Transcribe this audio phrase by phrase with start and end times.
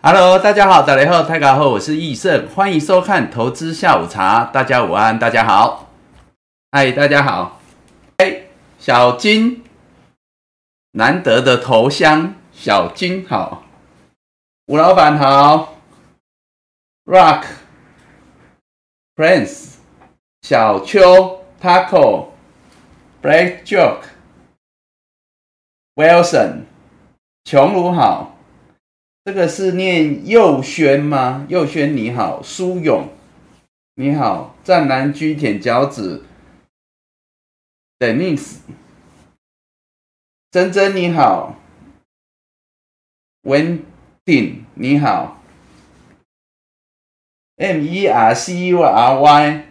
[0.00, 4.44] Hello，大家好，大家好，泰家好，我是易胜，欢迎收看投资下午茶。
[4.44, 5.90] 大家午安，大家好，
[6.70, 7.60] 嗨，大家好，
[8.18, 8.42] 哎，
[8.78, 9.64] 小金，
[10.92, 13.64] 难得的头像，小金好，
[14.66, 15.74] 吴老板好
[17.04, 19.78] ，Rock，Prince，
[20.42, 23.64] 小邱，Taco，Black
[25.96, 26.66] Joke，Wilson，
[27.44, 28.37] 琼如好。
[29.28, 31.44] 这个是念佑轩吗？
[31.50, 33.10] 佑轩你好，苏勇
[33.96, 36.24] 你好，湛蓝居舔脚趾
[37.98, 38.60] ，Denise，
[40.50, 41.60] 珍珍你好
[43.42, 45.42] ，Wendy 你好
[47.56, 49.66] ，M E R C U R Y，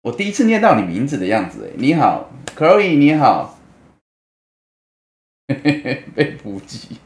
[0.00, 3.60] 我第一次念到你名字的样子，你好，Chloe 你好，
[6.14, 6.96] 被普及。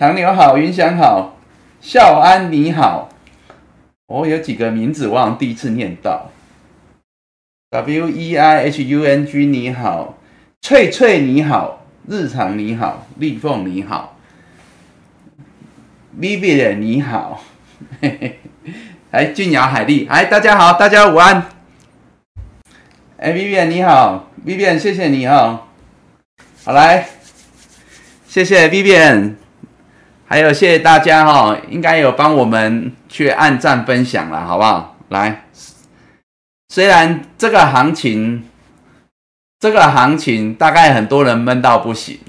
[0.00, 1.36] 唐牛好，云翔好，
[1.82, 3.10] 孝安你好，
[4.06, 6.30] 我有几个名字忘第一次念到
[7.68, 10.16] ，W E I H U N G 你好，
[10.62, 14.16] 翠翠你好，日常你好，立凤你好
[16.18, 17.42] ，Vivian 你好，
[18.00, 18.38] 嘿嘿，
[19.10, 21.44] 哎，俊雅海丽，哎，大家好，大家午安，
[23.18, 25.66] 哎，Vivian 你好，Vivian 谢谢你哦，
[26.64, 27.06] 好来，
[28.26, 29.39] 谢谢 Vivian。
[30.32, 34.96] 还有，谢谢大家哈，应该有帮我们去按赞分享了，好不好？
[35.08, 35.46] 来，
[36.68, 38.44] 虽然这个行情，
[39.58, 42.20] 这个行情大概很多人闷到不行，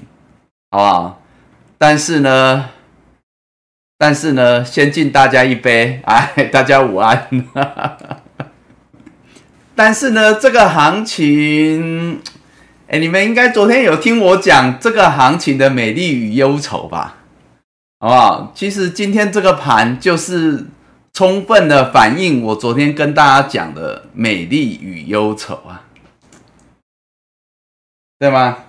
[0.72, 1.22] 好不好？
[1.78, 2.70] 但是呢，
[3.96, 7.28] 但是呢，先敬大家一杯，哎，大家午安。
[9.76, 12.20] 但是呢，这个行情，
[12.88, 17.18] 哎，你们应该昨天有听我讲这个行情的美丽与忧愁吧？
[18.02, 18.50] 好不好？
[18.52, 20.66] 其实今天这个盘就是
[21.12, 25.84] 充分的反映我昨天跟大家讲的美丽与忧愁啊，
[28.18, 28.64] 对吗？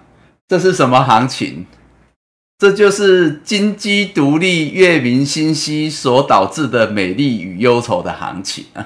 [0.47, 1.65] 这是什么行情？
[2.59, 8.85] 这就是金鸡独立、月明星稀所导致的美丽与忧愁的行情啊！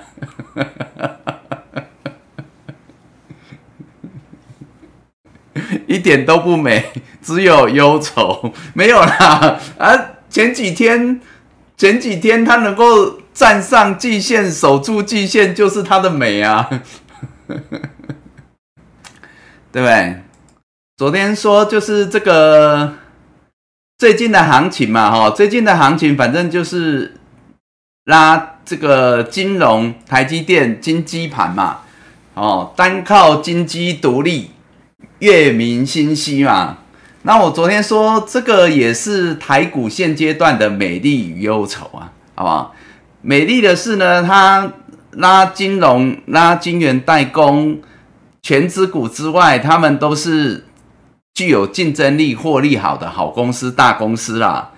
[5.87, 6.85] 一点都不美，
[7.21, 10.13] 只有忧愁，没有啦啊！
[10.29, 11.19] 前几天，
[11.77, 16.69] 前几天他能够站上季线，守住季线，就是他的美啊，
[19.71, 20.21] 对不对？
[20.97, 22.95] 昨天说就是这个
[23.97, 27.15] 最近的行情嘛，哈，最近的行情反正就是
[28.05, 31.81] 拉这个金融、台积电、金基盘嘛，
[32.33, 34.51] 哦，单靠金基独立，
[35.19, 36.79] 月明星稀嘛。
[37.27, 42.73] 那我昨天说，这个也是台股现阶段的美丽与忧愁啊，好不好？
[43.21, 44.71] 美丽的是呢，它
[45.11, 47.81] 拉金融、拉金元代工、
[48.41, 50.67] 全资股之外，他们都是
[51.33, 54.71] 具有竞争力、获利好的好公司、大公司啦。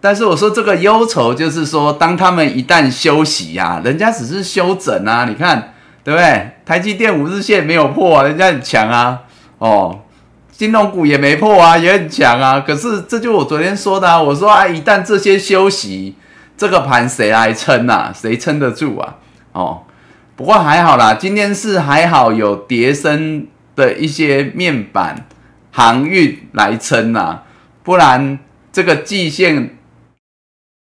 [0.00, 6.52] 但是我说这个忧愁，就是说，当他们一旦休息呀，人家只是休整啊，你看对不对？
[6.64, 9.22] 台积电五日线没有破，人家很强啊，
[9.58, 10.02] 哦。
[10.58, 12.58] 金融股也没破啊，也很强啊。
[12.58, 16.16] 可是这就我昨天说的啊，我说啊，一旦这些休息，
[16.56, 18.12] 这个盘谁来撑啊？
[18.12, 19.18] 谁撑得住啊？
[19.52, 19.82] 哦，
[20.34, 25.28] 不过还好啦，今天是还好有叠升的一些面板
[25.70, 27.44] 航运来撑啊，
[27.84, 28.40] 不然
[28.72, 29.78] 这个季线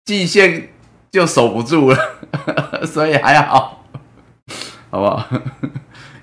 [0.03, 0.67] 季线
[1.09, 1.97] 就守不住了，
[2.85, 3.85] 所以还好，
[4.89, 5.25] 好不好？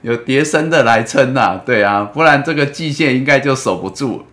[0.09, 4.25] 有叠升的来撑呐，对啊，不然这个季线应该就守不住。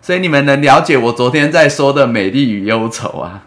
[0.00, 3.46] 所以你们能了解我昨天在说的美丽与忧愁啊？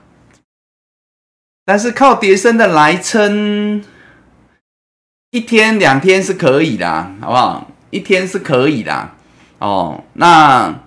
[1.64, 3.81] 但是靠叠升的来撑，
[5.31, 7.72] 一天两天是可以的，好不好？
[7.90, 9.12] 一天是可以的
[9.59, 10.04] 哦。
[10.14, 10.81] 那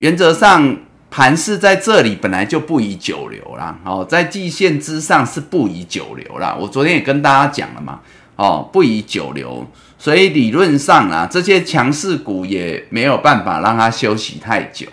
[0.00, 0.76] 原则上
[1.10, 6.54] 盘势在这里本来就不宜久留啦，哦，在季线之上是不宜久留啦。
[6.60, 8.00] 我昨天也跟大家讲了嘛，
[8.36, 9.66] 哦，不宜久留。
[10.04, 14.86] 所以理论上啊，这些强势股也没有办法让它休息太久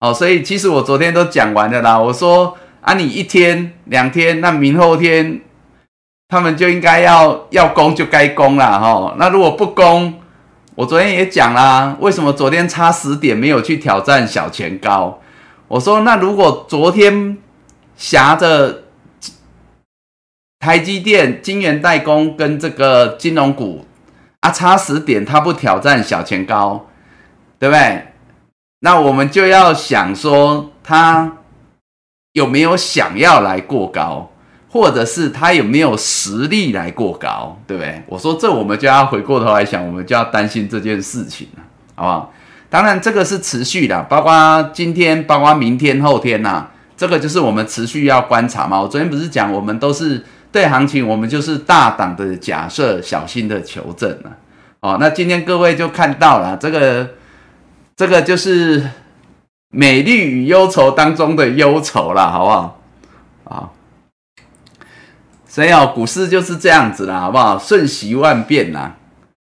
[0.00, 0.12] 哦。
[0.12, 1.98] 所以其实我昨天都讲完了啦。
[1.98, 5.40] 我说啊，你一天两天，那明后天
[6.28, 9.16] 他们就应该要要攻就该攻了哈。
[9.18, 10.20] 那如果不攻，
[10.74, 15.22] 我昨天也讲啦，为什么昨天差十点没有去挑战小前高？
[15.68, 17.38] 我说那如果昨天
[17.96, 18.82] 挟着
[20.58, 23.86] 台积电、晶圆代工跟这个金融股。
[24.40, 26.86] 啊，差十点，他不挑战小前高，
[27.58, 28.06] 对不对？
[28.80, 31.36] 那我们就要想说，他
[32.32, 34.30] 有没有想要来过高，
[34.70, 38.02] 或者是他有没有实力来过高，对不对？
[38.06, 41.62] 我说这我们就要回过头来想，我们就要担心这件事情了，
[41.96, 42.32] 好不好？
[42.70, 48.80] 当然这个是持续的，包括今天，包括明天、后天呐，这个就是我们持续要观察嘛。
[48.80, 54.36] 我昨天不是讲，我们都是对行情，我们就是大胆的假设，小心的求证了。
[54.80, 57.10] 哦，那今天各位就看到了这个，
[57.96, 58.90] 这个就是
[59.70, 62.80] 美丽与忧愁当中的忧愁了，好不好？
[63.44, 63.70] 啊，
[65.46, 67.58] 所以哦，股市就是这样子啦，好不好？
[67.58, 68.96] 瞬息万变啦。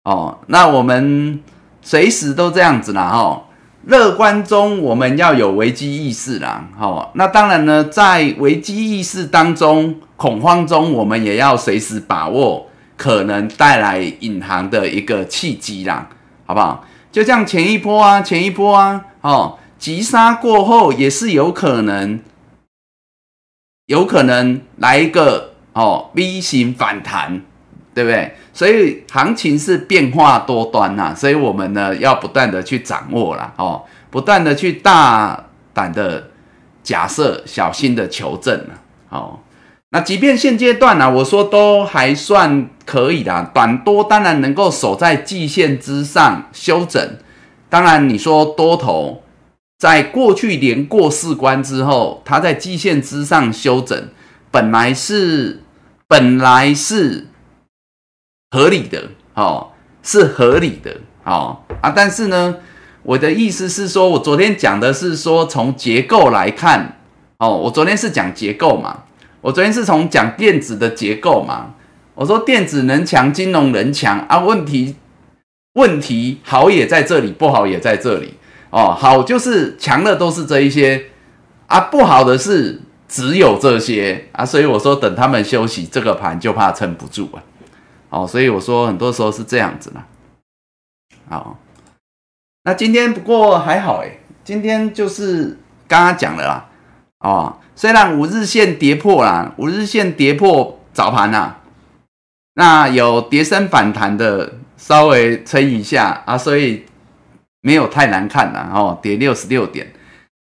[0.03, 1.41] 哦，那我们
[1.81, 3.43] 随时都这样子啦，哈。
[3.85, 7.11] 乐观中我们要有危机意识啦，好。
[7.15, 12.67] 那当然呢，在危机意识当中，恐慌中，我们也要随时把握。
[12.97, 16.07] 可能带来隐含的一个契机啦，
[16.45, 16.85] 好不好？
[17.11, 22.19] 就像前一波啊，前一波啊，哦，急杀过后也是有可能，
[23.87, 27.41] 有可能来一个哦 V 型反弹，
[27.93, 28.33] 对不对？
[28.53, 36.29] 所以行情是变化多端呐，所以我们呢要不断的去掌握啦，哦，不断的去大胆的
[36.83, 39.39] 假设，小心的求证了，哦。
[39.93, 47.17] 那即便现阶段呢，我说都还算可以的，短多当然能够守在季线之上休整。
[47.69, 49.23] 当然你说多头
[49.77, 54.09] 在过去连过四关之后，它在季线之上休整，
[54.49, 55.61] 本来是
[56.07, 57.27] 本来是
[58.51, 59.71] 合理的，哦，
[60.03, 62.57] 是合理的，哦啊，但是呢，
[63.03, 66.99] 我的意思是说，我昨天讲的是说从结构来看，
[67.39, 69.03] 哦，我昨天是讲结构嘛。
[69.39, 71.73] 我昨天是从讲电子的结构嘛，
[72.13, 74.37] 我说电子能强，金融能强啊。
[74.37, 74.95] 问题
[75.73, 78.35] 问题好也在这里，不好也在这里
[78.69, 78.95] 哦。
[78.95, 81.05] 好就是强的都是这一些
[81.65, 84.45] 啊，不好的是只有这些啊。
[84.45, 87.41] 所以我说等他们休息，这个盘就怕撑不住啊。
[88.11, 90.05] 哦，所以我说很多时候是这样子啦。
[91.27, 91.57] 好，
[92.63, 96.69] 那今天不过还好诶，今天就是刚刚讲了啦，
[97.19, 97.57] 哦。
[97.73, 101.61] 虽然五日线跌破啦，五日线跌破早盘啦，
[102.53, 106.85] 那有跌升反弹的，稍微撑一下啊，所以
[107.61, 109.91] 没有太难看了哦，跌六十六点，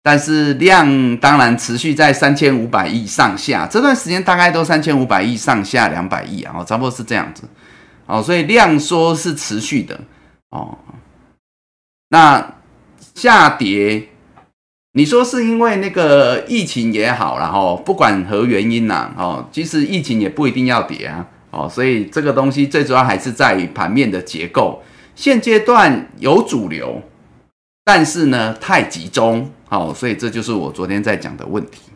[0.02, 7.44] 但是量当然持续在三千五百亿上下，这段时间大概都三千五百亿上下两百亿啊，差不多是这样子
[8.06, 10.00] 哦，所以量缩是持续的
[10.50, 10.78] 哦，
[12.08, 12.54] 那
[13.14, 14.08] 下跌。
[14.94, 24.82] 你说是因为那个疫情也好然后不管何原因呐，哦，其实疫情也不一定要跌啊，哦，所以这个东西最主要还是在于盘面的结构。
[25.14, 27.02] 现阶段有主流，
[27.84, 31.92] 但是呢太集中，好，所以这就是我昨天在讲的问题。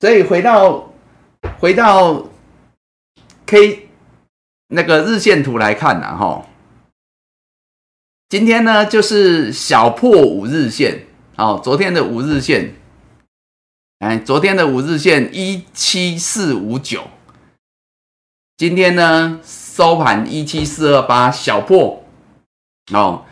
[0.00, 0.92] 所以回到
[1.60, 2.26] 回到
[3.46, 3.88] K
[4.66, 6.44] 那个日线图来看呐，哈。
[8.28, 11.06] 今天呢，就是小破五日线，
[11.36, 12.74] 哦，昨天的五日线，
[14.00, 17.08] 哎，昨天的五日线一七四五九，
[18.56, 22.02] 今天呢收盘一七四二八，小破，
[22.92, 23.24] 哦，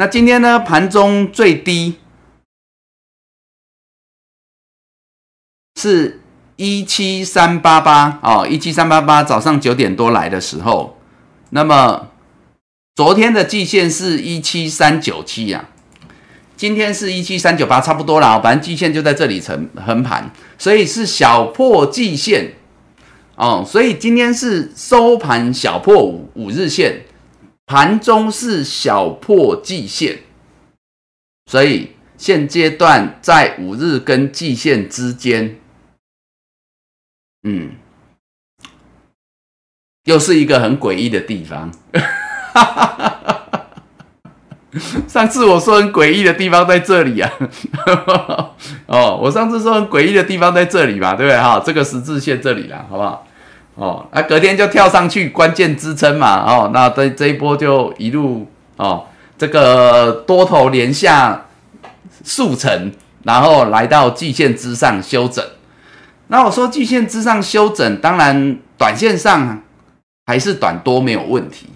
[0.00, 1.96] 那今天呢盘中最低
[5.78, 6.22] 是
[6.56, 10.98] 一七三八八，哦，一七三八八，早上九点多来的时候，
[11.50, 12.06] 那么。
[12.96, 15.68] 昨天的季线是一七三九七呀，
[16.56, 18.40] 今天是一七三九八，差不多了。
[18.40, 22.54] 反正季线就在这里成横盘，所以是小破季线
[23.36, 23.62] 哦。
[23.66, 27.02] 所以今天是收盘小破五五日线，
[27.70, 30.18] 盘中是小破季线，
[31.46, 35.60] 所以现阶段在五日跟季线之间，
[37.44, 37.76] 嗯，
[40.02, 41.70] 又是一个很诡异的地方。
[45.06, 47.30] 上次我说很诡异的地方在这里啊，
[48.86, 51.62] 哦，我上次说很诡异的地方在这里嘛，对不对哈？
[51.64, 53.28] 这个十字线这里啦，好不好？
[53.80, 58.46] 哦，那隔天就跳上去关键支撑嘛，哦，那这这一波就一路
[58.76, 59.06] 哦，
[59.38, 61.46] 这个多头连下
[62.22, 65.42] 数层，然后来到季线之上休整。
[66.26, 69.62] 那我说季线之上休整，当然短线上
[70.26, 71.66] 还是短多没有问题。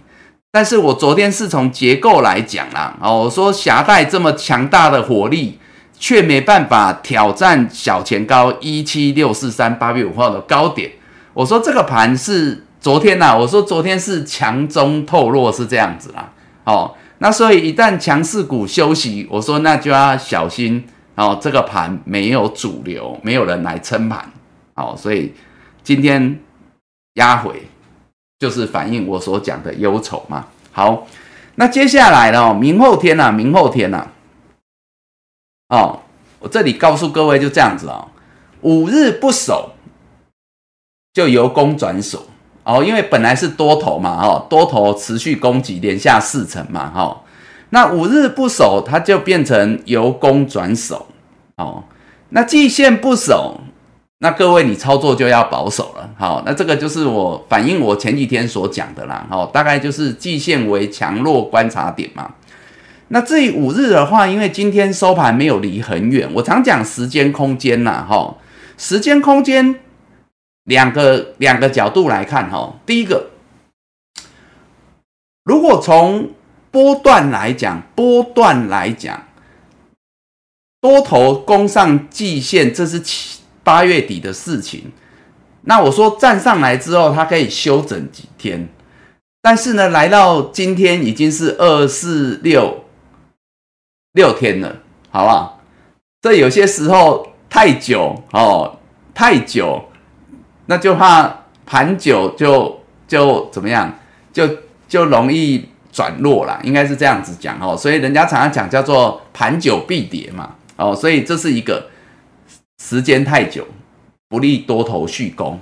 [0.53, 5.59] 但是我昨天是从结构来讲啦，哦，我说狭带这么强大的火力，
[5.99, 10.93] 却没办法挑战小前高一七六四三八月五号的高点。
[11.35, 16.33] 我说这个盘是昨天呐，我说昨天是强中透弱是这样子啦，
[16.65, 20.85] 哦，那所以一旦强势股休息，我说那就要小心
[21.17, 24.31] 哦，这个盘没有主流，没有人来撑盘，
[24.75, 25.35] 哦，所以
[25.83, 26.41] 今天
[27.15, 27.69] 压回
[28.39, 30.47] 就是反映我所讲的忧愁嘛。
[30.71, 31.07] 好，
[31.57, 34.07] 那接下来呢，明后天呐，明后天呐，
[35.69, 36.01] 哦，
[36.39, 38.09] 我这里告诉各位就这样子哦，
[38.61, 39.74] 五日不守
[41.15, 42.27] 就由攻转守
[42.65, 47.21] 哦，因为本来是多头嘛，哦，多头持续攻击连下四成嘛，哈。
[47.71, 51.07] 那五日不守，它就变成由攻转守
[51.57, 51.85] 哦。
[52.31, 53.61] 那季线不守，
[54.19, 56.11] 那各位你操作就要保守了。
[56.19, 59.27] 好，那这个就是我反映我前几天所讲的啦。
[59.31, 62.31] 哦，大概就是季线为强弱观察点嘛。
[63.09, 68.35] 那至于五日的话，因为今天收盘没有离很远，我常讲时间空间呐，哈，
[68.79, 69.79] 时间空间
[70.65, 72.75] 两个两个角度来看哈。
[72.85, 73.31] 第一个，
[75.45, 76.33] 如果从
[76.71, 79.29] 波段来讲，波段来讲，
[80.81, 84.93] 多头攻上季线，这是七八月底的事情。
[85.63, 88.69] 那我说站上来之后，它可以休整几天，
[89.41, 92.85] 但是呢，来到今天已经是二四六
[94.13, 95.63] 六天了，好不好？
[96.21, 98.79] 这有些时候太久哦，
[99.15, 99.85] 太久，
[100.67, 103.99] 那就怕盘久就就怎么样，
[104.33, 104.49] 就
[104.89, 105.69] 就容易。
[105.95, 111.89] 转弱了，应该是这样子讲哦，所以人家常常讲叫做盘久必跌嘛，哦，所以这是一个
[112.83, 113.65] 时间太久
[114.29, 115.61] 不利多头续攻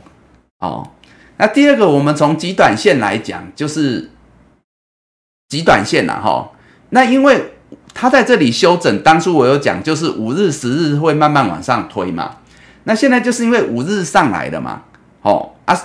[0.61, 0.89] 哦。
[1.37, 4.11] 那第二个，我们从极短线来讲，就是
[5.51, 6.53] 极短线了哈。
[6.89, 7.53] 那因为
[7.93, 12.37] 它在这里休整，当初我有讲，就是五日、十日会慢慢往上推嘛。
[12.85, 14.85] 那现在就是因为五日上来了嘛，
[15.23, 15.77] 哦啊。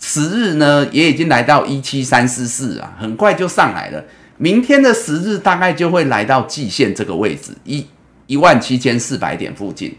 [0.00, 4.04] 十日呢，也已经来到一七三四四啊，很快就上来了。
[4.36, 7.84] 明天的十日大概就会来到季线这个位置，一
[8.26, 9.98] 一万七千四百点附近。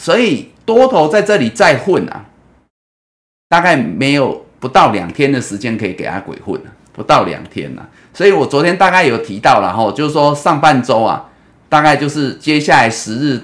[0.00, 2.24] 所以多头在这里再混啊，
[3.50, 7.86] 大概没有不到两天的时间可以给他鬼混了，不到两天了。
[8.14, 11.28] 所以我昨天大概有提到了哈，就是说上半周啊，
[11.68, 13.42] 大概就是接下来十日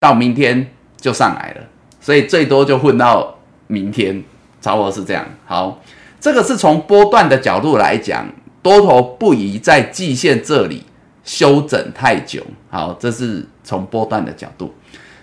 [0.00, 1.62] 到明天就上来了，
[2.00, 4.24] 所以最多就混到明天。
[4.62, 5.24] 差不多是这样。
[5.46, 5.80] 好，
[6.20, 8.26] 这个是从波段的角度来讲，
[8.60, 10.84] 多头不宜在季线这里
[11.24, 12.42] 休整太久。
[12.68, 14.74] 好，这是从波段的角度。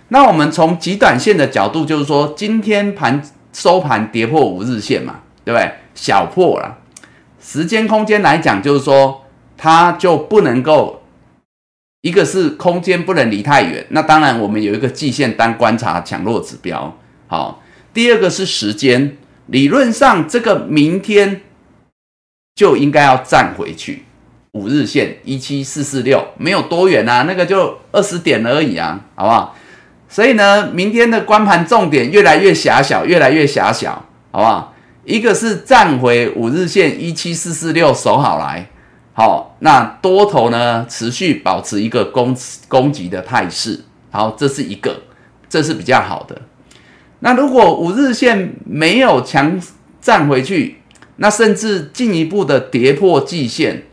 [0.07, 3.21] 那我们从极短线的角度，就是说今天盘
[3.53, 5.71] 收盘跌破五日线嘛，对不对？
[5.93, 6.79] 小破了。
[7.39, 9.21] 时间空间来讲，就是说
[9.55, 10.96] 它就不能够，
[12.01, 13.85] 一个是空间不能离太远。
[13.89, 16.97] 那当然，我们有一个季线单观察强弱指标。
[17.27, 17.61] 好，
[17.93, 19.17] 第二个是时间。
[19.47, 21.41] 理论上，这个明天
[22.53, 24.03] 就应该要站回去
[24.51, 29.55] 五日线一七四四六，没有多远啊，那个就二十点而已啊，好不好？
[30.09, 34.73] 所以呢，明天的关盘重点越来越狭小，越来越狭小，好不好？
[35.05, 38.69] 一个是站回五日线一七四四六守好来，
[39.17, 44.95] 好，那多头呢持续保持一个攻攻击的态势，好，这是一个，
[45.49, 46.39] 这是比较好的。
[47.21, 49.59] 那如果五日线没有强
[49.99, 50.83] 站回去，
[51.15, 53.85] 那甚至进一步的跌破季线，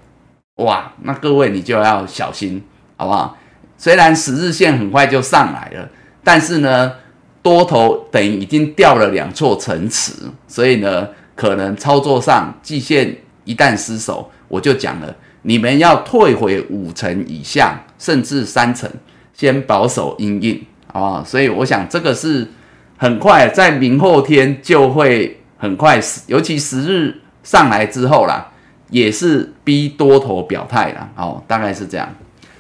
[0.56, 2.62] 哇，那各位你就要小心，
[2.98, 3.38] 好不好？
[3.78, 5.88] 虽然十日线很快就上来了，
[6.22, 6.92] 但是呢，
[7.40, 10.12] 多头等于已经掉了两座城池，
[10.46, 13.16] 所以呢，可能操作上季线
[13.46, 18.90] 一旦失守，我就讲了，你们要退回五成以下，甚至三成，
[19.32, 21.25] 先保守阴影，好不好？
[21.25, 22.49] 所以我想这个是。
[22.96, 28.52] 很快在明后天就会很快，尤其十日上来之后啦，
[28.88, 32.08] 也是逼多头表态了哦，大概是这样。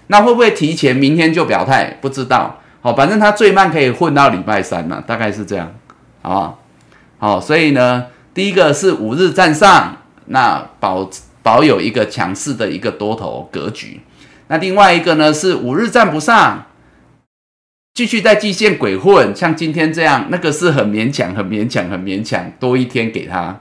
[0.08, 1.96] 那会不会提前明天就表态？
[2.02, 2.58] 不知道。
[2.82, 5.72] 好，反正他最慢可以混到礼拜三了，大概是这样，
[6.20, 6.58] 好不好？
[7.18, 9.96] 好，所以呢，第一个是五日站上，
[10.26, 11.08] 那保
[11.44, 14.00] 保有一个强势的一个多头格局。
[14.48, 16.66] 那另外一个呢是五日站不上。
[17.94, 23.60] 继续在季线鬼混，像今天这样，那个是很勉强、很勉强、很勉强，多一天给他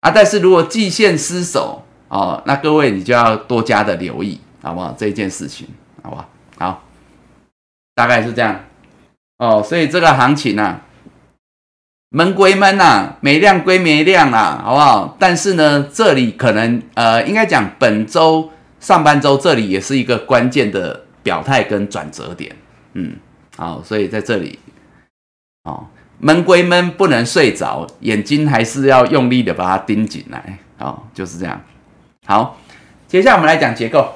[0.00, 0.10] 啊。
[0.10, 4.96] 但是如果季线失守哦，那各位你就要多加的留意，好不好？
[4.96, 5.68] 这件事情，
[6.02, 6.30] 好不好？
[6.56, 6.84] 好，
[7.94, 8.64] 大概是这样
[9.36, 9.62] 哦。
[9.62, 10.80] 所以这个行情啊，
[12.14, 15.16] 闷归闷呐，没量归没量啦，好不好？
[15.18, 22.54] 但是呢，这里可能呃，应该讲本周上半周这里也是一个关键的表态跟转折点，
[22.92, 23.16] 嗯。
[23.56, 24.58] 好，所以在这里，
[25.64, 25.86] 哦，
[26.18, 31.60] 闷归闷，不能睡着，眼睛还是要用力的把它盯紧来，哦，就是这样。
[32.28, 32.56] 好，
[33.08, 34.12] 接下来我们来讲结构。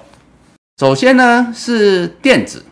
[0.78, 2.64] 首先呢是电子，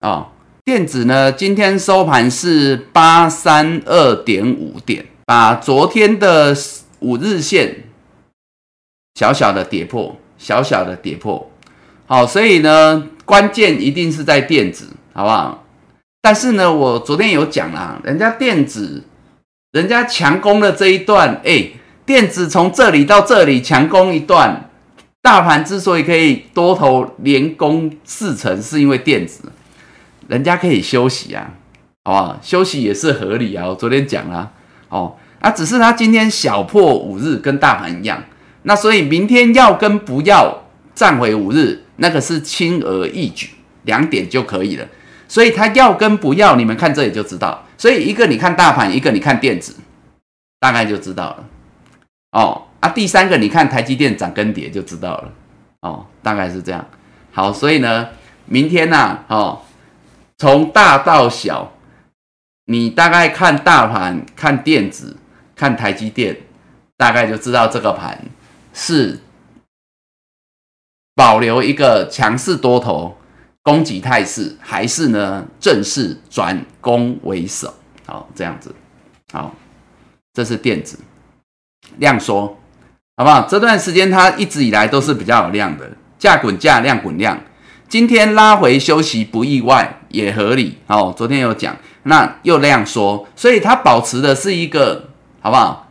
[0.00, 0.31] 哦，
[0.64, 6.56] 电子呢今天收盘是八三二点五点，把昨天的
[7.00, 7.82] 五日线
[9.16, 11.50] 小小的跌破，小小的跌破。
[12.06, 15.64] 好，所以呢，关键一定是在电子，好不好？
[16.20, 19.02] 但是呢，我昨天有讲啦，人家电子，
[19.72, 21.70] 人家强攻的这一段，哎，
[22.06, 24.70] 电子从这里到这里强攻一段，
[25.20, 29.40] 大盘之所以可以多头连攻四成，是因为电子，
[30.32, 31.50] 人家可以休息啊，
[32.04, 32.38] 好不好？
[32.40, 34.50] 休息也是合理啊，我昨天讲了，
[34.88, 38.24] 哦，啊，只是他今天小破五日，跟大盘一样，
[38.62, 40.62] 那所以明天要跟不要
[40.94, 43.50] 站回五日，那个是轻而易举，
[43.82, 44.88] 两点就可以了。
[45.28, 47.66] 所以它要跟不要，你们看这里就知道。
[47.76, 49.76] 所以一个你看大盘，一个你看电子，
[50.60, 51.44] 大概就知道了。
[52.32, 55.28] 哦啊，第三个你看台积电涨跟跌就知道了。
[55.80, 56.86] 哦，大概是这样。
[57.32, 58.08] 好，所以呢，
[58.46, 59.60] 明天呢，哦，
[60.42, 61.72] 从大到小，
[62.64, 65.16] 你大概看大盘、看电子、
[65.54, 66.36] 看台积电，
[66.96, 68.18] 大概就知道这个盘
[68.74, 69.20] 是
[71.14, 73.16] 保留一个强势多头。
[73.62, 75.46] 攻击态势还是呢？
[75.60, 77.72] 正式转攻为守，
[78.04, 78.74] 好这样子，
[79.32, 79.54] 好，
[80.32, 80.98] 这是电子
[81.98, 82.58] 量缩，
[83.16, 83.46] 好不好？
[83.46, 87.40] 这段时间它一直以来都是比较有量的，价滚价，量滚量。
[87.88, 90.78] 今天拉回休息不意外，也合理。
[90.86, 95.08] 好，昨天有讲，那又量缩，所以它保持的是一个
[95.40, 95.90] 好不好？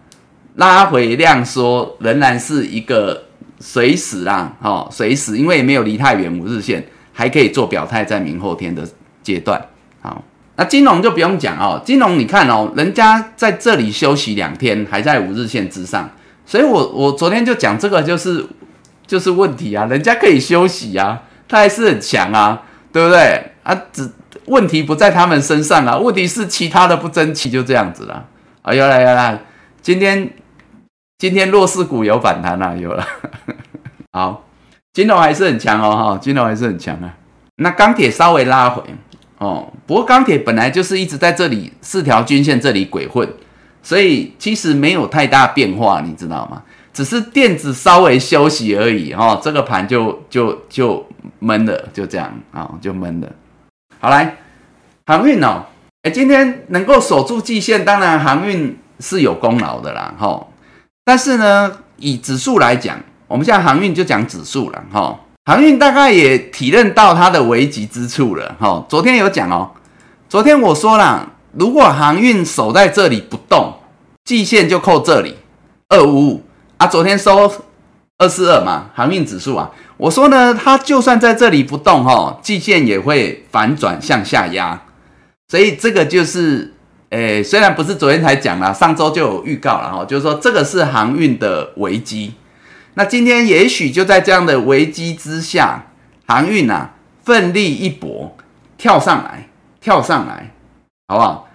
[0.56, 3.26] 拉回量缩仍然是一个
[3.60, 6.86] 随时啦，哦，随时，因为没有离太远五日线。
[7.14, 8.88] 还可以做表态，在明后天的
[9.22, 9.62] 阶段。
[10.02, 10.24] 好，
[10.56, 11.80] 那金融就不用讲哦。
[11.86, 16.10] 金融你看哦，人家在这里休息两天，还在五日线之上，
[16.46, 18.44] 所以我我昨天就讲这个就是
[19.06, 19.86] 就是问题啊。
[19.86, 22.64] 人家可以休息啊，他还是很强啊，
[22.94, 23.51] 对不对？
[23.64, 24.10] 啊，只
[24.46, 28.26] 问题不在他们身上啊，问题是其他的不争气，就这样子了。
[28.62, 29.40] 啊，有来有来，
[29.82, 30.30] 今天
[31.18, 33.06] 今天弱势股有反弹了，有了。
[34.14, 34.46] 好。
[34.94, 37.16] 金融还是很强哦，哈，金融还是很强啊。
[37.56, 38.84] 那钢铁稍微拉回
[39.38, 43.26] 哦，不过钢铁本来就是一直在这里四条均线这里鬼混，
[43.82, 46.62] 所以其实没有太大变化，你知道吗？
[46.92, 51.08] 只是电子稍微休息而已，哦，这个盘就就就
[51.40, 53.32] 闷了，就这样啊，就闷了。
[54.04, 54.36] 好来，
[55.06, 55.64] 航运哦，
[56.02, 60.48] 哎，今天能够守住季线，当然航运是有功劳的啦，哈。
[61.06, 62.98] 但是呢，以指数来讲。
[63.28, 68.84] 我们现在航运就讲指数了哈，航运大概也体认到它的危急之处了哈。
[68.90, 69.70] 昨天有讲哦，
[70.28, 73.76] 昨天我说了，如果航运守在这里不动，
[74.26, 75.38] 季线就扣这里
[75.90, 76.44] 二五五
[76.78, 76.88] 啊。
[76.88, 77.50] 昨天收
[78.22, 84.80] 二四二嘛，航运指数啊，我说呢，它就算在这里不动哈，季线也会反转向下压，
[85.48, 86.72] 所以这个就是，
[87.10, 92.36] 诶，虽然不是昨天才讲了，上周就有预告了哈，就是说这个是航运的危机。
[92.94, 95.86] 那今天也许就在这样的危机之下，
[96.28, 96.92] 航运啊
[97.24, 98.38] 奋力一搏，
[98.78, 99.48] 跳上来，
[99.80, 100.52] 跳上来，
[101.08, 101.48] 好不好？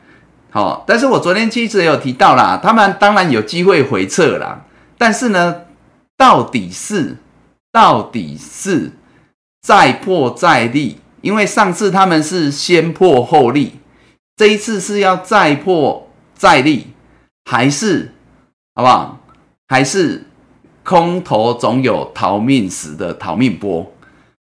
[0.50, 4.62] 好，但是我昨天其实有提到啦，他们当然有机会回撤啦，
[4.98, 5.54] 但是呢，
[6.16, 7.16] 到底是
[7.72, 8.92] 到底是
[9.62, 10.98] 再破再立？
[11.20, 13.80] 因为上次他们是先破后立，
[14.36, 16.88] 这一次是要再破再立，
[17.44, 18.12] 还是
[18.74, 19.20] 好不好？
[19.68, 20.24] 还是？
[20.84, 23.92] 空头总有逃命时的逃命波，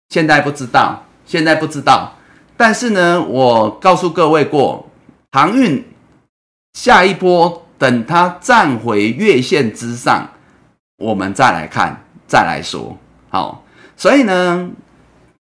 [0.09, 2.17] 现在不知道，现在不知道。
[2.57, 4.89] 但是呢，我告诉各位过，
[5.31, 5.85] 航运
[6.73, 10.29] 下一波等它站回月线之上，
[10.97, 12.97] 我们再来看，再来说。
[13.29, 13.63] 好，
[13.95, 14.69] 所以呢，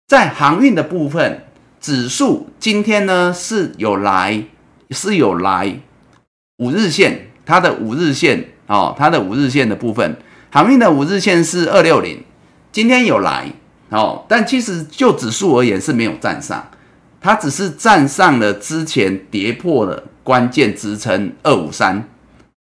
[0.08, 1.46] 在航运的部分，
[1.80, 4.44] 指数今天呢是有来，
[4.89, 5.80] 是有来
[6.58, 10.18] 五日线，它的五日线哦，它的五日线的部分。
[10.52, 12.24] 航运的五日线是二六零，
[12.72, 13.52] 今天有来
[13.89, 16.70] 哦，但其实就指数而言是没有站上，
[17.22, 22.08] 它只是站上了之前跌破的关键支撑二五三，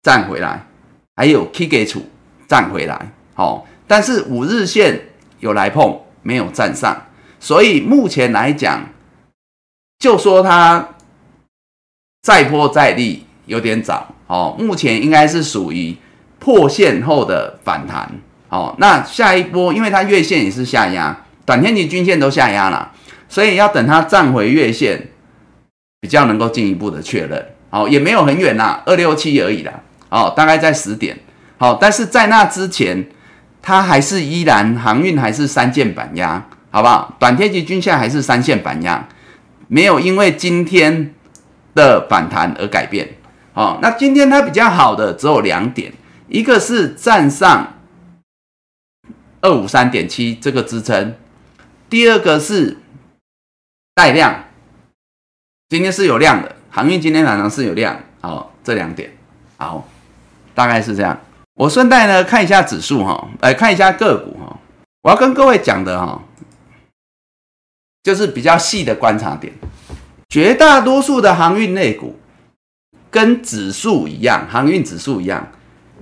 [0.03, 0.67] 站回来，
[1.17, 2.07] 还有 K 给处
[2.49, 5.01] 站回来，好，但是五日线
[5.41, 7.07] 有来碰，没有站上，
[7.41, 8.89] 所以目前来讲，
[9.99, 10.89] 就说它
[12.23, 15.97] 再破再立有点早，哦，目前应该是属于。
[16.39, 18.09] 破线后的反弹，
[18.51, 22.93] 哦，那下一波，因为它月线也是下压，短天期均线都下压了，
[23.29, 25.09] 所以要等它站回月线，
[26.01, 29.73] 比较能够进一步的确认，哦，也没有很远呐，二六七而已啦，
[30.09, 31.19] 哦，大概在十点，
[31.59, 33.09] 好，但是在那之前，
[33.63, 37.17] 它还是依然航运还是三线板压，好不好？
[37.19, 39.09] 短天期均线还是三线板压，
[39.69, 41.15] 没有因为今天
[41.75, 43.09] 的反弹而改变。
[43.55, 45.93] 好，那今天它比较好的只有两点，
[46.29, 47.75] 一个是站上
[49.41, 51.15] 二五三点七这个支撑，
[51.89, 52.77] 第二个是
[53.95, 54.45] 带量，
[55.71, 57.99] 今天是有量的，航运今天晚上是有量。
[58.21, 59.11] 好，这两点，
[59.57, 59.89] 好，
[60.55, 61.19] 大概是这样。
[61.57, 64.59] 我顺带呢看一下指数哈，来看一下个股哈。
[65.03, 66.23] 我要跟各位讲的哈，
[68.03, 69.53] 就是比较细的观察点，
[70.29, 72.17] 绝大多数的航运类股。
[73.09, 75.51] 跟指数一样，航运指数一样，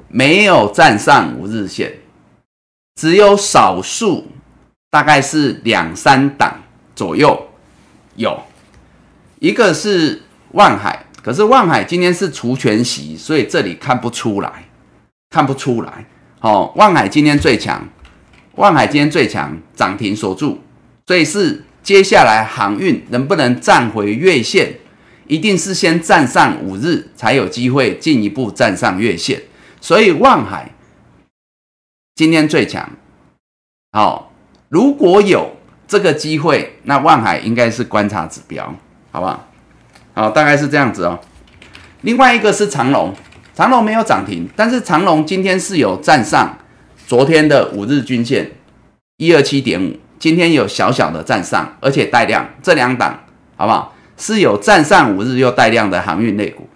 [0.09, 2.01] 没有站上五日线，
[2.97, 4.27] 只有少数，
[4.90, 6.61] 大概是两三档
[6.97, 7.51] 左右
[8.17, 8.43] 有。
[9.38, 14.64] 一个是万海，可是万海今天是除权息，所以这里看不出来，
[15.35, 16.07] 看不出来。
[16.38, 17.88] 好，万海今天最强，
[18.55, 20.61] 万海今天最强，涨停锁住，
[21.09, 24.79] 所以是接下来航运能不能站回月线？
[25.27, 29.42] 一定是先站上五日，才有机会进一步站上月线。
[29.81, 30.70] 所以望海
[32.14, 32.88] 今天最强。
[33.90, 34.31] 好，
[34.68, 35.57] 如果有
[35.88, 38.73] 这个机会，那望海应该是观察指标，
[39.11, 39.49] 好不好？
[40.14, 41.18] 好，大概是这样子哦。
[42.03, 43.12] 另外一个是长隆，
[43.55, 46.59] 长隆没有涨停，但是长隆今天是有站上
[47.07, 48.51] 昨天的五日均线
[49.19, 53.21] 一二七点五，今天有小小的站上，而且带量，这两档
[53.57, 53.95] 好不好？
[54.17, 56.69] 是有站上五日又带量的航运类股，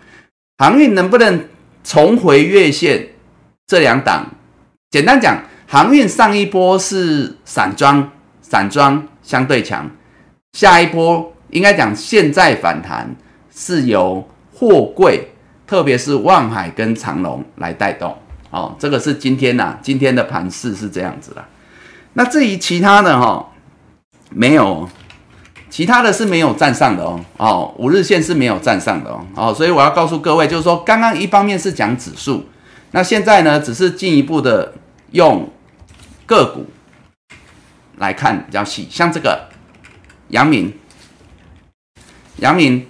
[0.59, 1.45] 航运能不能
[1.83, 3.09] 重回月线？
[3.67, 4.35] 这两档，
[4.91, 8.11] 简单讲，航运上一波是散装，
[8.41, 9.91] 散装相对强，
[10.53, 13.15] 下一波应该讲现在反弹
[13.55, 15.33] 是由货柜，
[15.69, 18.17] 特别是望海跟长龙来带动。
[18.51, 21.45] 哦，这个是今天呐，今天的盘势是这样子的。
[22.15, 23.47] 那至于其他的哈，
[24.31, 24.89] 没有。
[25.71, 32.47] 其他的是没有站上的哦，哦，五日线是没有站上的哦，哦，所以我要告诉各位，就是说，刚刚一方面是讲指数，
[32.93, 34.73] 那现在呢，只是进一步的
[35.11, 35.47] 用
[36.25, 36.65] 个股
[37.99, 39.51] 来看比较细，像这个
[40.29, 40.73] 阳明，
[42.37, 42.87] 阳明，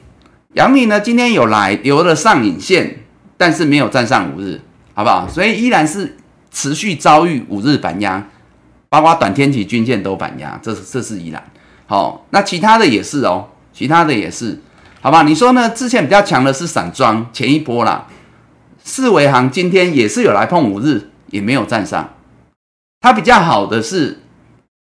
[0.59, 2.99] 阳明呢，今天有来留了上影线，
[3.37, 4.61] 但是没有站上五日，
[4.93, 5.29] 好不好？
[5.29, 6.17] 所以依然是
[6.51, 8.27] 持续遭遇五日反压，
[8.89, 11.41] 包括短天期均线都反压，这是这是依然。
[11.87, 14.61] 好，那其他的也是哦，其他的也是，
[15.01, 15.23] 好吧？
[15.23, 15.71] 你说呢？
[15.71, 18.09] 之前比较强的是散装，前一波啦，
[18.83, 22.15] 四维行今天也是有来碰五日，也没有站上。
[23.01, 24.19] 它比较好的是，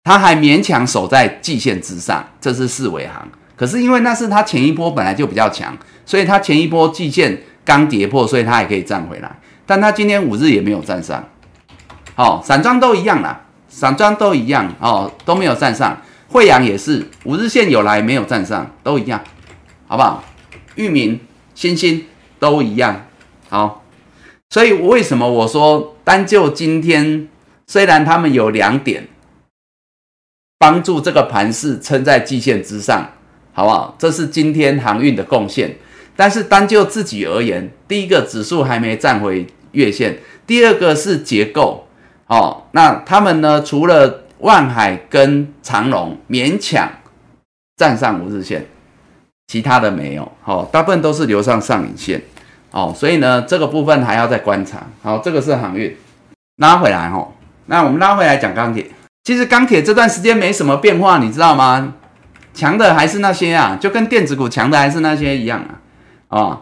[0.05, 3.27] 它还勉强守在季线之上，这是四维行。
[3.59, 9.29] 可是因为那是它前一波本来就比较强，所以它前一波季线刚跌破，所以它也可以站回来。
[9.65, 11.21] 但它今天五日也没有站上。
[12.15, 16.01] 好，散装都一样啦，散装都一样哦，都没有站上。
[16.29, 19.21] 惠阳也是五日线有来没有站上，都一样，
[19.87, 20.23] 好不好？
[20.75, 21.19] 域名、
[21.53, 22.05] 星星
[22.39, 23.07] 都一样，
[23.49, 23.83] 好。
[24.51, 27.27] 所以为什么我说单就今天，
[27.67, 29.09] 虽然他们有两点
[30.57, 33.09] 帮助这个盘势撑在季线之上，
[33.53, 33.95] 好不好？
[33.97, 35.75] 这是今天航运的贡献。
[36.15, 41.87] 但是单就自己而言，第一个指数还没站回月线，第二个是结构，
[42.27, 43.63] 哦，那他们呢？
[43.63, 46.89] 除了万海跟长隆勉强
[47.77, 48.65] 站上五日线，
[49.47, 52.21] 其他的没有，好，大部分都是留上上影线，
[52.71, 54.87] 哦，所以呢，这个部分还要再观察。
[55.01, 55.95] 好，这个是航运
[56.57, 57.31] 拉回来，哈，
[57.67, 58.85] 那我们拉回来讲钢铁。
[59.23, 61.93] 其实钢铁这段时间没什么变化，你知道吗？
[62.59, 65.79] 强的还是那些啊，就跟电子股强的还是那些一样啊，
[66.27, 66.61] 哦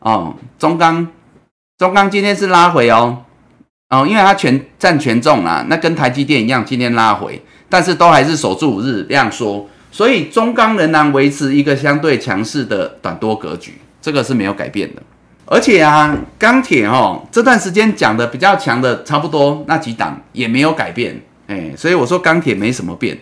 [0.00, 1.06] 哦，中钢，
[1.78, 3.24] 中钢今天是拉回哦。
[3.90, 15.02] 哦，因为它全占权重啊，那跟台积电一样，今天拉回，但是都还是守住五日量缩，所以中钢仍然维持一个相对强势的短多格局，这个是没有改变的。
[15.46, 23.18] 而且啊，钢铁哦，这段时间讲的比较强的差不多那几档也没有改变，哎，所以我说钢铁没什么变。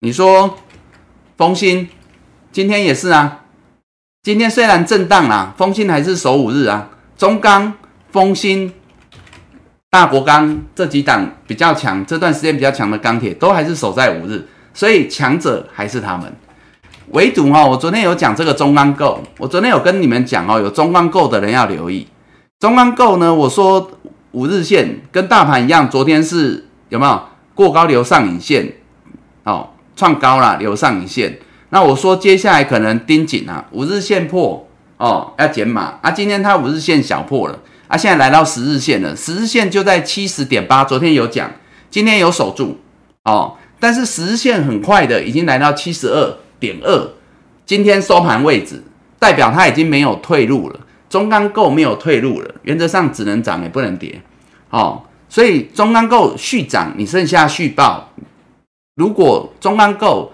[0.00, 0.58] 你说
[1.36, 1.86] 丰鑫
[2.50, 3.42] 今天也是啊，
[4.22, 7.74] 今天虽然震荡啦，丰鑫还是守五日啊，中钢、
[8.10, 8.72] 丰鑫。
[9.88, 16.30] 大国钢这几档比较强，这段时间比较强的钢铁都还是守在五日，所以强者还是他们。
[17.12, 22.06] 唯独哈，我昨天有讲这个中钢构，我昨天有跟你们讲哦，有中钢构的人要留意。
[22.58, 23.90] 中钢构呢，我说
[24.32, 27.22] 五日线跟大盘一样，昨天是有没有
[27.54, 28.72] 过高留上影线？
[29.44, 31.40] 哦，创高了留上影线。
[31.70, 36.12] 那我说接下来可能盯紧啊，五日线破哦要减码啊。
[36.12, 37.58] 今天它五日线小破了。
[37.88, 41.48] 啊，现在来到十日线了，十日线就在七十点八，昨天有讲，
[41.88, 42.80] 今天有守住
[43.22, 47.10] 哦，但是十日线很快的已经来到七十二点二，
[47.64, 48.82] 今天收盘位置
[49.20, 54.20] 代表它已经没有退路了，中钢构没有退路了，原则上只能涨也不能跌，
[54.70, 58.10] 哦，所以中钢构续涨，你剩下续报，
[58.96, 60.32] 如果中钢构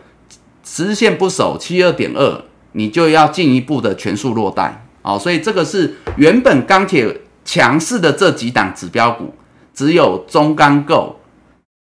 [0.64, 9.35] 十日线不守七二点二，你就要进一步的全数落袋，哦，所以这个是原本钢铁强势的这几档指标股，
[9.75, 11.20] 只有中钢构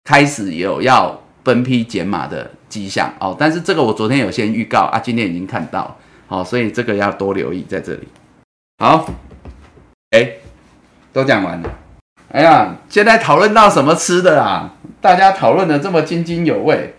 [0.04, 2.51] 开始有要分批减码的。
[2.67, 5.97] 迹象哦，但是这个我昨天有先预告啊，今天已经看到，
[6.28, 8.08] 好，所以这个要多留意在这里。
[8.80, 9.08] 好，
[10.10, 10.34] 哎，
[11.13, 11.69] 都讲完了。
[12.35, 14.69] 哎呀，现在讨论到什么吃的啦？
[14.99, 16.93] 大家讨论的这么津津有味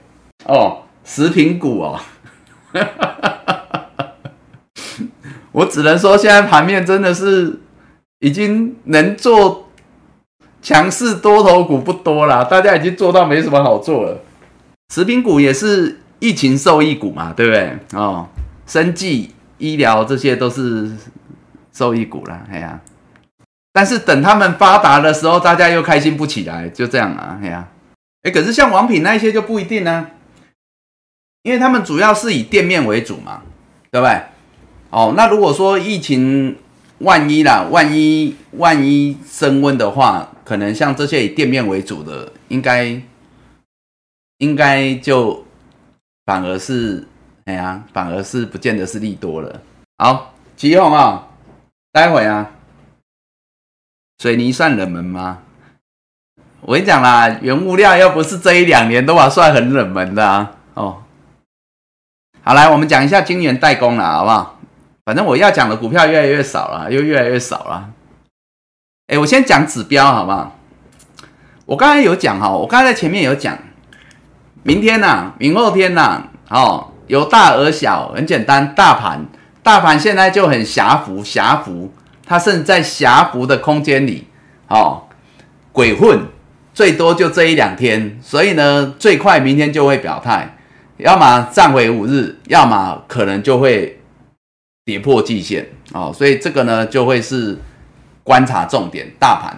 [0.47, 2.01] 哦，食品股哦，
[5.53, 7.61] 我只能说现在盘面真的是
[8.21, 9.69] 已经能做
[10.63, 14.19] 强势多头股不多了，大家已经做到没什么好做了。
[14.89, 17.79] 食品股也是疫情受益股嘛，对不对？
[17.93, 18.27] 哦，
[18.67, 20.91] 生技、医疗这些都是
[21.75, 22.81] 受益股了，哎呀。
[23.77, 27.69] 但是等他们发达的时候，大家又开心不起来，就这样啊，哎呀。
[28.23, 30.13] 哎，可是像王品那一些就不一定呢，
[31.43, 33.43] 因为他们主要是以店面为主嘛，
[33.91, 34.23] 对不对？
[34.89, 36.57] 哦，那如果说疫情
[37.01, 42.99] 万一啦，万一万一升温的话，可能像这些以店面为主的，应该。
[44.39, 45.47] 应该就
[46.27, 47.09] 反而是
[47.47, 49.63] 哎呀，反而是不见得是利多了。
[49.97, 51.29] 好，吉宏啊，
[51.91, 52.51] 待会啊，
[54.19, 55.39] 水泥算冷门吗？
[56.63, 60.53] 我跟你讲啦，原物料又不是这一两年都把算很冷门的啊。
[60.75, 61.03] 哦，
[62.43, 64.59] 好来，我们讲一下晶圆代工了，好不好？
[65.05, 67.91] 反正我要讲的股票越来越少了，又越来越少了。
[69.09, 70.59] 哎，我先讲指标好不好？
[71.67, 73.57] 我刚才有讲哈，我刚才在前面有讲。
[74.63, 78.75] 明天呐，明后天呐，哦，由大而小，很简单。
[78.75, 79.27] 大盘，
[79.63, 81.93] 大盘现在就很狭幅，狭幅，
[82.27, 84.27] 它甚至在狭幅的空间里，
[84.69, 85.05] 哦，
[85.73, 86.19] 鬼混，
[86.75, 88.19] 最多就这一两天。
[88.21, 90.57] 所以呢，最快明天就会表态，
[90.99, 94.01] 要么站回五日，要么可能就会
[94.85, 97.57] 跌破季线，哦，所以这个呢就会是
[98.25, 99.07] 观察重点。
[99.19, 99.57] 大盘，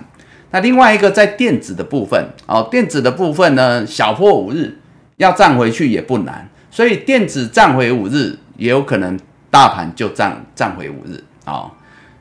[0.50, 4.78] 那另外一个在电子的部分，哦，电子的部分呢，小破五日。
[5.18, 9.18] 要站回去也不难，所以电子站回五日，也有可能
[9.50, 11.68] 大盘就站站回五日啊。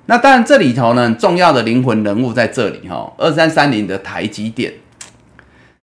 [0.08, 4.74] 那当然这里头呢，重要的灵魂人物在这里哈，二三三零的台积电，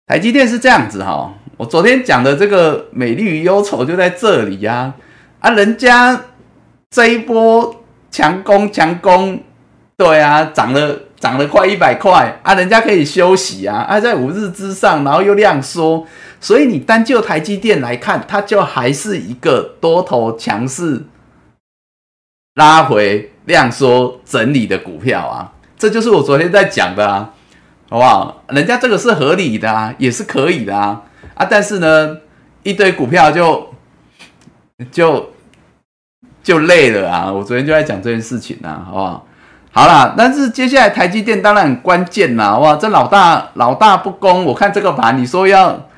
[0.07, 1.33] 台积电是这样子哈。
[1.55, 4.93] 我昨天讲的这个美丽与忧愁就在这里呀
[5.39, 6.21] 啊，人家
[6.89, 9.41] 这一波强攻强攻，
[9.97, 16.05] 对啊，涨了涨了快一百块啊，人家可以休息啊啊，在五日之上，然后又量缩。
[16.41, 21.03] 所以你单就台积电来看，它就还是一个多头强势
[22.55, 27.33] 拉回量缩整理的股票啊，这就是我昨天在讲的啊，
[27.89, 28.43] 好不好？
[28.49, 31.01] 人家这个是合理的啊，也是可以的啊
[31.33, 31.47] 啊！
[31.49, 32.17] 但是呢，
[32.61, 33.73] 一堆股票就
[34.91, 35.31] 就
[36.43, 37.31] 就累了啊！
[37.33, 39.25] 我昨天就在讲这件事情啊，好不好？
[39.71, 42.75] 好啦，但是接下来台积电当然很关键啦，哇！
[42.75, 45.88] 这老大老大不攻，我看这个盘，你说要。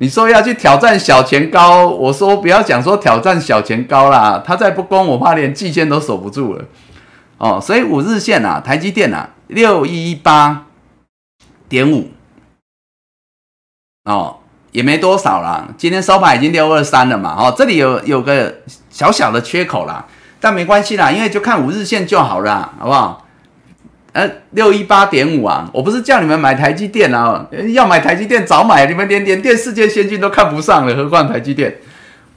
[0.00, 6.64] 你说要去挑战小前高，我说不要讲说挑战小前高啦，他再不攻，我怕连季线都守不住了。
[7.38, 10.66] 哦，所以五日线啊，台积电啊，六一八
[11.68, 12.10] 点五，
[14.04, 14.38] 哦，
[14.72, 15.68] 也没多少啦。
[15.76, 20.06] 今天收盘已经六二三了嘛，哦，这里有有个小小的缺口啦，
[20.40, 23.23] 但没关系啦，因为就看五日线就好了，好不好？
[24.14, 31.76] 呃，六一八点五啊，我不是叫你们买台积电啊，要买台积电早买，你们连连电世界先进都看不上了，何况台积电？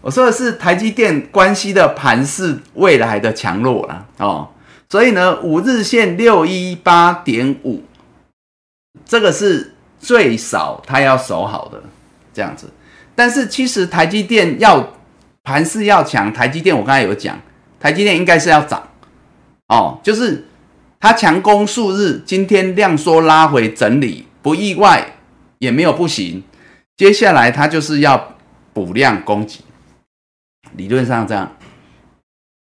[0.01, 4.49] 我说的是台积电关系的盘势未来的强弱啦，哦，
[4.89, 7.83] 所以呢，五日线六一八点五，
[9.05, 11.79] 这个是最少它要守好的
[12.33, 12.65] 这样子，
[13.13, 14.93] 但是其实台积电要
[15.43, 17.39] 盘势要强，台积电我刚才有讲，
[17.79, 18.81] 台积电应该是要涨，
[19.67, 20.43] 哦，就是。
[20.99, 25.13] 它强攻数日，今天量缩拉回整理，不意外，
[25.59, 26.43] 也没有不行。
[26.95, 28.35] 接下来它就是要
[28.73, 29.63] 补量攻击，
[30.75, 31.51] 理论上这样，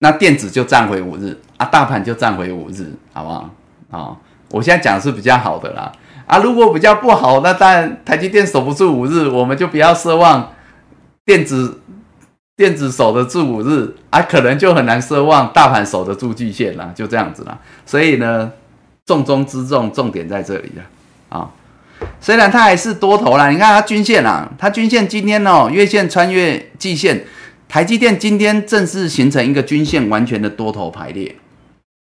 [0.01, 3.51] 那电子就站回五日啊，大盘就站回五日，好不好？
[3.91, 4.17] 啊，
[4.51, 5.91] 我现在讲的是比较好的啦，
[6.27, 10.53] 啊，如果比较不好，那当然台积电守不住五日，我们就不要奢望
[11.25, 11.81] 电子。
[12.57, 17.59] 电子守得住五日啊，可能就很难奢望大盘守得住季线了，就这样子了。
[17.85, 18.51] 所以呢，
[19.05, 20.83] 重中之重，重点在这里了
[21.29, 21.51] 啊。
[22.21, 27.25] 虽然它还是多头啦，你看它均线啊，它均线今天哦，月线穿越季线，
[27.69, 31.37] 台积电今天正式形成一个均线完全的多头排列，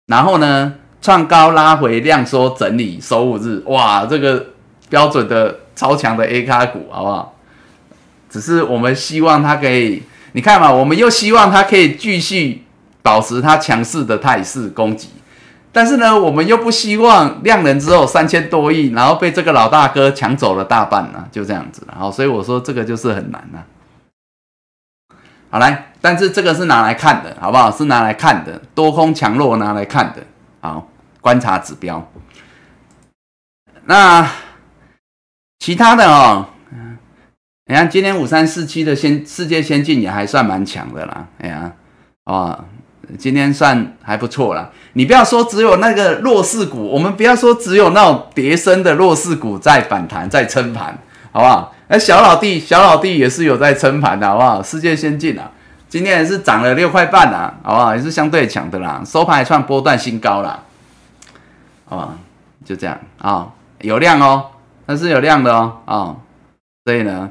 [0.09, 4.47] 然后呢，创高拉回量缩整理收五日，哇，这个
[4.91, 7.35] 标准的超强的 A 卡股，好不好？
[8.29, 10.03] 只是我们希望它可以，
[10.37, 12.65] 你看嘛，我们又希望它可以继续
[13.03, 15.09] 保持它强势的态势攻击，
[15.71, 23.63] 但是呢，我们又不希望量能之后三千多亿，然后被这个老大哥抢走了大半呢，就这样子，好，所以我说这个就是很难呐。
[25.51, 27.71] 好来，但是这个是拿来看的，好不好？
[27.71, 30.25] 是拿来看的，多空强弱拿来看的，
[30.61, 30.89] 好，
[31.21, 32.11] 观察指标。
[33.85, 34.29] 那
[35.61, 36.49] 其他的哦。
[37.67, 41.27] 你看，今天五三四七的先世界先进也还算蛮强的啦。
[41.39, 41.73] 哎呀，
[42.25, 42.63] 哦，
[43.17, 44.71] 今天算还不错啦。
[44.93, 50.99] 你不要说只有那个弱势股，我们不要说只有那种叠升的弱势股在反弹、在撑盘，
[51.33, 51.75] 好不好？
[51.89, 54.63] 哎，小老弟，小老弟也是有在撑盘的，好不好？
[54.63, 55.51] 世界先进啊，
[55.89, 57.97] 今天也是涨了六块半啊，好不好？
[57.97, 60.63] 也是相对强的啦，收盘还创波段新高啦。
[61.89, 62.13] 哦，
[62.63, 63.51] 就这样啊，
[63.81, 64.51] 有量哦，
[64.85, 66.17] 那是有量的哦，啊，
[66.85, 67.31] 所以呢。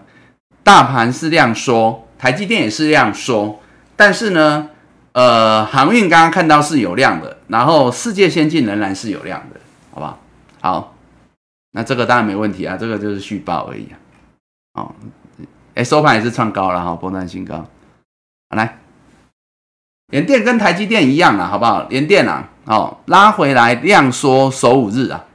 [0.63, 3.59] 大盘是量缩，台积电也是量缩，
[3.95, 4.69] 但是呢，
[5.11, 9.59] 呃，航运刚刚看到是有量的，然后世界先进仍然是有量的，
[9.93, 10.05] 好不
[10.61, 10.95] 好？
[11.71, 13.95] 那这个当然没问题啊，这个就是续报而已啊。
[14.75, 14.95] 哦，
[15.75, 17.65] 哎，收盘也是创高了哈，波段新高。
[18.55, 18.79] 来，
[20.07, 21.83] 联电跟台积电一样啊，好不好？
[21.89, 25.25] 联电啊，哦，拉回来量缩守五日啊，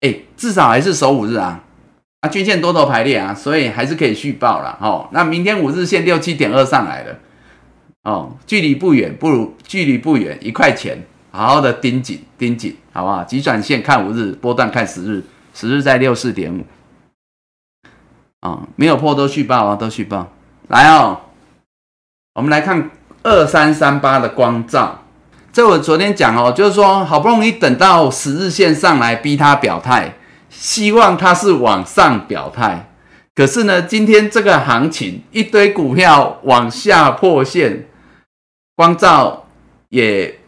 [0.00, 1.63] 哎，至少还是守五日啊。
[2.24, 5.06] 啊，均线多头排列啊，所以还是可以续报了哦。
[5.12, 7.14] 那明天五日线六七点二上来了
[8.04, 13.22] 哦，距离不远，不如距离不远，一块钱，好好的盯紧盯紧，好不好？
[13.24, 16.64] 急转线看五日，波段看十日，十日在六四点五，
[18.40, 20.32] 啊，没有破都续报啊，都续报。
[20.68, 21.20] 来哦，
[22.36, 22.90] 我们来看
[23.22, 25.02] 二三三八的光照，
[25.52, 30.14] 这我昨天讲哦，就是说好不容易等到十日线上来，逼他表态。
[30.56, 32.88] 希望它是往上表态，
[33.34, 37.86] 可是呢，今天这个行情一堆股票往下破线，
[38.74, 39.46] 光照
[39.90, 40.38] 也，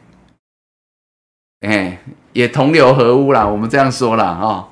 [1.61, 1.99] 哎，
[2.33, 3.51] 也同流合污了。
[3.51, 4.69] 我们这样说了啊，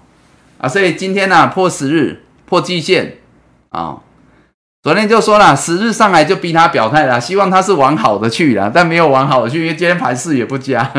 [0.58, 3.18] 啊，所以今天呢破十日破季线
[3.70, 3.98] 啊，
[4.82, 10.90] 昨天就说了十日上来就逼他表态了，希望他是往好的去了，但没有往好的去，因为今天盘势也不佳，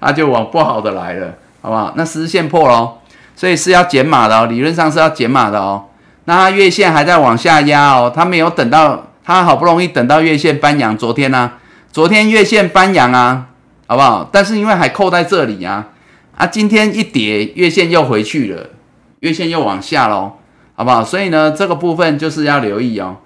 [0.00, 1.94] 那 就往不好的来了，好不好？
[1.96, 2.98] 那十日线破喽。
[3.34, 5.84] 所以是要减码的哦，理论上是要减码的哦。
[6.26, 11.52] 那它月线还在往下压哦，它没有等到，它好不容易等到月线翻阳，昨天呢，
[11.92, 13.48] 昨天月线翻阳啊，
[13.86, 14.28] 好不好？
[14.32, 15.88] 但是因为还扣在这里啊，
[16.36, 18.70] 啊，今天一跌，月线又回去了，
[19.20, 20.32] 月线又往下喽，
[20.74, 21.04] 好不好？
[21.04, 23.16] 所以呢，这个部分就是要留意哦。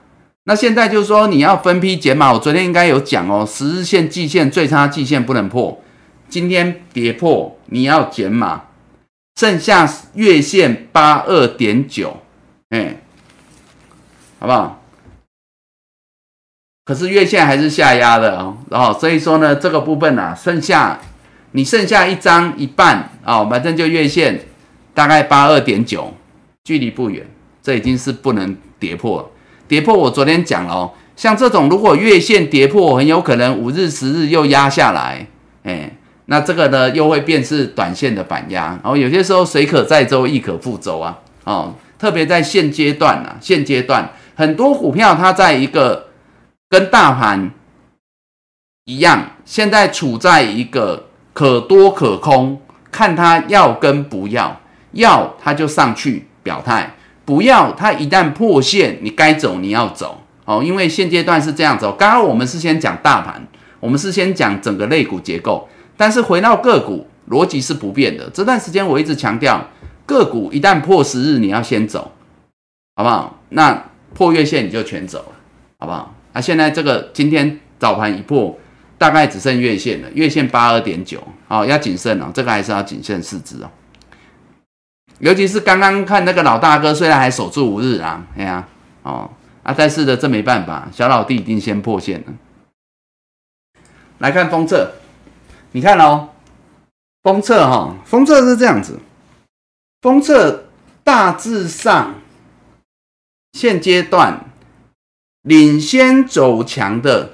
[0.44, 5.80] 那现在就是说你要分批减码，我昨天应该有讲哦，十日线、季线最差季线不能破，
[6.28, 8.62] 今天跌破，你要减码。
[9.38, 12.16] 剩下月线八二点九，
[12.70, 12.96] 哎，
[14.40, 14.82] 好不好？
[16.84, 20.98] 可是月线还是下压的哦，然后所以说呢，这个部分呢，剩下
[21.52, 24.40] 你剩下一张一半啊，反正就月线
[24.92, 26.12] 大概八二点九，
[26.64, 27.24] 距离不远，
[27.62, 29.30] 这已经是不能跌破，
[29.68, 35.28] 跌破我昨天讲了哦，像这种如果月线跌破，很有可能五日十日又压下来，
[35.62, 35.94] 哎。
[36.30, 46.08] 那这个呢，又会变是短线的反压，然后有些时候水可载舟，亦可覆舟啊，哦，特别在现阶段啊，现阶段很多股票它在一个
[46.68, 47.50] 跟大盘
[48.84, 52.60] 一样，现在处在一个可多可空，
[52.92, 54.60] 看它要跟不要，
[54.92, 61.90] 要它就上去表态，不要它一旦破线，你该走你要走，哦，因为现阶段是这样走。
[61.92, 63.48] 刚刚我们是先讲大盘，
[63.80, 65.66] 我们是先讲整个类股结构。
[65.98, 68.30] 但是回到个股逻辑是不变的。
[68.30, 69.68] 这段时间我一直强调，
[70.06, 72.12] 个股一旦破十日，你要先走，
[72.94, 73.40] 好不好？
[73.48, 73.84] 那
[74.14, 75.32] 破月线你就全走了，
[75.80, 76.14] 好不好？
[76.32, 78.56] 啊，现在这个今天早盘一破，
[78.96, 83.68] 大概只剩月线了，月线八二点九，好，要谨慎哦，这个还是要谨慎市值哦。
[85.18, 88.68] 尤其是刚刚看那个老大哥，虽然还守住五日啊，哎呀，
[89.02, 89.28] 哦
[89.64, 92.32] 啊，但是的这没办法，小老弟已经先破线了。
[94.18, 94.92] 来看封测。
[95.72, 96.30] 你看哦，
[97.22, 98.98] 封测哈，封测是这样子，
[100.00, 100.68] 封测
[101.04, 102.14] 大致上
[103.52, 104.46] 现阶段
[105.42, 107.32] 领先走强的，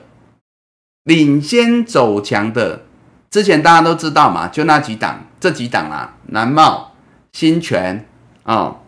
[1.05, 2.85] 领先走强的，
[3.31, 6.95] 之前大家都知道嘛，就那几档，这几档啦，南茂、
[7.33, 8.07] 新泉
[8.43, 8.81] 啊、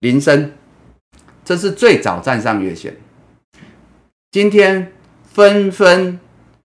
[0.00, 0.56] 林森，
[1.44, 2.96] 这是最早站上月线，
[4.30, 4.92] 今天
[5.24, 6.18] 纷纷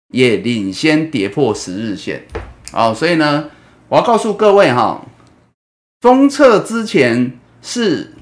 [0.10, 2.26] 也领先跌破十日线。
[2.74, 3.50] 哦，所以呢，
[3.88, 5.06] 我要告诉各位哈，
[6.02, 8.14] 封测之前是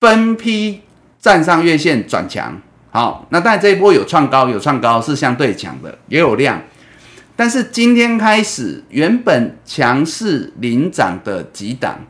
[0.00, 0.82] 分批
[1.18, 2.60] 站上月线转强。
[2.90, 6.62] 好，那但这一波有创高，有创高是相对强的，也有量。
[7.36, 12.06] 但是今天开始，原本强势领涨的几档，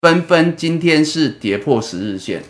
[0.00, 2.42] 纷纷今天是跌破十日线，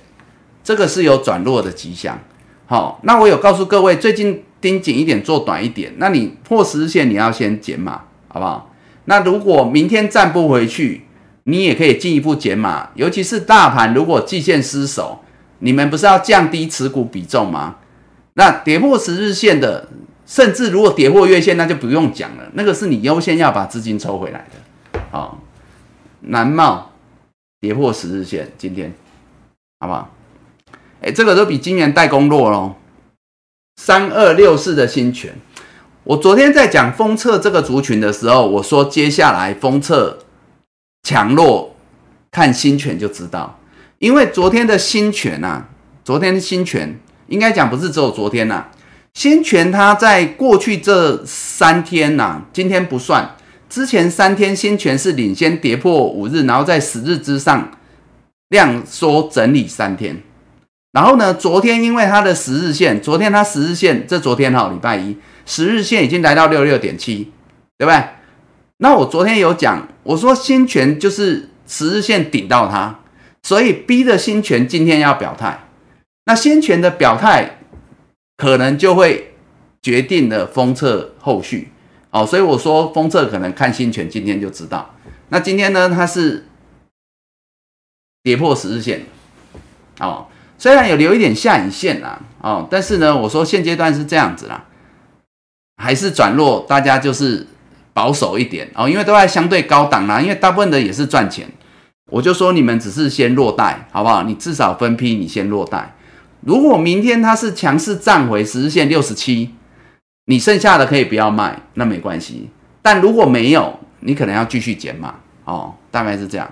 [0.63, 2.19] 这个是有转弱的迹象。
[2.67, 5.93] 好，那我有告诉各位，最近盯紧一点，做短一点。
[5.99, 8.73] 那你破十日线，你要先减码，好不好？
[9.05, 11.03] 那如果明天站不回去，
[11.45, 12.89] 你也可以进一步减码。
[12.95, 15.23] 尤其是大盘如果季线失守，
[15.59, 17.77] 你们不是要降低持股比重吗？
[18.35, 19.89] 那跌破十日线的。
[20.25, 25.01] 甚至如果跌破月线，那就不用讲了，那个是你优先要把资金抽回来的。
[25.11, 25.43] 好，
[26.21, 26.93] 南茂
[27.61, 28.95] 跌破十日线，今天
[29.81, 30.11] 好不好？
[31.03, 32.77] 哎，这个都比今年代工弱喽。
[33.77, 35.35] 三二六四的新权，
[36.05, 40.19] 我昨天在讲封测这个族群的时候，我说接下来封测
[41.03, 41.75] 强弱
[42.31, 43.59] 看新权就知道，
[43.99, 45.65] 因为昨天的新权呐，
[46.05, 48.67] 昨天的新权应该讲不是只有昨天呐。
[49.15, 53.37] 新权它在过去这三天呐，今天不算，
[53.69, 57.71] 之前三天新权是领先跌破五日，然后在十日之上
[58.49, 60.23] 量缩整理三天，
[60.93, 67.33] 然后呢，昨天因为它的十日线，昨天它十日线，这昨天哈礼拜一十日线已经来到六六点七，
[67.77, 68.05] 对不对？
[68.79, 73.01] 那我昨天有讲，我说新权就是十日线顶到它，
[73.43, 75.65] 所以逼着新权今天要表态，
[76.27, 77.59] 那新权的表态。
[78.39, 79.35] 可能就会
[79.83, 81.71] 决定了封测后续
[82.11, 84.97] 哦，所以我说封测可能看新权，今天就知道。
[85.29, 86.49] 那今天呢，它是
[88.25, 89.03] 跌破十日线
[90.01, 90.27] 哦，
[90.63, 94.63] 虽然有留一点下影线啦哦，但是呢，我说现阶段是这样子啦，
[95.83, 97.45] 还是转弱，大家就是
[97.93, 101.49] 保守一点哦，因为都在相对高档啦，因为大部分的也是赚钱，
[102.13, 104.23] 我就说你们只是先落袋好不好？
[104.23, 105.97] 你至少分批，你先落袋。
[106.43, 109.53] 如果明天它是强势站回十日线六十七，
[110.27, 112.51] 你剩下的可以不要卖，那没关系。
[112.81, 116.49] 但如果没有，你可能要继续减码哦，大概是这样。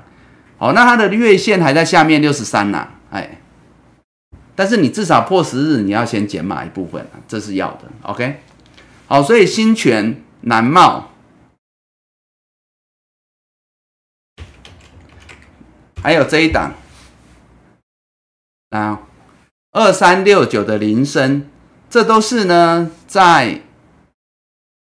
[0.58, 3.39] 好，那它的月线还在下面六十三呐，哎，
[4.60, 7.90] 但是你至少破十日，你要先减码一部分，这是要的。
[8.02, 8.42] OK，
[9.06, 11.12] 好，所以新权南茂
[16.02, 16.74] 还有这一档
[18.68, 19.00] 啊。
[19.72, 21.48] 二三六九的铃声，
[21.88, 23.62] 这都是呢在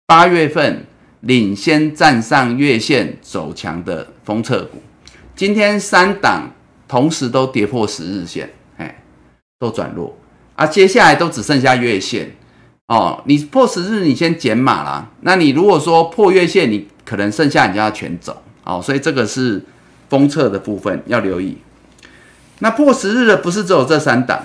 [0.05, 0.85] 八月份
[1.21, 4.83] 领先站上月线走强的封测股。
[5.35, 6.51] 今天三档
[6.87, 8.53] 同时都跌破十日线，
[9.65, 10.17] 都转弱
[10.57, 10.67] 啊。
[10.67, 12.37] 接下来都只剩下月线
[12.89, 13.23] 哦。
[13.25, 15.09] 你破十日，你先减码啦。
[15.23, 18.81] 那你如果说破月线，你可能剩下你就要全走哦。
[18.83, 19.65] 所以这个是
[20.09, 21.57] 封测的部分要留意。
[22.59, 24.45] 那破十日的不是只有这三档。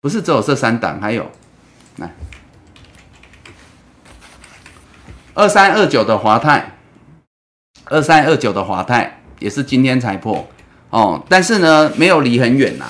[0.00, 1.28] 不是只有这三档，还有
[1.96, 2.14] 来
[5.34, 6.78] 二三二九的华泰，
[7.86, 10.46] 二三二九的华泰也是今天才破
[10.90, 12.86] 哦，但是呢没有离很远呐，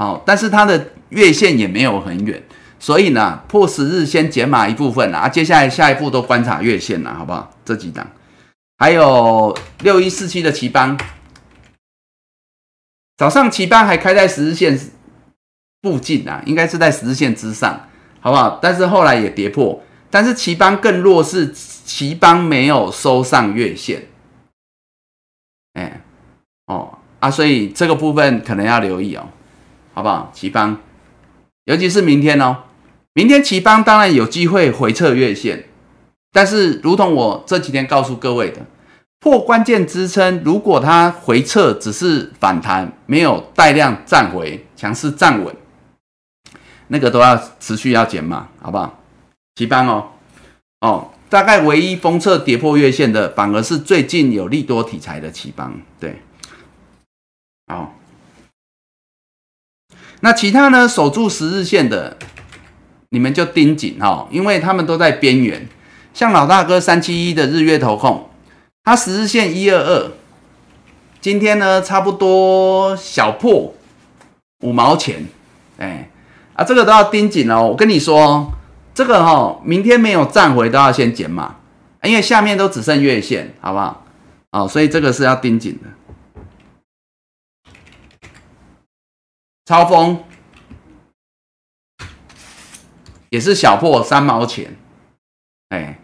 [0.00, 2.42] 好，但是它的月线也没有很远，
[2.78, 7.52] 所以呢破十日先减码一部分啊，接下来下一步都观察月线了，好不好？
[7.66, 8.10] 这几档
[8.78, 10.98] 还有六一四七的奇邦，
[13.18, 14.80] 早上奇邦还开在十日线。
[15.82, 17.88] 附近啊，应该是在十日线之上，
[18.20, 18.58] 好不好？
[18.60, 24.02] 但是后来也跌破，但是奇邦更弱，是奇邦没有收上月线，
[25.72, 26.02] 哎，
[26.66, 29.26] 哦啊，所以这个部分可能要留意哦，
[30.00, 30.30] 好不好？
[30.32, 30.78] 奇邦，
[31.66, 32.62] 尤其是明天哦，
[33.12, 35.68] 明天奇邦当然有机会回撤月线，
[36.32, 38.64] 但是如同我这几天告诉各位的，
[39.18, 45.54] 破关键支撑，如果它回撤只是反弹，没有带量站回，强势站稳。
[46.88, 48.98] 那个都要持续要减码，好不好？
[49.56, 50.08] 齐班哦，
[50.80, 56.22] 哦，大概唯一封测跌破月线的，反而是最近有利多题材的齐邦，对，
[57.66, 57.94] 好。
[60.20, 60.88] 那其他呢？
[60.88, 62.16] 守住十日线的，
[63.10, 65.68] 你们就盯紧哈，因为他们都在边缘。
[66.12, 68.28] 像老大哥三七一的日月投控，
[68.84, 70.10] 它十日线一二二，
[71.20, 73.74] 今天呢差不多小破
[74.60, 75.26] 五毛钱，
[75.78, 76.08] 哎。
[76.52, 77.68] 啊，这个都要盯紧哦！
[77.68, 78.52] 我跟你说，
[78.92, 81.54] 这个哈，明天没有站回都要先减码，
[82.02, 84.04] 因为下面都只剩月线，好不好？
[84.50, 85.88] 哦，所以这个是要盯紧的。
[89.70, 90.24] 超风
[93.28, 94.76] 也是小破三毛钱，
[95.68, 96.00] 哎，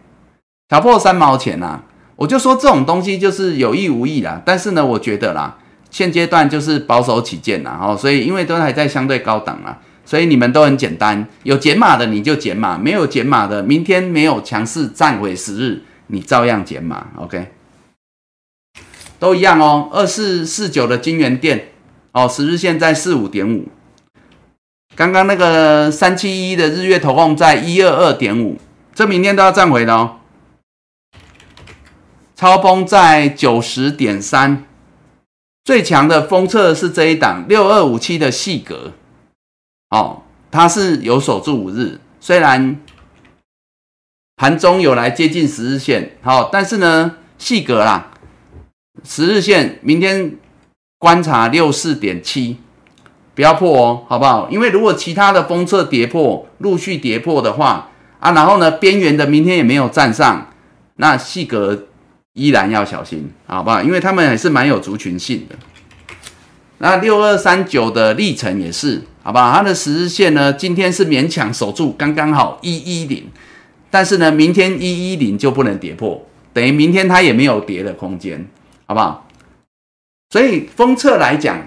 [0.69, 1.81] 小破三毛钱呐，
[2.15, 4.41] 我就说这种东西就是有意无意啦。
[4.45, 5.57] 但是呢，我觉得啦，
[5.91, 17.51] 现阶段就是保守起见啦，哦，所以因为都还在相对高档啊，所以你们都很简单，有减码的你就减码，没有减码的，明天没有强势站回十日，你照样减码，OK。
[19.19, 21.71] 都一样哦，二四四九的金源店
[22.17, 23.67] 哦，十日线在四五点五，
[24.95, 28.57] 刚刚那个三七一的日月投控在一二二点五，
[28.95, 30.17] 这明天都要站回的哦。
[32.35, 34.65] 超风在九十点三，
[35.63, 38.93] 最强的封测是这一档六二五七的细格
[39.91, 42.79] 哦，它是有守住五日，虽然
[44.35, 48.11] 盘中有来接近十日线，好，但是呢细格啦。
[49.03, 50.35] 十日线明天
[50.99, 52.57] 观察六四点七，
[53.35, 54.49] 不要破哦，好不好？
[54.49, 60.49] 因为如果其他的封测跌破，陆续跌破的话啊，然后呢边缘的明天也没有站上，
[60.95, 61.85] 那细格
[62.33, 63.83] 依然要小心，好不好？
[63.83, 65.55] 因为他们还是蛮有族群性的。
[66.79, 69.51] 那六二三九的历程也是，好不好？
[69.51, 73.29] 它的十日线呢，今天是勉强守住，刚刚好一一零，
[73.91, 78.47] 但是呢，明天一一零就不能跌破，等于明天它也没有跌的空间。
[78.87, 79.26] 好不好？
[80.29, 81.61] 所以封测来讲，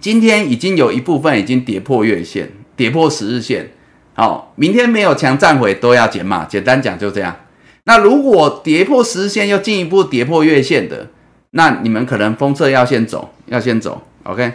[0.00, 3.70] 今天已经有一部分已经跌破月线，跌破十日线。
[4.14, 6.44] 好，明天没有强站回都要减码。
[6.44, 7.36] 简单讲就这样。
[7.84, 11.08] 那如果跌破十日线又进一步跌破月线的，
[11.50, 14.02] 那你们可能封测要先走，要先走。
[14.24, 14.52] OK。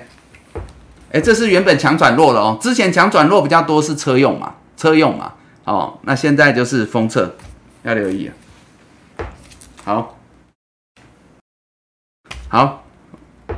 [1.11, 2.57] 哎，这是原本强转弱了哦。
[2.61, 5.33] 之前强转弱比较多是车用嘛，车用嘛。
[5.63, 7.35] 哦，那现在就是封测，
[7.83, 8.31] 要留意。
[9.83, 10.17] 好。
[12.47, 12.84] 好，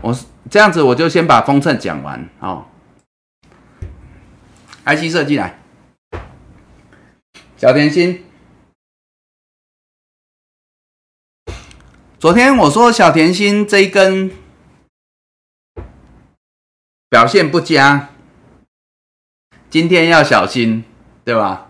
[0.02, 2.30] 我是这样子，我就先把风衬讲完。
[2.39, 2.66] 哦
[4.86, 5.60] ，IC 设计来，
[7.58, 8.24] 小甜心。
[12.20, 14.32] 昨天我说小甜心这一根
[17.10, 18.10] 表现不佳，
[19.70, 20.84] 今天要小心，
[21.24, 21.70] 对吧？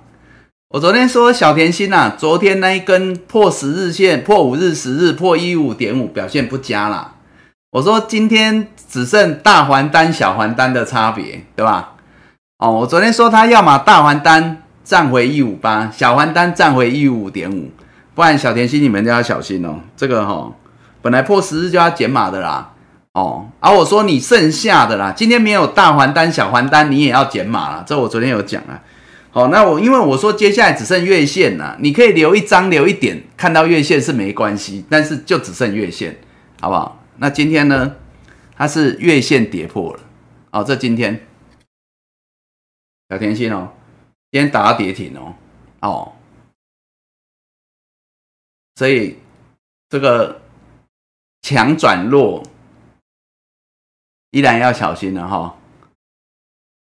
[0.70, 7.17] 我昨天说小甜心呐，昨天那一根破十日线、破五日、十日、破一五点五，表现不佳啦。
[7.78, 11.94] 我说今天只剩大还单、小还单的差别，对吧？
[12.58, 17.70] 哦，我昨天说他要么大还单站回一五八，小还单站回一五点五，
[18.16, 19.76] 不然小甜心你们就要小心哦。
[19.96, 20.52] 这个哈，
[21.04, 22.72] 本来破十日就要减码的啦。
[23.14, 27.84] 哦，而我说你剩下的啦，今天没有大还单、小还单，你也要减码了。
[27.86, 28.82] 这我昨天有讲啊。
[29.30, 36.18] 好，那我因为我说接下来只剩月线了，你可以留一张留一点，看到月线是没关系，但是就只剩月线，
[36.60, 37.04] 好不好？
[37.20, 37.96] 那今天呢？
[38.60, 40.00] 它是月线跌破了
[40.50, 41.28] 哦，这今天
[43.08, 43.72] 小甜心哦，
[44.32, 45.36] 今天打到跌停哦
[45.82, 46.14] 哦，
[48.74, 49.20] 所以
[49.90, 50.42] 这个
[51.44, 52.42] 强转弱
[54.32, 55.56] 依然要小心了哈。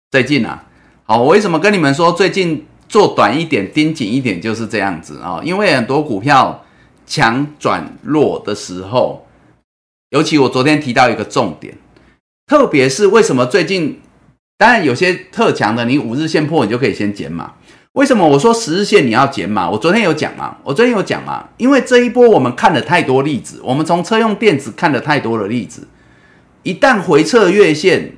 [0.09, 0.67] 最近啊，
[1.03, 5.41] 好，我为什么跟你们说最近做短一点、盯紧一点就是这样子啊？
[5.43, 6.65] 因为很多股票
[7.05, 9.26] 强转弱的时候。
[10.09, 11.77] 尤其我昨天提到一个重点，
[12.45, 13.99] 特别是为什么最近，
[14.57, 17.55] 当然有些特强的，你五日线破，你就可以先减码。
[17.93, 19.69] 为什么我说十日线你要减码？
[19.69, 25.87] 我昨天有讲嘛，我昨天有讲嘛，因为这一波我们看了太多例子，我们从车用电子看了太多的例子，
[26.63, 28.15] 一旦回撤月线，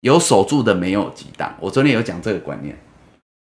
[0.00, 1.56] 有守住的没有几档。
[1.60, 2.76] 我昨天有讲这个观念，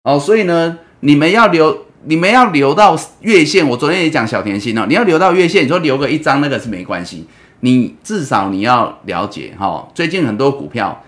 [0.03, 1.86] 哦，所以呢，你们要留。
[2.07, 7.27] 你们要留到月线，我昨天也讲小甜心哦，你要留到月线，你说留个一张那个是没关系，
[7.59, 11.03] 你至少你要了解哈，最近很多股票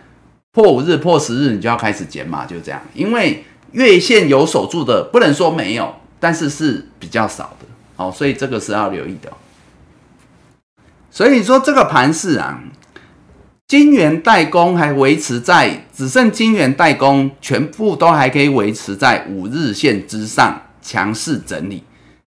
[0.52, 9.32] 破五日、破十日，你就要开始减码，就这样，因为月线有守住的，不能说没有，但是是比较少的，好，所以这个是要留意的。
[11.10, 12.62] 所以说这个盘势啊。
[13.68, 21.84] 金圆代工还维持在只剩金圆代工，全部都还可以维持在五日线之上强势整理，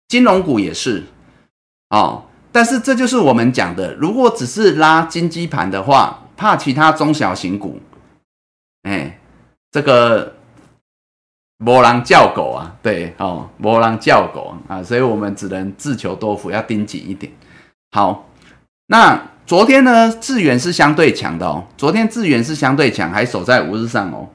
[0.08, 1.04] 金融股也是
[1.90, 2.26] 哦。
[2.52, 7.80] 但是这就是我们讲的，如果只是拉金基盘的话，怕其他中小型股，
[8.84, 9.20] 哎，
[9.72, 10.36] 这个
[11.58, 17.32] 磨狼叫狗啊，对哦，磨狼叫狗啊，所以我们只能自求多福，要盯紧一点。
[17.92, 18.30] 好，
[18.88, 19.30] 那。
[19.50, 21.66] 昨天呢，智源是相对强的哦。
[21.76, 24.30] 昨天智源是相对强，还守在五日上哦。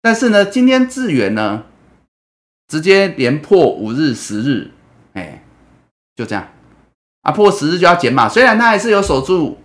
[0.00, 1.64] 但是呢，今天智源呢，
[2.72, 4.70] 直接连破五日、十日，
[5.12, 5.44] 哎，
[6.16, 6.48] 就这样
[7.20, 8.26] 啊，破十日就要减码。
[8.26, 9.58] 虽然它还是有守住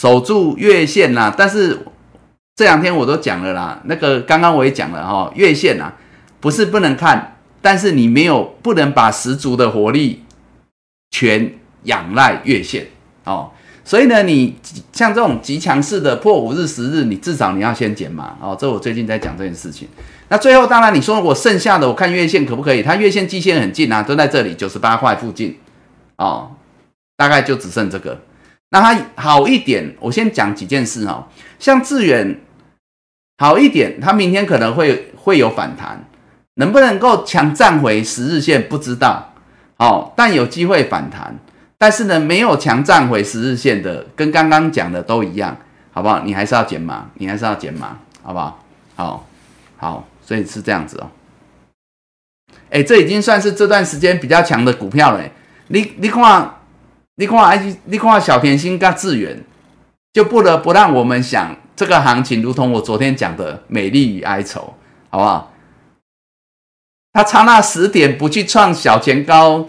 [0.00, 1.78] 守住月线啦，但是
[2.56, 5.94] 这两天我都讲了啦，那个刚刚我也讲了哈，月线啊，
[6.40, 10.24] 不是不能看，但是你没有不能把十足的活力
[11.10, 12.86] 全仰赖月线
[13.24, 13.50] 哦。
[13.84, 14.56] 所以呢，你
[14.90, 18.56] 像这种极强势的破五日、十日，你至少你要先减码哦。
[18.58, 19.86] 这我最近在讲这件事情。
[20.28, 22.82] 那最后当然你说我剩下的我看月线可不可以？
[22.82, 25.58] 它月线、季线很近啊，都在这里九十八块附近
[26.16, 26.50] 哦，
[27.16, 28.20] 大概就只剩这个。
[28.70, 31.28] 那它好一点，我先讲几件事哈。
[31.58, 32.40] 像致远
[33.38, 36.04] 好一点，它明天可能会会有反弹，
[36.54, 39.32] 能不能够强站回十日线不知道
[39.76, 41.38] 哦，但有机会反弹。
[41.76, 45.56] 但是呢，没有强站回十日线的，跟刚刚讲的都一样，
[45.92, 46.20] 好不好？
[46.20, 48.62] 你还是要减码，你还是要减码，好不好？
[48.96, 49.26] 好，
[49.76, 51.10] 好，所以是这样子哦。
[52.70, 55.22] 哎，这已经算是这段时间比较强的股票了。
[55.68, 56.60] 你你看，
[57.16, 59.44] 你看，哎，你看小甜心跟致远，
[60.12, 64.74] 就不得不让我们想，这个行情如同我昨天讲的美丽与哀愁，
[65.10, 65.52] 好不好？
[67.12, 69.68] 他差那十点不去创小前高。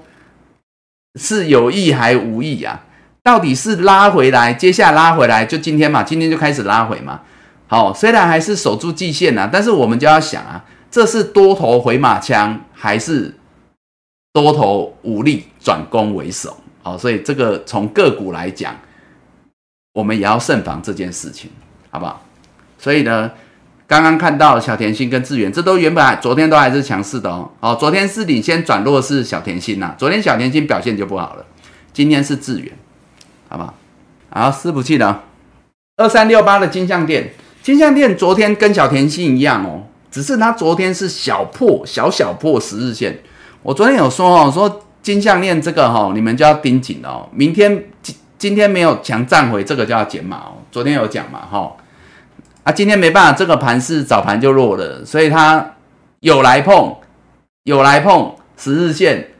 [1.17, 2.83] 是有意还无意啊？
[3.23, 7.21] 到底是拉回来，接下来拉回来，就今天嘛，今天就开始拉回嘛。
[7.67, 13.35] 好，虽然还是守住季线啊，但是我们就要想啊，这是多头回马枪，还是
[14.33, 16.57] 多头无力转攻为守？
[16.83, 18.75] 好，所以这个从个股来讲，
[19.93, 21.49] 我们也要慎防这件事情，
[21.89, 22.21] 好不好？
[22.77, 23.31] 所以呢。
[23.87, 27.47] 刚刚看到小甜心跟智源，这都原本昨天都还是强势的哦。
[27.59, 31.45] 哦，昨天是领先转弱是小甜心呐，昨天小甜心表现就不好了。
[31.93, 32.73] 今天是智源，
[33.47, 33.75] 好不好？
[34.31, 35.21] 好，四不记得
[35.97, 37.35] 二三六八的金项店，
[37.65, 43.17] 金项店昨天跟小甜心一样哦，只是它昨天是小破小小破十日线。
[43.63, 47.27] 我昨天有说哦，说金项链这个哈，你们就要盯紧哦。
[47.31, 50.61] 明天今今天没有强站回，这个就要减码哦。
[50.71, 51.75] 昨天有讲嘛哈。
[52.61, 55.73] 啊，今天没办法，这个盘是早盘就弱了，所以它
[56.19, 56.95] 有来碰，
[57.63, 59.31] 有来碰十日线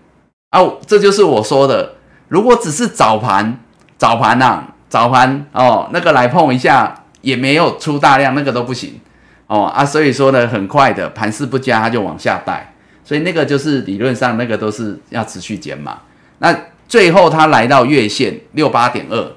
[0.50, 1.94] 啊，这就是我说的，
[2.30, 3.60] 如果只是早盘，
[4.00, 9.02] 早盘呐，早盘哦，那个来碰一下也没有出大量，那个都不行
[9.48, 12.74] 哦啊，所以说呢，很快的盘势不佳，它就往下带，
[13.04, 16.00] 所以那个就是理论上那个都是要持续减码，
[16.38, 16.56] 那
[16.88, 19.32] 最后它来到月线六八点二。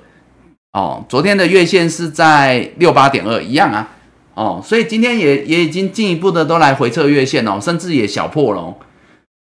[0.73, 3.89] 哦，昨天的月线是在六八点二，一样啊。
[4.35, 8.61] 哦，所以今天也也已经进一步的都来回测月线哦，甚至也小破了。
[8.61, 8.77] 哦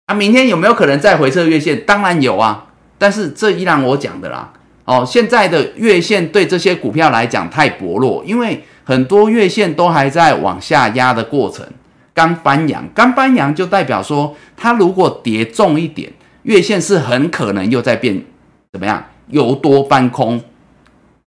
[0.06, 1.84] 啊，明天有没有可能再回测月线？
[1.84, 2.66] 当然有啊，
[2.98, 4.52] 但是这依然我讲的啦。
[4.84, 11.66] 哦，现在的月线对这些股票来讲太薄弱，因为很多月线都还在往下压的过程，
[12.12, 16.12] 刚翻阳，刚翻阳就代表说它如果跌重一点，
[16.42, 18.24] 月线是很可能又在变
[18.72, 20.40] 怎么样，由多翻空。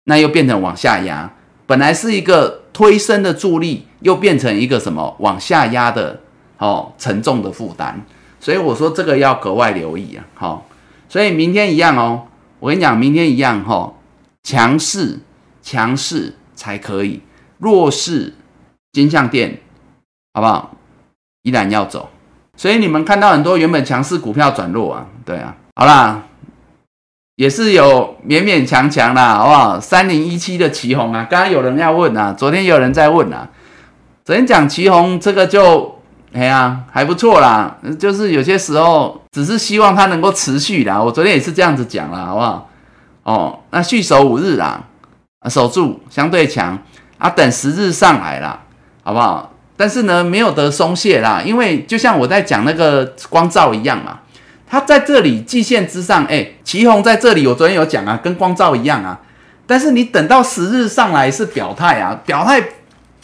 [0.06, 1.32] 那又变成往下压，
[1.68, 6.20] 本来是一个推升的助力，又变成一个什么往下压的
[6.58, 7.94] 哦沉重的负担，
[8.40, 10.68] 所以我说这个要格外留意啊，好，
[11.08, 12.24] 所以明天一样哦，
[12.60, 13.94] 我跟你讲，明天一样哈，
[14.44, 15.20] 强势
[15.62, 17.22] 强势才可以，
[17.58, 18.34] 弱势
[18.92, 19.60] 金项店
[20.34, 20.76] 好不好？
[21.44, 22.10] 依然要走，
[22.56, 26.26] 所以你们看到很多原本强势股票转弱啊，对啊，好啦。
[27.36, 29.80] 也是有勉勉强强啦，好不好？
[29.80, 33.50] 三零一七的旗红啊，刚刚有人要问啊，昨天有人在问啊。
[34.26, 35.99] 昨天讲旗红这个就，
[36.32, 37.78] 哎呀，还不错啦。
[37.98, 41.02] 就是有些时候只是希望它能够持续啦。
[41.02, 42.70] 我昨天也是这样子讲啦，好不好？
[43.24, 44.84] 哦，那续守五日啦，
[45.50, 46.78] 守住相对强
[47.18, 48.60] 啊，等十日上来啦，
[49.04, 49.54] 好不好？
[49.76, 54.20] 但是呢，没有得松懈啦，因为就像我在讲那个光照一样嘛。
[54.68, 59.20] 它在这里季线之上，哎，旗红在这里，我昨天有讲啊，跟光照一样啊。
[59.66, 62.64] 但是你等到十日上来是表态啊，表态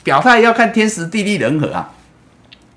[0.04, 1.92] 表态要看天时地利人和啊。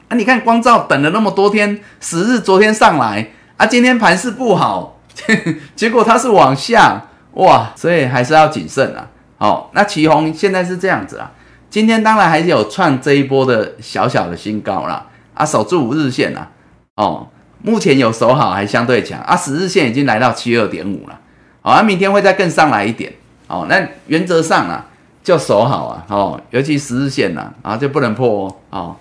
[0.09, 4.99] 啊，你看光照等了那么多天，十日昨天上来啊，今天盘势不好，
[5.77, 9.09] 结果它是往下哇，所以还是要谨慎啊。
[9.37, 11.31] 好，那旗红现在是这样子啊，
[11.71, 16.49] 今天当然还是有创这一波的小小的新高啦，啊，守住五日线啦，
[16.97, 17.29] 哦。
[17.61, 19.37] 目前有守好，还相对强啊！
[19.37, 21.19] 十日线已经来到七二点五了，
[21.61, 23.13] 好，啊，明天会再更上来一点，
[23.49, 24.87] 哦，那原则上啊，
[25.25, 28.97] 就守好啊，哦，尤其十日线呐，啊，就不能破哦，哦，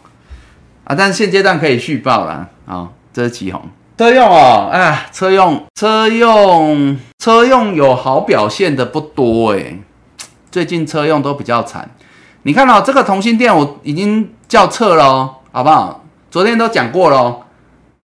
[0.88, 3.62] 啊，但是现阶段可以续报了，啊，这是旗红
[3.98, 9.80] 车用哦，哎，车用车用车用有好表现的不多哎，
[10.50, 11.90] 最近车用都比较惨，
[12.44, 16.06] 你看到这个同心店我已经叫撤了，好不好？
[16.32, 17.40] 昨天都讲过了。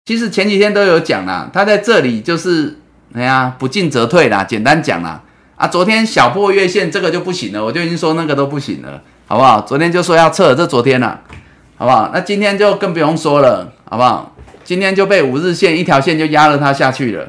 [0.04, 2.80] 其实前几天都有讲啦，他在这里就是
[3.14, 4.42] 哎呀，不进则退啦。
[4.42, 5.22] 简单讲啦，
[5.54, 9.60] 啊，昨天小破月线这个就不行了，我就已经说那个都不行了，好不好？
[9.60, 11.20] 昨天就说要撤，这昨天了，
[11.82, 12.10] 好不好？
[12.14, 14.36] 那今天就更不用说了，好不好？
[14.62, 17.28] 今天就被五日线一条线就压了它下去了，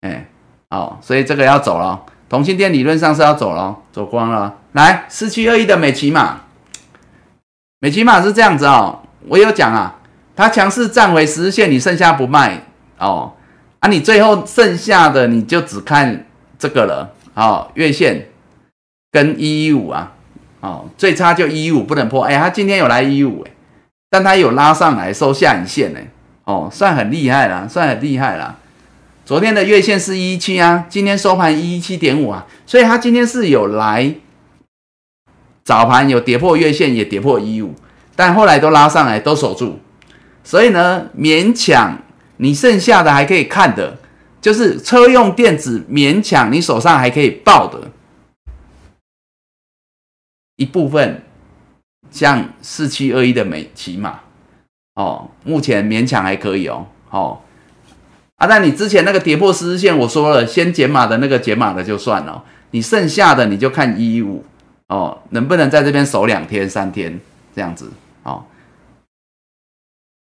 [0.00, 0.26] 哎，
[0.70, 2.00] 好，所以这个要走了。
[2.26, 4.54] 同性店理论上是要走了，走光了。
[4.72, 6.40] 来，四七二一的美琪马，
[7.80, 9.98] 美琪马是这样子哦，我有讲啊，
[10.34, 12.62] 它强势站回十日线，你剩下不卖
[12.96, 13.34] 哦，
[13.80, 16.24] 啊，你最后剩下的你就只看
[16.58, 18.28] 这个了，哦，月线
[19.10, 20.14] 跟一一五啊，
[20.60, 23.51] 哦，最差就一一五不能破，哎，它今天有来一一五哎，
[24.12, 26.00] 但它有拉上来收下影线呢，
[26.44, 28.58] 哦，算很厉害啦，算很厉害啦。
[29.24, 34.14] 昨天的月线是一七啊，今天收盘一七点五啊，所以它今天是有来
[35.64, 37.74] 早盘有跌破月线，也跌破一五，
[38.14, 39.78] 但后来都拉上来，都守住，
[40.44, 41.98] 所以呢，勉强
[42.36, 43.96] 你剩下的还可以看的，
[44.42, 47.90] 就是车用电子，勉强你手上还可以报的
[50.56, 51.22] 一部分，
[52.12, 54.20] 像四七二一的美骑马
[54.94, 57.40] 哦，目前勉强还可以哦，哦。
[58.36, 64.44] 啊，那你之前那个跌破十日线，我说了，先减码的那个减码的就算了，你剩下的你就看一五。
[64.88, 67.18] 哦，能不能在这边守两天三天
[67.54, 67.90] 这样子。
[68.24, 68.44] 哦？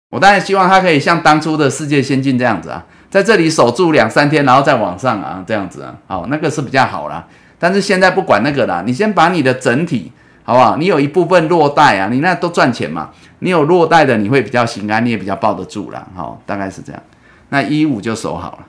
[0.09, 7.25] 我当然希望它可以像当初的世界先进这样子啊，在这里守住两三天，然后再往上啊，这样子啊，好，那个是比较好啦。
[7.57, 10.11] 但是现在不管那个啦，你先把你的整体
[10.47, 10.77] 好不好？
[10.77, 17.03] 你有一部分落袋啊，你那都赚钱嘛，你有落袋的，你会比较心安，你也比较抱得住了，好，大概是这样。
[17.49, 18.67] 那一五就守好了。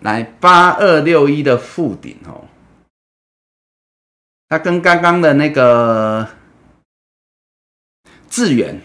[0.00, 2.48] 来八二六一的附顶哦，
[4.48, 6.26] 它跟刚刚的那个
[8.30, 8.80] 智远，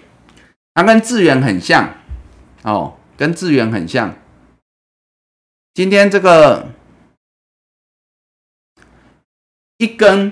[0.73, 1.93] 它跟智远很像
[2.63, 4.13] 哦，跟智远很像。
[5.73, 6.73] 今天这个
[9.79, 10.31] 一根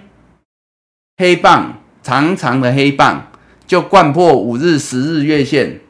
[1.18, 3.32] 黑棒，长长的黑棒。
[3.66, 5.82] 就贯破五日、十日月线，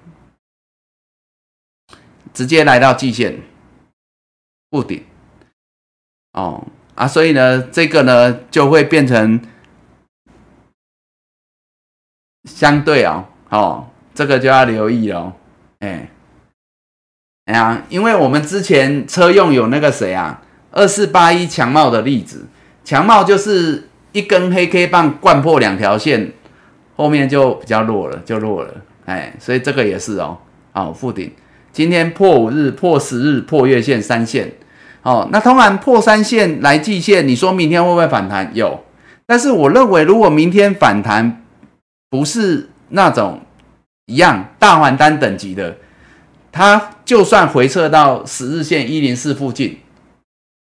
[2.33, 3.39] 直接来到季线，
[4.71, 5.05] 不顶
[6.33, 9.39] 哦啊，所以呢，这个呢就会变成
[12.45, 15.35] 相对哦，哦，这个就要留意哦，
[15.77, 16.09] 哎，
[17.45, 20.41] 哎呀，因为我们之前车用有那个谁啊，
[20.71, 22.47] 二四八一强茂的例子，
[22.87, 26.31] 强茂就是一根黑 K 棒贯破两条线。
[26.95, 28.73] 后面就比较弱了，就弱了，
[29.05, 30.35] 哎，所以这个也是哦，
[30.71, 31.31] 好，附顶，
[31.71, 34.51] 今天破五日、破十日、破月线三线，
[35.03, 38.49] 哦，那通常破三线来季线，你说明天会不会反弹？
[38.55, 38.83] 有，
[39.27, 41.43] 但是我认为如果明天反弹
[42.09, 43.41] 不是那种
[44.07, 45.77] 一样大还单等级的，
[46.51, 49.77] 它就算回撤到十日线一零四附近，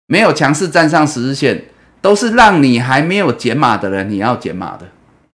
[0.07, 1.65] 没有强势站上十日线，
[2.05, 4.87] 都是让你还没有减码的人你要减码的。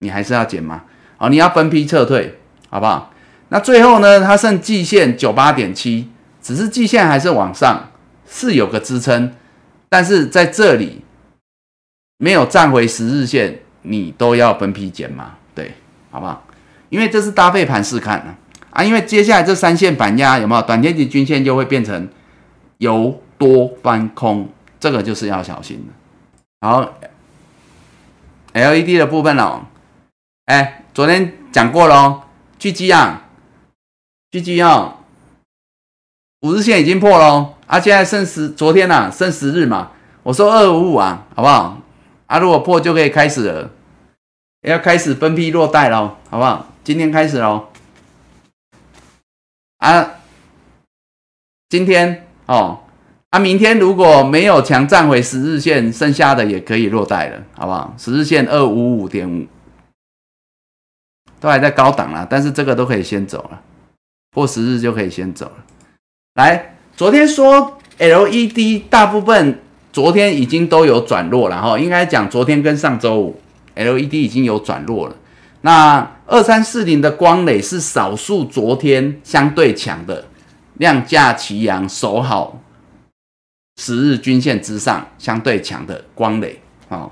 [0.00, 0.82] 你还是要减码？
[1.16, 2.38] 好，你要分批撤退，
[2.68, 3.10] 好不好？
[3.48, 4.20] 那最后呢？
[4.20, 6.10] 它剩季线九八点七，
[6.42, 7.88] 只是季线还是往上，
[8.28, 9.32] 是有个支撑，
[9.88, 11.00] 但是在这里
[12.18, 15.36] 没有站回十日线，你都要分批减码？
[15.54, 15.72] 对，
[16.10, 16.44] 好不好？
[16.90, 18.36] 因为这是搭配盘试看啊，
[18.72, 20.60] 啊，因为接下来这三线反压有没有？
[20.60, 22.08] 短天期均线就会变成
[22.76, 25.97] 由多翻空，这个就是要小心的。
[26.60, 26.98] 好
[28.52, 29.66] ，LED 的部分哦。
[30.46, 32.22] 哎，昨天讲过喽，
[32.58, 33.28] 巨基啊，
[34.30, 34.98] 巨基哦，
[36.40, 39.92] 五日线已经破喽，啊，现在剩十，昨天呐剩十日嘛，
[40.24, 41.78] 我说二五五啊，好不好？
[42.26, 43.70] 啊，如果破就可以开始了，
[44.62, 46.66] 要开始分批落袋喽，好不好？
[46.82, 47.68] 今天开始喽，
[49.76, 50.14] 啊，
[51.68, 52.80] 今天哦，
[53.30, 57.94] 啊，明天如果没有强站回十日线，剩下的也可以落袋了，好不好？
[57.98, 59.46] 十日线二五五点五。
[61.40, 63.60] 都还在高档啦，但是这个都可以先走了，
[64.32, 65.64] 破十日就可以先走了。
[66.34, 69.60] 来，昨天说 LED 大部分
[69.92, 73.40] 昨天已经都有转弱了哈，应该讲昨天跟上周五
[73.76, 75.14] LED 已经有转弱了。
[75.60, 80.24] 那二三四零的光磊是少数昨天相对强的，
[80.74, 82.60] 量价齐扬，守好
[83.78, 86.60] 十日均线之上相对强的光磊
[86.90, 87.08] 啊。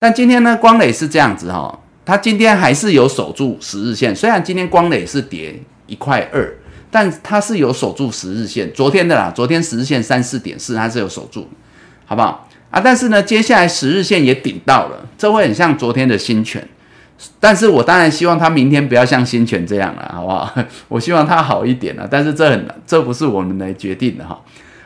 [0.00, 1.78] 但今天呢，光磊是这样子哈。
[2.04, 5.54] 它今天还是有守住十日线，虽然今天光磊是跌
[5.86, 6.52] 一块二，
[6.90, 8.68] 但它是有守住十日线。
[8.72, 11.48] 昨天的啦，昨天十日线三四点四，它是有守住，
[12.06, 12.80] 好不好啊？
[12.82, 16.66] 但是呢，接下来十日线也顶到了，这会很像昨天的新权。
[17.38, 20.52] 但是我当然希望它明天不要像新权这样了，好不好？
[20.88, 24.40] 我希望它好一点了，但是这很难，这不是我们来决定的哈。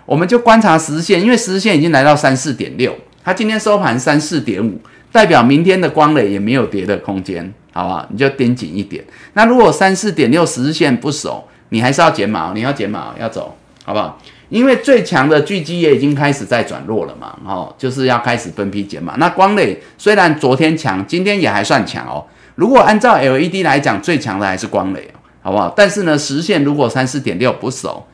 [0.07, 4.81] 我们就观察十日线，因为十日线已经来到三四点六，它今天收盘三四点五。
[5.11, 8.05] 代表明天的光磊也没有跌的空间，好不好？
[8.11, 9.05] 你就盯紧一点。
[9.35, 14.21] 那如果三四点六十日线不守，你还是要减码，你要减码要走，好不好？
[14.49, 19.15] 因为最强的巨基也已经开始在转弱了嘛，哦，就是要开始分批减码。
[19.19, 22.27] 那光磊虽然昨天强，今天也还算强哦。
[22.57, 25.09] 如果按照 LED 来讲，最强的还是光磊，
[25.43, 25.73] 好不好？
[25.77, 28.05] 但是呢，实线如果三四点六不守，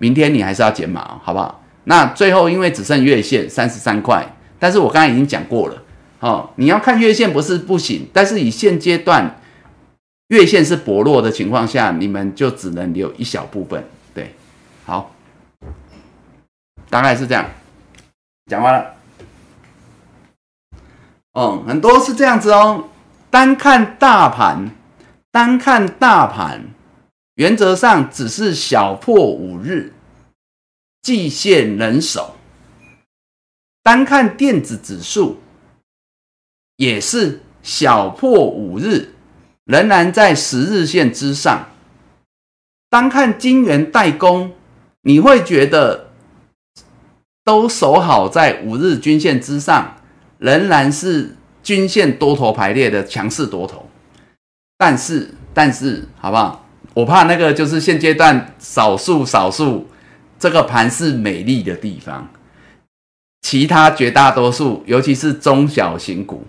[0.00, 1.62] 明天你还是要减码，好不好？
[1.84, 4.26] 那最后因为只剩月线三十三块，
[4.58, 5.82] 但是我刚才已经讲过了，
[6.18, 9.40] 哦，你要看月线不是不行，但是以现阶段
[10.28, 14.34] 月线是薄弱的情况下，你们就只能留一小部分，对，
[14.84, 15.12] 好。
[16.88, 17.44] 大概是这样，
[18.46, 18.94] 讲完了。
[21.34, 22.88] 哦，很多是这样子哦。
[23.30, 24.70] 单看大盘，
[25.30, 26.64] 单看大盘，
[27.40, 29.94] 原则上只是小破五日，
[31.00, 32.36] 季线能守。
[33.82, 35.40] 单看电子指数，
[36.76, 39.14] 也是小破五日，
[39.64, 41.70] 仍然在十日线之上。
[42.90, 44.52] 单看金元代工，
[45.00, 46.10] 你会觉得。
[47.42, 49.96] 都守好在五日均线之上，
[50.36, 53.88] 仍然是均线多头排列的强势多头。
[54.76, 56.66] 但是，但是，好不好？
[56.94, 59.88] 我怕那个就是现阶段少数少数
[60.38, 62.28] 这个盘是美丽的地方，
[63.42, 66.44] 其他绝大多数，尤其是中小型股，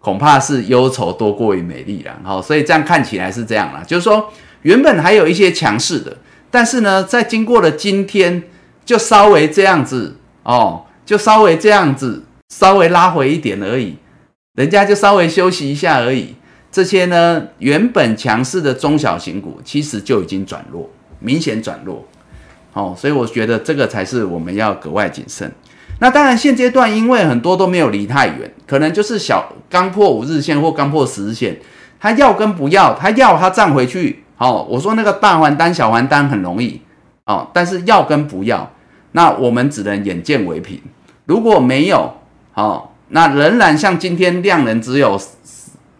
[0.00, 2.18] 恐怕是忧愁多过于美丽了。
[2.24, 4.32] 好，所以这样看起来是这样啦，就是说
[4.62, 6.16] 原本还有一些强势的，
[6.50, 8.42] 但是呢，在经过了今天，
[8.84, 10.16] 就稍微这样子。
[10.42, 12.22] 哦，就稍微这样子，
[12.54, 13.96] 稍微拉回一点而已，
[14.54, 16.36] 人家就稍微休息一下而已。
[16.70, 20.90] 这些呢，原本强势的中小型股，其实就已经转弱，
[21.20, 22.04] 明显转弱。
[22.72, 25.50] 哦，所以我觉得这个才是我们要格外谨慎。
[25.98, 31.58] 那当然，现阶段因为很多都没有离太远，可能就是小刚破五日线或刚破十日线，
[31.98, 34.22] 他要跟不要，他要他站回去。
[34.36, 36.82] 哦，我说那个大还单、小还单很容易。
[37.24, 38.70] 哦，但是要跟不要。
[39.12, 40.78] 那我们只能眼见为凭，
[41.24, 42.14] 如果没有，
[42.52, 45.18] 好，那仍然像今天量能只有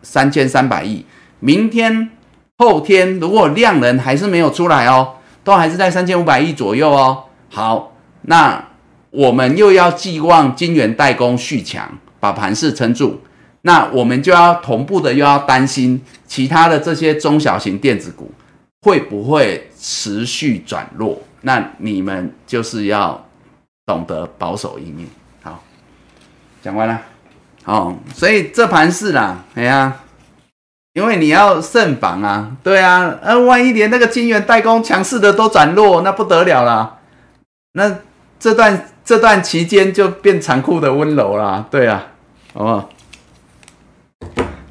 [0.06, 1.04] 三千三百亿，
[1.40, 2.10] 明天、
[2.58, 7.24] 后天如果量能还是没有出来哦，都还是在三千五百亿左右哦。
[7.50, 7.92] 好，
[8.22, 8.64] 那
[9.10, 13.20] 我们又要寄望金元代工续强，把盘势撑住，
[13.62, 18.30] 那我们就要同步的又要担心其他的这些中小型电子股
[18.82, 21.20] 会不会持续转弱。
[21.42, 23.26] 那你们就是要
[23.84, 25.06] 懂得保守应运。
[25.42, 25.60] 好，
[26.62, 27.02] 讲完了。
[27.66, 30.00] 哦，所以这盘是啦，哎呀，
[30.92, 36.98] 因为你要慎防啊，对啊，呃，万一连那个金元代工强势的都转弱，那不得了啦。
[37.72, 37.98] 那
[38.38, 42.06] 这段这段期间就变残酷的温柔啦，对啊，
[42.54, 42.88] 好不好？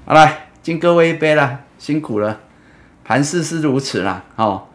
[0.06, 2.40] 好来敬各位一杯了，辛苦了，
[3.04, 4.70] 盘势是如此啦，哦。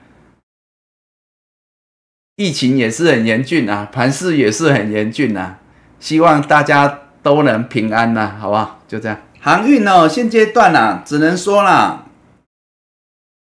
[2.37, 5.57] 疫情也是很严峻啊，盘势也是很严峻呐，
[5.99, 8.81] 希望大家都能平安呐，好不好？
[8.89, 9.19] 就这样。
[9.41, 12.05] 航运哦，现阶段啊，只能说啦，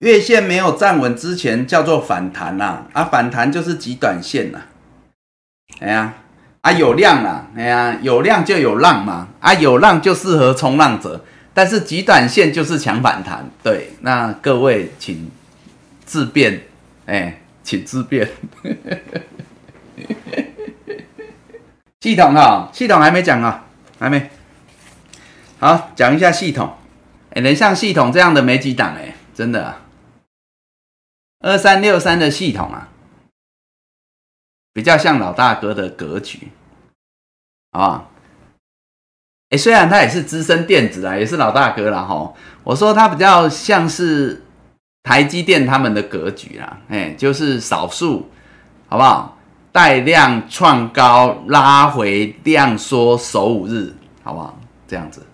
[0.01, 4.61] 月线没有站稳之前叫做反弹呐，啊，反弹就是极短线呐。
[5.81, 6.15] 哎呀，
[6.63, 15.31] 啊有量啦，哎呀，有量就有浪嘛，啊有浪就适合冲浪者，但是极短线就是强反弹，对，那各位请
[16.05, 16.63] 自便，
[17.07, 17.41] 哎。
[17.65, 18.27] 请自便。
[22.01, 23.65] 系统啊，系统还没讲啊，
[23.99, 24.31] 还没。
[25.59, 26.77] 好，讲一下系统。
[27.31, 29.77] 哎，能像系统这样的没几档哎，真的。
[31.41, 32.89] 二三六三的系统啊，
[34.73, 36.49] 比较像老大哥的格局，
[37.73, 38.11] 好不好？
[39.51, 42.35] 哎，虽然他也是资深电子啊，也是老大哥了哈。
[42.65, 44.43] 我说他比较像是。
[45.05, 48.31] 台积电他们的格局啦，哎，就是少数，
[48.89, 49.38] 好不好？
[49.79, 54.59] 带量创高，拉回量缩，守五日，好不好？
[54.89, 55.25] 这样子，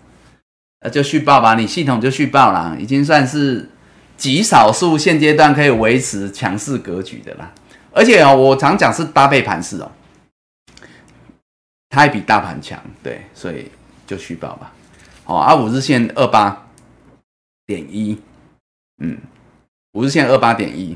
[0.81, 3.67] 那就续报吧，你系统就续报啦，已经算是
[4.15, 7.51] 极少数现阶段可以维持强势格局的啦。
[7.91, 9.91] 而且哦，我常讲是搭配盘势哦，
[11.89, 13.71] 它还比大盘强，对，所以
[14.05, 14.71] 就续报吧。
[15.23, 16.67] 好，啊，五日线二八
[17.65, 18.21] 点一，
[19.01, 19.17] 嗯。
[19.93, 20.95] 五日线二八点一，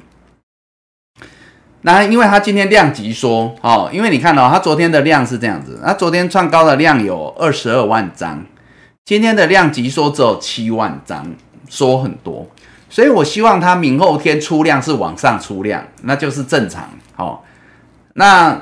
[1.82, 8.46] 那因为它今天量级缩哦，因为你看到它昨天的量是这样子，它昨天创高的量有二十二万张，
[9.06, 11.26] 今天的量级缩只有七万张，
[11.70, 12.48] 缩很多，
[12.90, 17.40] 所以我希望它明后天出量是往上出量，那就是正常哦。
[18.14, 18.60] 那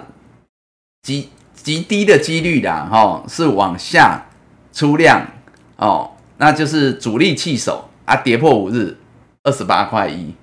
[1.02, 4.26] 极极低的几率啦哈是往下
[4.72, 5.26] 出量
[5.78, 7.86] 哦，那就是主力弃守。
[8.08, 8.98] 啊，跌破五日
[9.44, 10.34] 二十八块一，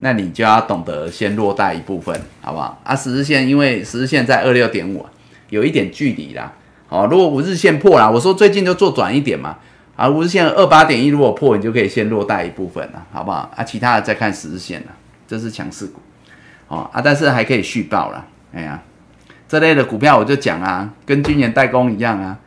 [0.00, 2.80] 那你就要懂得先落袋一部分，好不好？
[2.84, 5.06] 啊，十日线因为十日线在二六点五，
[5.50, 6.52] 有一点距离啦。
[6.88, 9.58] 哦，如果五日线破了，我说最近就做短一点嘛。
[9.96, 13.50] 啊，五日线二八点一如果破，你就可以先落袋一部分了，好不好？
[13.54, 14.86] 啊，其他的再看十日线了，
[15.28, 16.00] 这是强势股。
[16.68, 18.24] 哦啊，但是还可以续报了。
[18.54, 18.82] 哎呀，
[19.46, 22.38] 这类的股票我就讲啊，跟今年代工一样啊。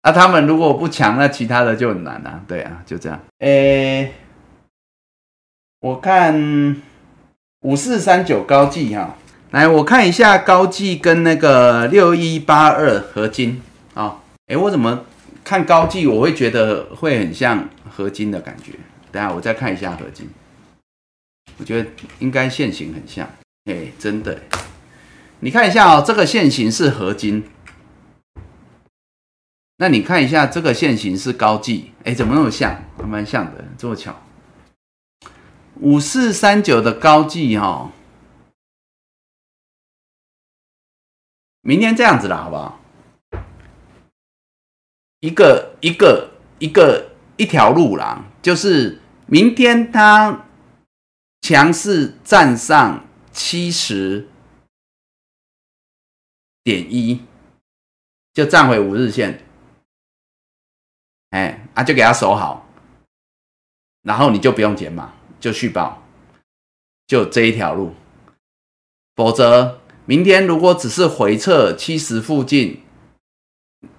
[0.00, 2.40] 啊，他们如果不强，那其他的就很难啊。
[2.48, 3.20] 对啊，就这样。
[3.40, 4.10] 诶，
[5.80, 6.82] 我看
[7.60, 9.16] 五四三九高技哈，
[9.52, 13.62] 来我看一下高技跟那个六一八二合金
[13.94, 14.16] 啊。
[14.48, 15.04] 诶，我怎么
[15.44, 18.72] 看高技我会觉得会很像合金的感觉？
[19.12, 20.28] 等下我再看一下合金，
[21.58, 23.28] 我觉得应该线型很像。
[23.66, 24.36] 诶，真的，
[25.40, 27.44] 你看一下哦，这个线型是合金。
[29.76, 32.82] 那你看一下这个线型是高技，哎，怎么那么像？
[32.96, 34.12] 还蛮像的，这么巧。
[35.80, 37.92] 五四三九的高技哈，
[41.60, 42.80] 明天这样子了，好不好？
[45.20, 50.46] 一个一个一个一条路啦，就是明天它
[51.40, 54.28] 强势站上七十
[56.62, 57.24] 点一，
[58.32, 59.44] 就站回五日线。
[61.30, 62.66] 哎，啊，就给他守好，
[64.02, 66.02] 然后你就不用减码，就续保，
[67.06, 67.94] 就这一条路。
[69.14, 72.80] 否则，明天如果只是回撤七十附近，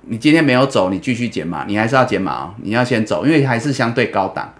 [0.01, 2.55] 你今天没有走，你继续减码，你还是要减码哦。
[2.61, 4.53] 你要先走，因为还是相对高档，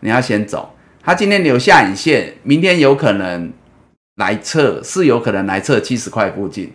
[0.00, 0.76] 你要先走。
[1.02, 3.52] 他今天留下影线，明天有可能
[4.16, 6.72] 来测，是有可能来测七十块附近。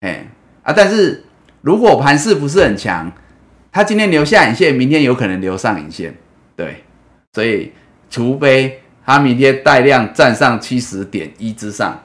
[0.00, 0.26] 哎，
[0.62, 1.24] 啊，但是
[1.60, 3.12] 如果盘势不是很强。
[3.72, 6.12] 他今天留下影线，明天有可能留上影线，
[6.56, 6.82] 对，
[7.32, 7.70] 所以
[8.10, 11.98] 除非他明天带量站上七十点一之上，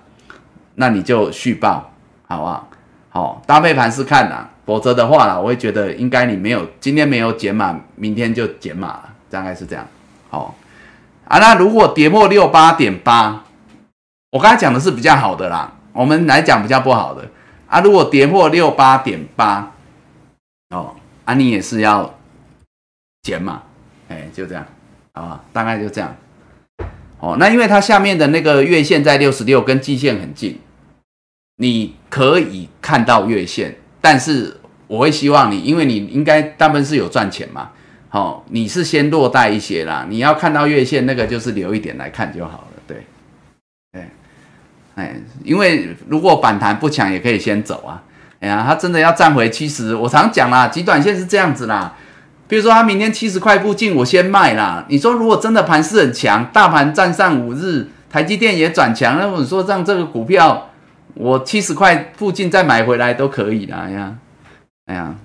[0.76, 1.92] 那你就续报，
[2.28, 2.70] 好不好？
[3.10, 9.86] 好，搭配盘是看的，否则的话啦，我会觉得应该你没有今天没有减码，明天就减码了，大概是这样。
[10.30, 10.56] 好，
[11.28, 13.44] 啊，那如果跌破六八点八，
[14.32, 17.28] 我刚才讲的是比较好的啦，我们来讲比较不好的
[17.68, 19.72] 啊，如果跌破六八点八，
[20.70, 20.96] 哦。
[21.26, 22.14] 啊，你也是要
[23.24, 23.64] 减码？
[24.10, 24.64] 哎，就这样，
[25.16, 26.16] 啊，大概就这样。
[27.20, 30.60] 哦，那因为它下面的那个月线在六十六，跟季线很近，
[31.58, 34.58] 你可以看到月线，但是
[34.88, 37.72] 我会希望你，因为你应该大部分是有赚钱嘛，
[38.10, 42.98] 好，你是先落袋一些啦，你要看到月线那个就是留一点来看就好了，对，
[43.94, 44.06] 对，
[44.96, 48.04] 哎，因为如果反弹不强，也可以先走啊。
[48.42, 51.96] 哎呀，它真的要站回七十，我常讲啦，极短线是这样子啦。
[52.48, 54.86] 比如说，它明天七十块附近，我先卖啦。
[54.88, 60.70] 你说，如果真的盘势很强，大盘站上五日，台积电也转强，那我说让这个股票，
[61.16, 63.86] 我七十块附近再买回来都可以啦。
[63.86, 64.16] 哎呀，
[64.86, 65.16] 哎呀，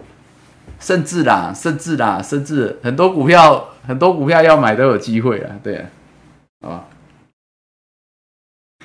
[0.80, 5.50] 甚至啦，甚至啦，甚至很多股票，很多股票要买都有机会啊。
[5.62, 5.86] 对，
[6.62, 6.84] 好吧。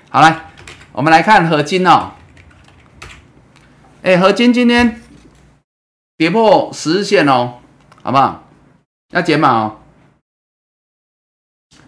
[0.10, 0.48] 好来，
[0.92, 2.12] 我们来看合金哦。
[4.02, 5.02] 哎，合金今天
[6.18, 7.56] 跌破十日线哦，
[8.06, 8.44] 好不好？
[9.10, 9.80] 要减码哦，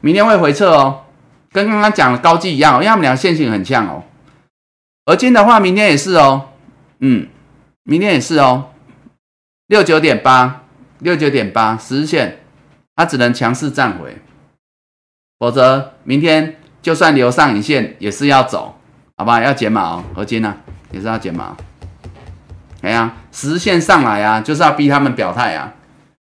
[0.01, 1.03] 明天会回撤哦，
[1.51, 4.03] 跟刚刚讲的高技一样，因为他们两个线型很像哦。
[5.05, 6.49] 而金的话，明天也是哦，
[7.01, 7.28] 嗯，
[7.84, 8.72] 明天也是哦，
[9.68, 10.63] 六九点八，
[10.97, 12.39] 六九点八十日线，
[12.95, 14.18] 它只能强势站回，
[15.38, 18.76] 否则明天就算留上影线也是要走，
[19.18, 19.39] 好吧？
[19.43, 20.57] 要减码哦，合金呢
[20.89, 21.55] 也是要减码。
[22.82, 25.76] 哎呀，实线上来啊，就是要逼他们表态啊。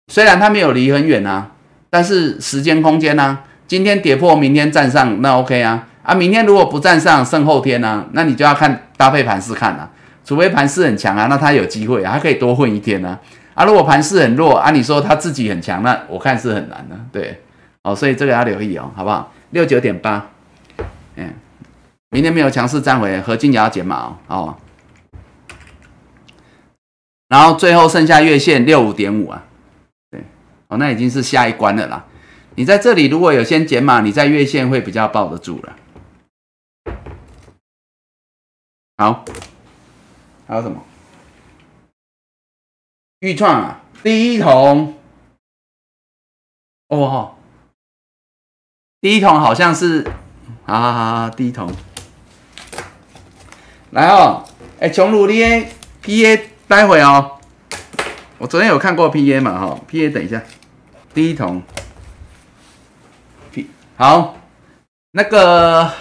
[0.10, 1.51] 虽然它没有离很远啊，
[1.89, 3.39] 但是时间空间呢？
[3.68, 5.88] 今天跌破，明天站上，那 OK 啊。
[6.01, 8.05] 啊，明天如果不站上，剩后天呢？
[8.14, 9.89] 那你就要看搭配盘势看了。
[10.26, 13.20] 除非盘势很强啊，那他有机会啊，他可以多混一天呢。
[13.53, 16.95] 啊，如果盘势很弱啊，你说他自己很强，那我看是很难的。
[17.12, 17.41] 对，
[17.84, 19.32] 哦，所以这个要留意哦，好不好？
[19.51, 20.28] 六九点八，
[21.16, 21.32] 嗯，
[22.10, 24.60] 明天没有强势站回，合金也要减码哦，好。
[27.28, 29.43] 然后最后剩下月线六五点五啊，
[30.70, 32.06] 哦，那已经是下一关了啦。
[32.56, 35.76] 你在这里如果有先减码，你在月线会比较抱得住了。
[38.98, 39.26] 好，
[40.48, 40.82] 还有什么？
[43.20, 44.98] 预创啊，第一桶，
[46.88, 47.36] 哦，
[49.02, 50.10] 第一桶好像是，
[50.66, 51.72] 好好好，第一桶，
[53.92, 54.46] 来哦，
[54.80, 55.68] 哎，琼鲁的
[56.02, 56.50] P A。
[56.70, 57.40] 待会哦，
[58.38, 60.40] 我昨天有看过 P A 嘛哈，P A 等一下，
[61.14, 61.62] 第一桶，
[63.97, 64.36] 好，
[65.12, 65.91] 那个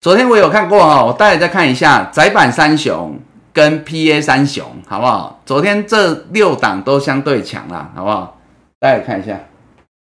[0.00, 3.18] 昨天我有看过哦，我待会再看一下窄板三雄
[3.52, 5.40] 跟 PA 三雄，好不好？
[5.46, 8.38] 昨天这六档都相对强了，好不好？
[8.80, 9.38] 大家看一下，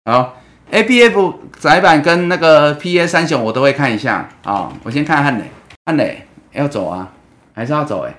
[0.05, 0.35] 好
[0.71, 4.71] ，ABF 窄板跟那个 PA 三雄我都会看一下啊。
[4.83, 5.45] 我先看汉磊，
[5.85, 7.11] 汉磊要走啊，
[7.53, 8.05] 还是要走？
[8.05, 8.13] 哎，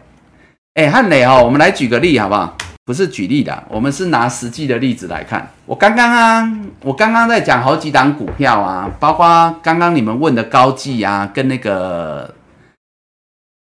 [0.75, 2.57] 哎，汉磊哦，我们来举个例好不好？
[2.89, 5.47] 不是举例的，我们是拿实际的例子来看。
[5.67, 12.35] 我刚刚啊，我刚刚在讲好几档股票啊，包括刚刚你们问的高技啊，跟那个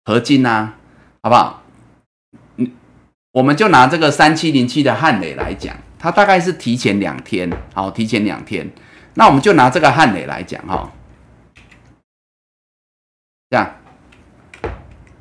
[0.05, 0.73] 合金啊，
[1.21, 1.61] 好不好？
[2.55, 2.71] 嗯，
[3.33, 8.67] 我们就拿这个三七零七的汉磊来讲，它大概是提前两天，好，提前两天。
[9.13, 10.91] 那我们就拿这个汉磊来讲哈，
[13.51, 13.75] 这样，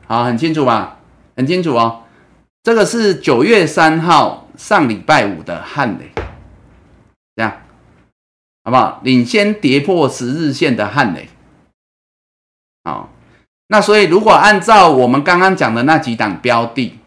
[0.06, 0.96] 好，很清楚吧？
[1.36, 2.04] 很清楚哦。
[2.62, 6.10] 这个是九月三号上礼拜五的汉磊，
[7.34, 7.52] 这样
[8.62, 9.00] 好不好？
[9.02, 11.30] 领先跌破十日线的汉磊，
[12.84, 13.08] 好，
[13.68, 16.98] 那所以如果按照我们刚刚讲的那几档标的，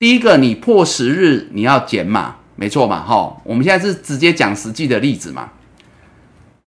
[0.00, 3.00] 第一个你破十日你要减码，没错嘛？
[3.00, 5.50] 哈，我们现在是直接讲实际的例子嘛。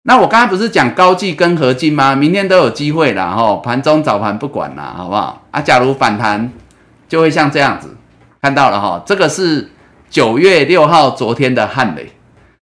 [0.03, 2.15] 那我刚才不是讲高技跟合金吗？
[2.15, 5.43] 明天都有机会了哈，盘中早盘不管了，好不好？
[5.53, 6.53] 啊，假如反弹
[7.09, 7.97] 就会像这样子。
[8.47, 9.69] 看到了哈，这个是
[10.09, 12.13] 九月六号昨天的汉雷，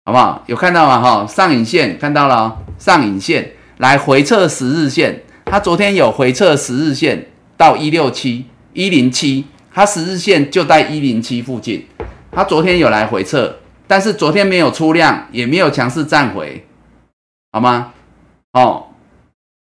[0.05, 0.43] 好不好？
[0.47, 1.01] 有看到吗？
[1.01, 8.45] 哈，上影线看到了，上影线来回测十日线，它昨天有回测十日线到一六七
[8.75, 11.87] 一零七，它十日线就在一零七附近，
[12.31, 13.57] 它昨天有来回测，
[13.87, 16.67] 但是昨天没有出量，也没有强势站回，
[17.51, 17.95] 好吗？
[18.53, 18.89] 哦，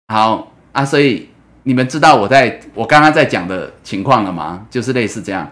[0.09, 1.29] 好啊，所以
[1.63, 4.67] 你们知道我在我刚刚在讲的情况了吗？
[4.69, 5.49] 就是类似这样。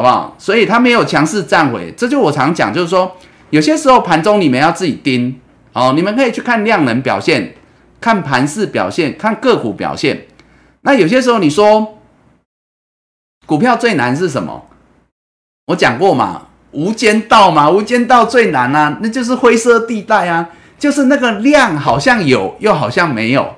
[0.00, 0.34] 好不好？
[0.38, 3.14] 所以它没有强势站回，这就我常讲，就是说
[3.50, 5.38] 有些时候盘中你们要自己盯
[5.74, 7.54] 哦，你们可以去看量能表现，
[8.00, 10.26] 看盘势表现，看个股表现。
[10.80, 11.98] 那有些时候你说
[13.44, 14.68] 股票最难是什么？
[15.66, 20.48] 我讲过嘛，无间道嘛，无间道最难啊，那就是灰色地带啊，
[20.78, 23.54] 就是那个量好像有，又好像没有，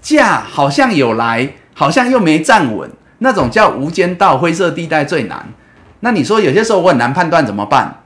[0.00, 5.52] 价好像有来，好像又没站稳，那种叫无间道，灰色地带最难。
[6.04, 8.02] 那你说有些时候我很难判断怎么办？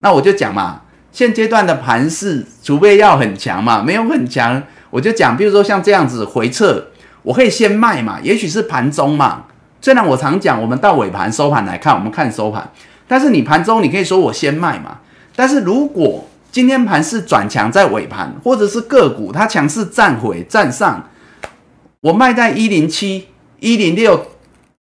[0.00, 0.80] 那我就讲嘛，
[1.12, 6.86] 现阶段的盘势，除非要很强嘛，没有很强，我就讲，比如说像这样子回撤，
[7.22, 9.44] 我可以先卖嘛，也许是盘中嘛。
[9.82, 12.72] 虽然我常讲，我们到尾盘收盘来看，我们看收盘，
[13.06, 15.00] 但是你盘中你可以说我先卖嘛。
[15.36, 21.10] 但是如果今天盘是转强在尾盘，或者是个股它强势站回站上，
[22.00, 23.28] 我卖在一零七、
[23.60, 24.26] 一零六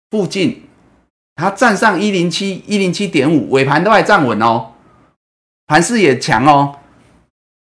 [0.10, 0.64] 附近。
[1.38, 4.72] 它站上一零七一零七点五，尾盘都还站稳哦，
[5.68, 6.76] 盘势也强哦，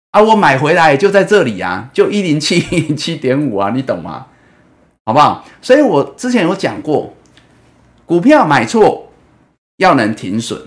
[0.09, 4.25] 啊，我买回来就在这里啊，就一零七 一零七点五啊，你懂吗？
[5.05, 5.45] 好不好？
[5.61, 7.13] 所以我之前有讲过，
[8.07, 9.11] 股票买错
[9.77, 10.59] 要能停损，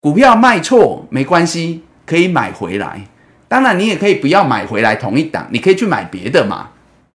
[0.00, 3.06] 股票卖错没关系，可以买回来。
[3.46, 6.70] 当然，你也可以不要买回来同一档，你可以去买别的嘛，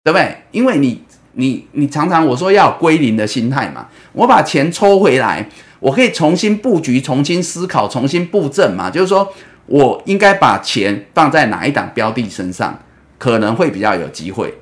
[0.04, 0.44] 对不对？
[0.52, 1.04] 因为你。
[1.34, 5.48] 你你常常我说要归零的心态嘛，我把钱抽回来，
[5.80, 8.90] 我可以重新布局、重新思考、重新布阵嘛。
[8.90, 9.32] 就是说
[9.68, 12.78] 我应该把钱放在哪一档标的身上，
[13.18, 14.54] 可能会比较有机会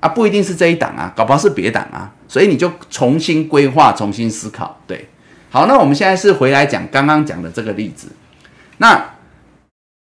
[0.00, 2.12] 啊，不一定是这一档啊，搞不好是别档啊。
[2.28, 4.78] 所以你就重新规划、重新思考。
[4.86, 5.08] 对，
[5.50, 8.08] 好，那我们现在是回来讲刚刚讲的这个例子。
[8.78, 9.14] 那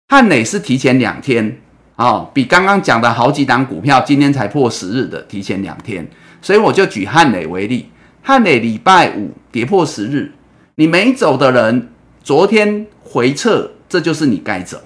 [0.09, 1.61] 汉磊是提前两天。
[1.97, 6.07] 哦，比刚刚讲的好几档股票，今天才破十日的，提前两天，
[6.41, 7.89] 所以我就举汉磊为例，
[8.21, 10.31] 汉磊礼拜五跌破十日，
[10.75, 11.89] 你没走的人，
[12.21, 14.79] 昨天回撤，这就是你该走。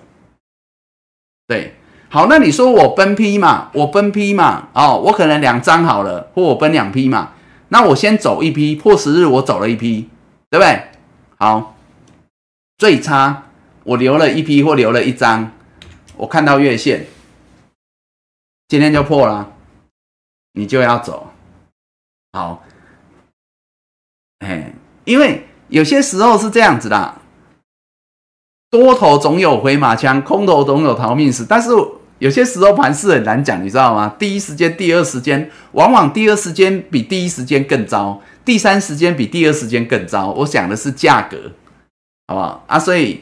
[1.47, 1.75] 对，
[2.07, 7.33] 好，那你说我分批嘛，我分批嘛，哦，我可能两张好了，或我分两批嘛，
[7.67, 10.07] 那我先走一批，破十日我走了一批，
[10.49, 10.81] 对不对？
[11.37, 11.75] 好，
[12.77, 13.47] 最差
[13.83, 15.51] 我留了一批或留了一张。
[16.21, 17.07] 我看到月线，
[18.67, 19.53] 今天就破了，
[20.53, 21.31] 你就要走。
[22.33, 22.63] 好，
[24.37, 24.71] 哎，
[25.03, 27.21] 因为有些时候是这样子的，
[28.69, 31.43] 多头总有回马枪，空头总有逃命时。
[31.43, 31.71] 但是
[32.19, 34.15] 有些时候盘势很难讲，你知道吗？
[34.19, 40.31] 第一时间、第二时间，往往第二时间比第一时间更糟，第三时间比第二时间更糟。
[40.33, 41.51] 我讲的是价格，
[42.27, 42.77] 好不好啊？
[42.77, 43.21] 所以。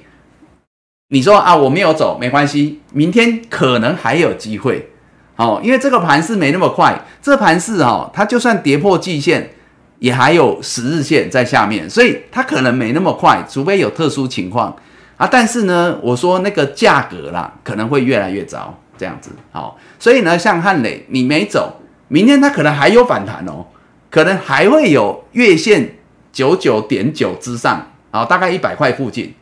[1.11, 4.91] 你说啊，我没有走，没关系，明天可能还有机会，
[5.37, 9.49] 哦，因为这个盘势没那么快，这盘势哦，它就算跌破季线，
[9.97, 14.75] 也还有十日线在下面，所以它可能没那么快，除非有特殊情况
[15.17, 15.27] 啊。
[15.31, 19.31] 但是呢，我说那个价格啦，可能会越来越糟，这样子。
[19.51, 23.65] 好，所以呢，像汉磊，你没走，明天它可能还有反弹哦，
[24.11, 25.97] 可能还会有月线
[26.31, 29.33] 九九点九之上，好，大概一百块附近。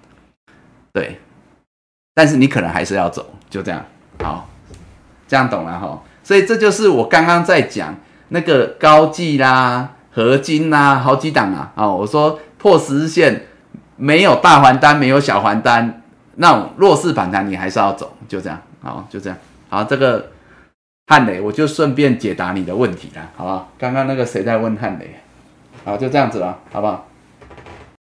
[0.93, 1.19] 对，
[2.17, 3.85] 但是你可能还是要走，就这样。
[4.23, 4.49] 好，
[5.27, 6.01] 这样懂了哈。
[6.23, 7.95] 所以这就是我刚刚在讲
[8.29, 11.71] 那个高技啦、合金啦，好几档啊。
[11.75, 13.45] 哦，我说破十日线
[13.97, 16.01] 没有大还单，没有小还单，
[16.37, 18.59] 那种弱势反弹你还是要走，就这样。
[18.81, 19.37] 好，就这样。
[19.69, 20.31] 好，这个
[21.05, 23.69] 汉雷我就顺便解答你的问题了，好不好？
[23.77, 25.19] 刚刚那个谁在问汉雷？
[25.85, 27.07] 好，就这样子了，好不好？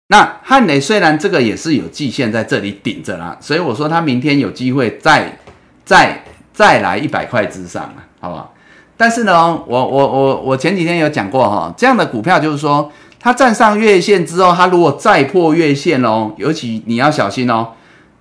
[0.09, 5.39] 那汉雷虽然这个也是有季线在这里顶着啦，所以我说他明天有机会再
[5.85, 6.23] 再
[6.53, 8.07] 再来一百块之上啊。
[8.19, 8.55] 好不好？
[8.97, 17.69] 但是呢，我我我我前几天有讲过哈，这样的股票就是说，它站上月线之后，它如果再破月线哦，尤其你要小心哦。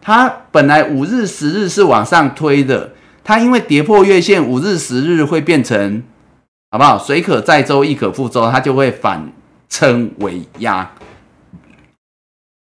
[0.01, 2.91] 它本来五日、十日是往上推的，
[3.23, 6.03] 它因为跌破月线，五日、十日会变成
[6.69, 6.99] 好不好？
[6.99, 9.31] 水可载舟，亦可覆舟，它就会反
[9.69, 10.91] 称为压。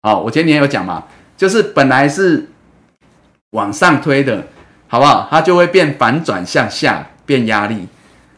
[0.07, 1.03] 好，我前几天有讲嘛，
[1.37, 2.49] 就是本来是
[3.51, 4.47] 往上推的，
[4.87, 5.27] 好不好？
[5.29, 7.05] 它就会变反转向下。
[7.27, 7.89] 变压力，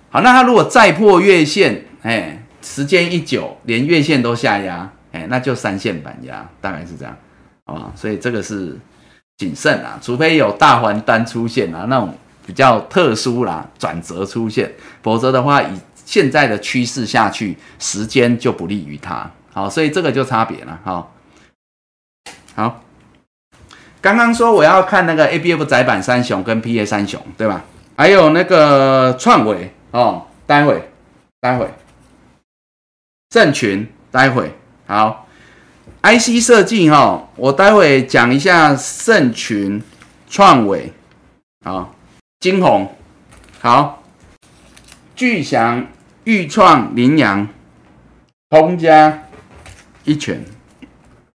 [0.08, 7.14] 好，那它如果再破月线，哎，时间一久，连月线都下压，哎，那就三线板压，大概是这样，
[7.66, 7.92] 好吧？
[7.94, 8.74] 所以这个是
[9.36, 12.14] 谨慎啊，除非有大还单出现啊，那种
[12.46, 14.72] 比较特殊啦，转折出现，
[15.02, 21.12] 否则的话，以现在的趋势下去，时间就不利于它，好，所以这个就差别了，好，
[22.58, 22.82] 好，
[24.00, 27.62] 刚刚说我要看那个 A B F 窄板三雄跟 P A 三雄，对吧？
[27.96, 30.90] 还有那个创伟哦，待会，
[31.40, 31.72] 待会，
[33.30, 34.52] 正群，待会，
[34.88, 35.28] 好
[36.02, 39.80] ，IC 设计哈，我待会讲一下圣群、
[40.28, 40.92] 创伟，
[41.64, 41.94] 好，
[42.40, 42.92] 金鸿，
[43.60, 44.02] 好，
[45.14, 45.86] 巨祥、
[46.24, 47.48] 裕创、羚羊、
[48.50, 49.26] 通家、
[50.02, 50.44] 一拳，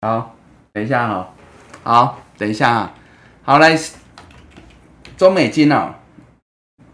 [0.02, 0.36] 好，
[0.74, 1.34] 等一下哈，
[1.84, 2.94] 好，等一下哈，
[3.44, 3.78] 好来，
[5.18, 5.96] 中美金哦。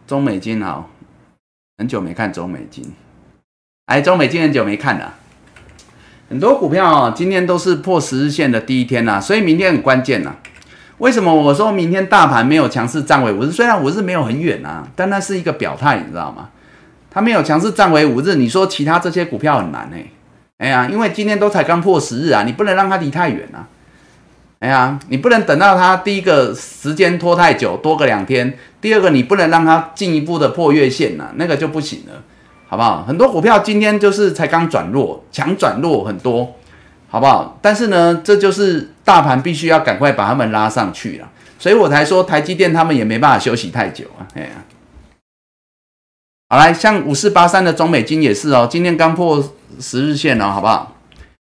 [0.08, 0.90] 中美金好，
[1.78, 2.94] 很久没看中美金，
[3.88, 5.16] 哎，中美金很久没看了，
[6.30, 10.38] 很多股票哦，今天都是破十日线的第一天呐，所以明天很关键呐。
[11.00, 13.52] 为什么我说明天大盘没有强势站稳五日？
[13.52, 16.50] 虽然五日没有很远啊，但那是一个表态，你知道吗？
[17.12, 20.06] 它没有强势站稳五日，你说其他这些股票很难哎，
[20.58, 23.68] 哎呀，因为今天都才刚破十日啊，你不能让它离太远啊。
[24.60, 28.58] 哎呀，你不能等到它第一个时间拖太久，多个两天。
[28.82, 32.24] 第二个，你不能让它进一步的破月线呐，那个就不行了，
[32.68, 33.04] 好不好？
[33.04, 36.56] 很多股票今天就是才刚转弱，强转弱很多，
[37.08, 37.60] 好不好？
[37.62, 41.30] 但是呢，这就是大盘必须要赶快把他们拉上去了，
[41.60, 44.26] 所以我才说台积电他们也没办法休息太久啊。
[44.34, 44.50] 哎呀，
[46.50, 50.96] 好来，像五四八三的中美金也是哦，今天刚破十日线哦，好不好？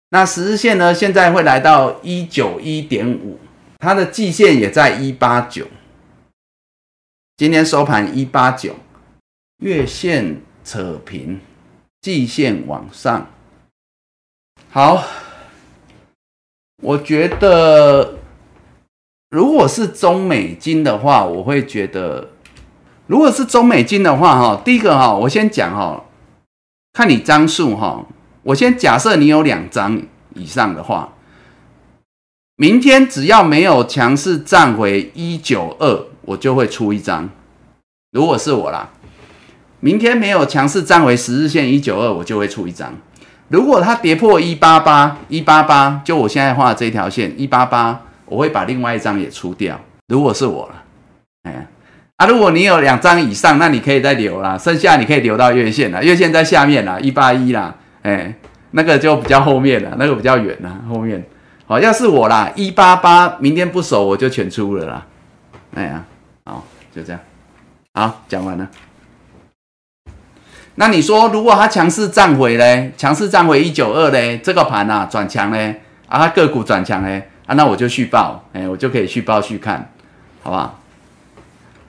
[0.10, 0.94] 那十日线呢？
[0.94, 3.40] 现在会来到一九一点五，
[3.80, 5.68] 它的季线也在一八九。
[7.36, 8.76] 今天收盘一八九，
[9.58, 11.42] 月线扯平，
[12.02, 13.28] 季线往上。
[14.70, 15.04] 好，
[16.82, 18.20] 我觉得
[19.32, 22.30] 如果是中美金的话，我会觉得，
[23.08, 26.06] 如果是中美金的话，哈，第一个哈，我先讲哈，
[26.94, 28.06] 看你张数哈。
[28.46, 30.00] 我先假设你有两张
[30.36, 31.14] 以上的话，
[32.56, 37.28] 明天只要没有强势站回一九二，我就会出一张。
[38.12, 38.92] 如果是我啦，
[39.80, 42.94] 明天没有强势站回十日线一九二，我就会出一张。
[43.48, 49.80] 如果它跌破一八八一八八，就我现在画的这条线一八八，我会把另外一张也出掉。
[50.08, 50.84] 如果是我了，
[51.44, 51.68] 哎
[52.18, 57.76] 啊，如果你有两张以上，那你可以再留啦，剩下你可以留到月线了，月线在下面啦，一八一啦。
[58.06, 58.36] 哎，
[58.70, 60.80] 那个就比较后面了，那个比较远了。
[60.88, 61.26] 后面，
[61.66, 65.06] 好，要是我啦，一八八，明天不守我就全出了啦。
[65.74, 66.04] 哎呀，
[66.46, 66.64] 好，
[66.96, 67.20] 就这样，
[67.96, 68.70] 好，讲完了。
[70.76, 79.90] 那你说，如果它强势站回嘞，强势站回一九二嘞，这个盘啊转强嘞，啊，它个股转强嘞，啊，那我就续报，哎，我就可以续报续看，
[80.44, 80.80] 好不好？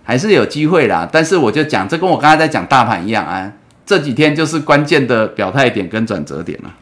[0.03, 3.53] 还是有机会啦，但是我就讲，这跟我刚才在讲大盘一样啊。
[3.87, 6.75] 这几天就是关键的表态点跟转折点了，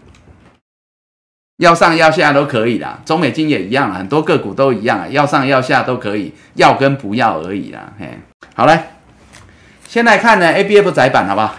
[1.58, 7.92] 要上要下都可以啦，中美金也一样啊，很多个股都一样啊，要上要下都可以，要跟不要而已啦。
[7.98, 8.18] 嘿，
[8.54, 8.80] 好嘞，
[9.86, 11.54] 先来看呢 A B F 窄板好不好？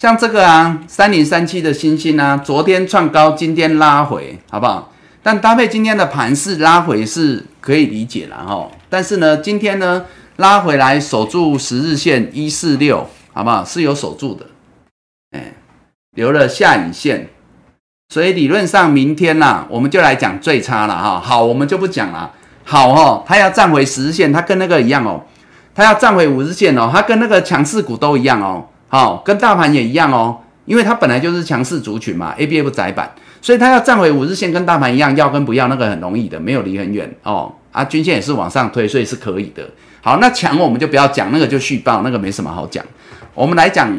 [0.00, 4.92] 像这个啊，三零三七的星星啊，昨天创高，今天拉回，好不好？
[5.22, 8.68] 但搭配今天的盘势拉回是可以理解了哈。
[8.88, 10.06] 但是呢，今天呢
[10.36, 13.64] 拉回来守住十日线一四六，好不好？
[13.64, 14.46] 是有守住的，
[15.32, 15.52] 哎，
[16.14, 17.28] 留了下影线，
[18.08, 21.20] 所以理论上明天呐，我们就来讲最差了哈。
[21.20, 22.32] 好，我们就不讲了。
[22.64, 25.22] 好哦，它要站回十日线，它跟那个一样哦，
[25.74, 33.10] 它要站回五日线哦，它跟那个强势股都一样哦，好，跟大盘也一样哦，因为它本来就是强势族群嘛，A B F 窄板，
[33.40, 39.62] 所以它要站回五日线，跟大盘一样，要跟不要那个很容易的，没有离很远哦，啊，均线也是往上推，所以是可以的。
[40.02, 42.84] 好，那强我们就不要讲，那个就续报，那个没什么好讲。
[43.34, 43.90] 我们来讲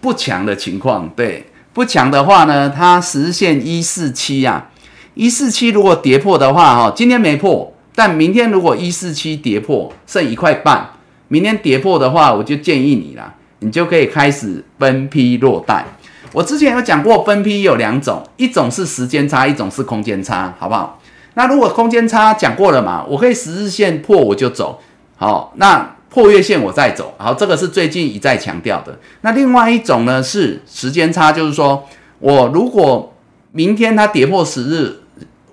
[0.00, 4.68] 不强的情况，对，不强的话呢，它实现一四七呀，
[5.14, 7.72] 一四七如果跌破的话，哈，今天没破。
[7.94, 10.88] 但明天如果一四七跌破，剩一块半，
[11.26, 15.84] 明天跌破的话，我就建议你啦，你就可以开始分批落袋。
[16.32, 21.00] 我之前有讲过，分批有两种，一种是时间差，一种是空间差，好不好？
[21.34, 24.80] 那如果空间差讲过了嘛，我可以十日线破我就走，
[25.16, 28.98] 好，那破月线我再走，好，这个是最近一再强调的。
[29.20, 31.86] 那另外一种呢是时间差，就是说
[32.18, 33.14] 我如果
[33.52, 35.00] 明天它跌破十日，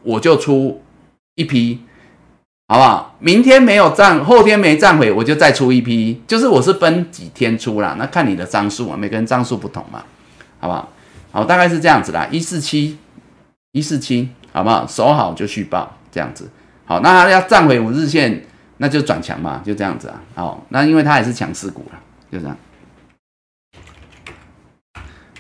[0.03, 0.82] 我就出
[1.36, 1.82] 一批。
[2.68, 3.15] 好不好？
[3.19, 6.19] 明天没有站，后天没站回，我就再出一批。
[6.26, 10.03] 就是我是分几天出啦，那看你的张数啊，每个人张数不同嘛，
[10.60, 10.90] 好不好？
[11.32, 12.98] 好，大概是这样子啦，一四七，
[13.73, 14.84] 一四七，好不好？
[14.88, 16.49] 守好就续报，这样子。
[16.86, 18.44] 好，那要站回五日线，
[18.77, 20.22] 那就转强嘛，就这样子啊。
[20.35, 21.99] 好，那因为它也是强势股了，
[22.31, 22.57] 就这样。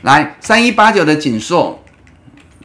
[0.01, 1.83] 来，三一八九的锦硕，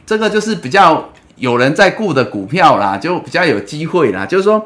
[0.05, 1.09] 这个就是比较。
[1.37, 4.27] 有人在顾的股票啦，就比较有机会啦。
[4.27, 4.63] 就是说，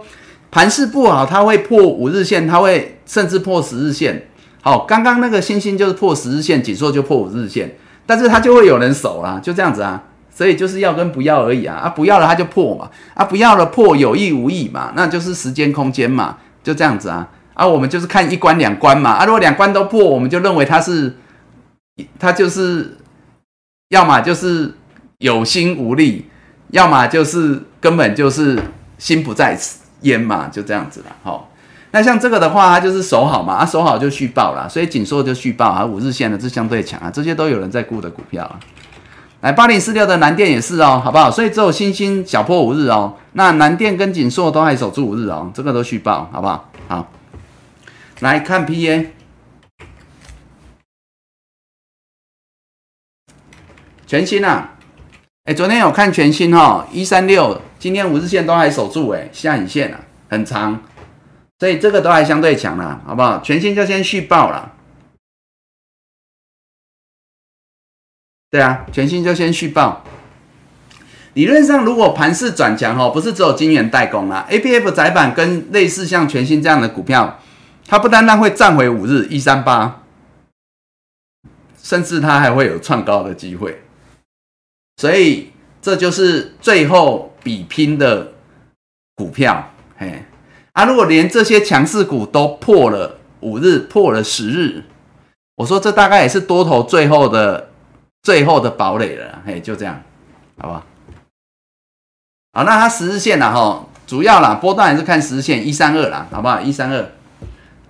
[0.51, 4.27] 盘势不好，它会破五日线，它会甚至破十日线。
[4.61, 10.03] 好，刚刚那个星星就是破十日线，紧缩就破五日线，但是它就会有人守啦，就这样子啊。
[10.35, 11.77] 所以就是要跟不要而已啊。
[11.77, 17.27] 啊，不要了它就破嘛，啊，不要了破有意无意嘛，那就是时间空间嘛，就这样子啊。
[17.53, 19.11] 啊，我们就是看一关两关嘛。
[19.11, 21.15] 啊，如果两关都破，我们就认为它是，
[22.19, 22.97] 它就是
[23.89, 24.75] 要么就是
[25.19, 26.25] 有心无力。
[26.71, 28.59] 要么就是根本就是
[28.97, 29.57] 心不在
[30.01, 31.15] 焉嘛，就这样子了。
[31.23, 31.49] 好，
[31.91, 38.59] 那像这个的话，它就是守好嘛，啊，守好就续报了，所以紧缩就续报啊，五日线的是相对强啊，这些都有人在估的股票啊。
[39.45, 41.29] 来，八零四六的南电也是哦，好不好？
[41.29, 46.67] 所以只有星星小破五日哦，那南电跟锦硕都还守住五日哦，这个都续报，好不好？
[46.87, 47.11] 好，
[48.21, 49.05] 来看 PA，
[54.07, 54.71] 全新啊。
[55.43, 60.81] 哎，昨天有看全新哈，一三六，今天五日线都还守住，哎，下影线啊，很长，
[61.59, 63.39] 所以这个都还相对强了，好不好？
[63.41, 64.73] 全新就先续报了，
[68.55, 70.01] 对啊，全新就先续报。
[71.33, 77.41] 理论上，如果盘势转强哈，不是只有金元代工啦 a P F 窄板跟类似像全新这样的股票，
[77.85, 80.03] 它不单单会站回五日一三八，
[81.83, 83.81] 甚至它还会有创高的机会。
[84.95, 85.51] 所以
[85.81, 88.31] 这就是最后比拼的
[89.15, 90.23] 股票，嘿
[90.71, 90.85] 啊！
[90.85, 94.85] 如果连这些强势股都破了五日，破了十日，
[95.57, 97.71] 我说这大概也是多头最后的
[98.25, 100.01] 最后的堡垒了，嘿，就这样，
[100.57, 100.83] 好吧？
[102.53, 103.53] 好，那它十日线呢？
[103.53, 106.59] 哈，主要啦，波段还是看十日线一三二啦，好不好？
[106.59, 107.11] 一三二，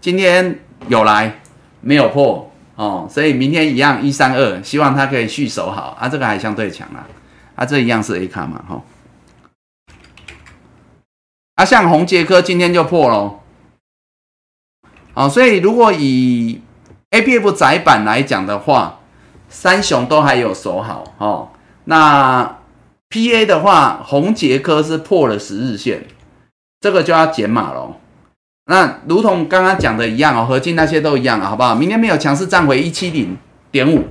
[0.02, 0.60] 今天
[0.90, 1.40] 有来
[1.80, 2.52] 没有破？
[2.76, 7.08] 哦，所以明天一样一三二，希望它可以续守好啊，这个还相对强啊，
[7.56, 8.84] 啊，这一样是 A 卡嘛，哈，
[11.56, 13.40] 啊，像红杰科今天就破喽，
[15.14, 16.62] 哦，所以如果以
[17.12, 19.00] A P F 窄板来讲的话，
[19.56, 21.48] 三雄都还有守好哦，
[21.86, 22.58] 那
[23.08, 26.06] P A 的话，红杰科是破了十日线，
[26.82, 27.96] 这个就要减码喽。
[28.66, 31.74] 那如同刚刚讲的一样哦，合金那些都一样啊，好不好？
[31.74, 33.38] 明天没有强势站回一七零
[33.72, 34.04] 点五，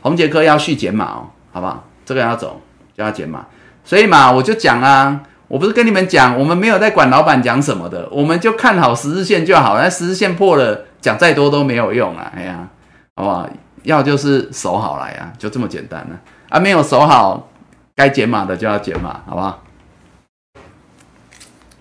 [0.00, 1.84] 红杰科要续减码哦，好不好？
[2.04, 2.60] 这个要走
[2.96, 3.46] 就要减码，
[3.84, 12.68] 所以嘛，我就讲啊，我不是跟你们讲，我们没有在管老板讲什么的，我们就看好十日线就好那，十日线破了，讲再多都没有用啊，哎呀，
[13.14, 13.48] 好不好？
[13.82, 17.48] 要就是守好来啊，就这么简单了啊，没有守好，
[17.96, 19.62] 该减码的就要减码，好不好？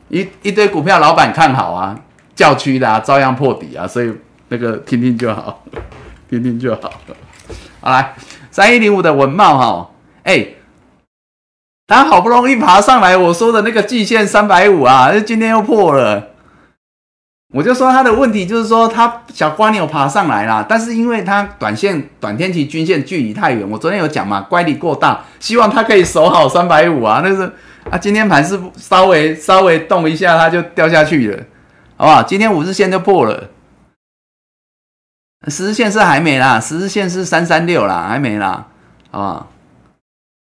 [0.10, 1.98] 一一堆股票，老板看好啊，
[2.36, 4.14] 叫区的啊，照样破底啊，所以
[4.49, 5.64] 那个听听就好，
[6.30, 6.91] 听听就好。
[7.80, 8.14] 好来，
[8.49, 9.90] 三一零五的文茂哈，
[10.23, 10.48] 哎，
[11.88, 16.31] 他好不容易爬上来，我说的那个季线三百五啊，今天又破了。
[17.52, 27.52] 我就说他的问题就是说，他小瓜牛爬上来了，但是因为他短线短天期均线距离太远，我昨天有讲嘛，乖离过大，希望他可以守好三百五啊，那是。
[27.90, 31.44] 啊，今天盘是稍微稍微动一下，它就掉下去了，
[31.98, 32.22] 好不好？
[32.22, 33.49] 今天五日线就破了，
[35.48, 38.68] 十日线是还没啦，十日线是三三六啦，还没啦，
[39.10, 39.52] 好不好？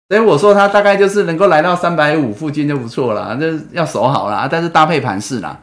[0.08, 5.58] 所以我说它大概就是能够来到三百五附近就不错了，这要守好了，但是搭配盘势啦，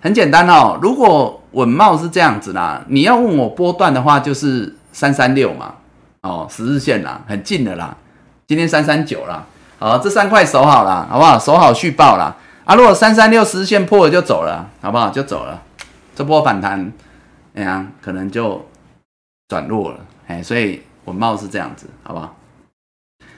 [0.00, 0.78] 很简单哦。
[0.82, 5.74] 如果稳茂是这样子啦，你要问我波段的话，就是三三六嘛，
[6.22, 7.96] 哦，十日线啦，很近的啦。
[8.46, 9.44] 今天三三九啦，
[9.78, 11.38] 好，这三块守好了，好不好？
[11.38, 12.34] 守好续报啦。
[12.64, 15.10] 啊，如果三三六十日线破了就走了，好不好？
[15.10, 15.62] 就走了，
[16.14, 16.92] 这波反弹，
[17.54, 18.66] 哎呀，可能就
[19.48, 22.36] 转弱了，哎，所以稳茂是这样子，好不好？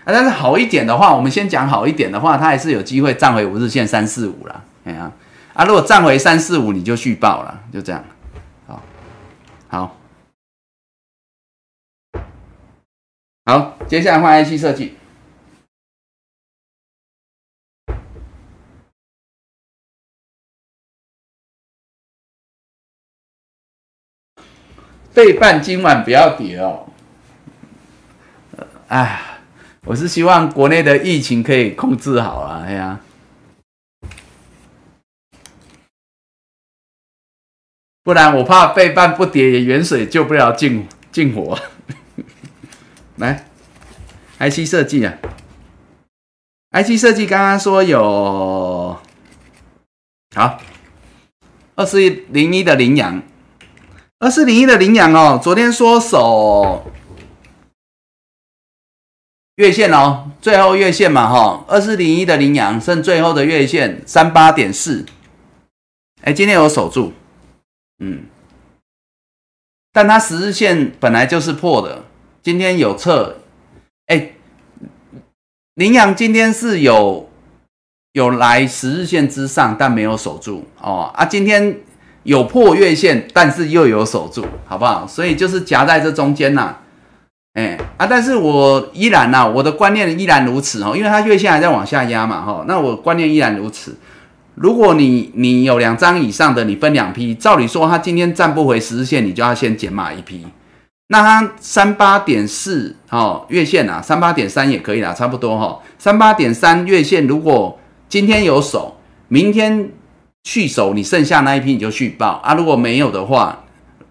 [0.04, 4.62] 啊，但是好一点的话，我们先讲好一点的话，它还是有机会站回五日线三四五了。
[4.84, 5.10] 哎呀，
[5.54, 8.04] 啊如果站回三四五，你就续报了，就这样。
[8.66, 8.82] 好，
[9.68, 9.96] 好，
[13.44, 14.96] 好，接下来换 IC 设计。
[25.10, 26.88] 费半今晚不要跌哦。
[28.88, 29.28] 哎。
[29.84, 33.00] 我是希望国内的疫情可以控制好啊，哎呀，
[38.04, 41.58] 不然我怕背半不跌，远水救不了近近火。
[43.16, 43.46] 来
[44.38, 45.14] ，IC 设计啊
[46.72, 48.98] ，IC 设计刚刚说有
[50.34, 50.60] 好
[51.76, 52.00] 二四
[52.30, 53.22] 零一的羚羊，
[54.18, 56.90] 二四零一的羚羊哦，昨天说手。
[59.56, 65.04] 月线哦，最后月线嘛，哈，二四零一的羚羊剩最后的月线三八点四，
[66.22, 67.12] 哎，今天有守住，
[67.98, 68.24] 嗯，
[69.92, 72.04] 但它十日线本来就是破的，
[72.42, 73.38] 今天有测，
[74.06, 74.32] 哎，
[75.74, 77.30] 羚羊今天是有
[78.12, 81.80] 有来十日线之上，但没有守住哦，啊，今天
[82.24, 85.06] 有破月线，但是又有守住，好不好？
[85.06, 86.76] 所以就是夹在这中间呐。
[87.54, 88.06] 哎啊！
[88.06, 92.64] 但是我依然呐，我的观念依然如此哦，因为它月线还在往下压嘛，哈。
[92.66, 93.94] 那我观念依然如此。
[94.54, 100.46] 如果你你有两张以上的，你分两批，照理说它今天站不回十日线，你就要先减码一批。
[101.08, 105.80] 那它三八点四哦，月线啊，三八点三也可以啦，差不多哈。
[105.98, 108.96] 三八点三月线，如果今天有手，
[109.28, 109.90] 明天
[110.44, 112.54] 续手，你剩下那一批你就续报啊。
[112.54, 113.64] 如果没有的话，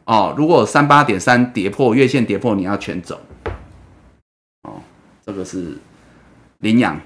[0.05, 3.19] 哦，如果三八点三跌破月线跌破，你要全走。
[4.63, 4.81] 哦
[5.25, 5.77] 这个是
[6.59, 6.99] 领养，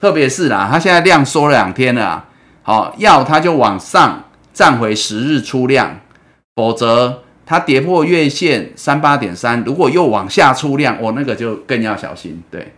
[0.00, 2.24] 特别是啦，它现在量缩了两天了，
[2.62, 4.24] 好，要它就往上
[4.54, 6.00] 站回十日出量，
[6.56, 12.72] 否则它跌破月线三八点三，如果又往下出量，我那个就更要小心，对，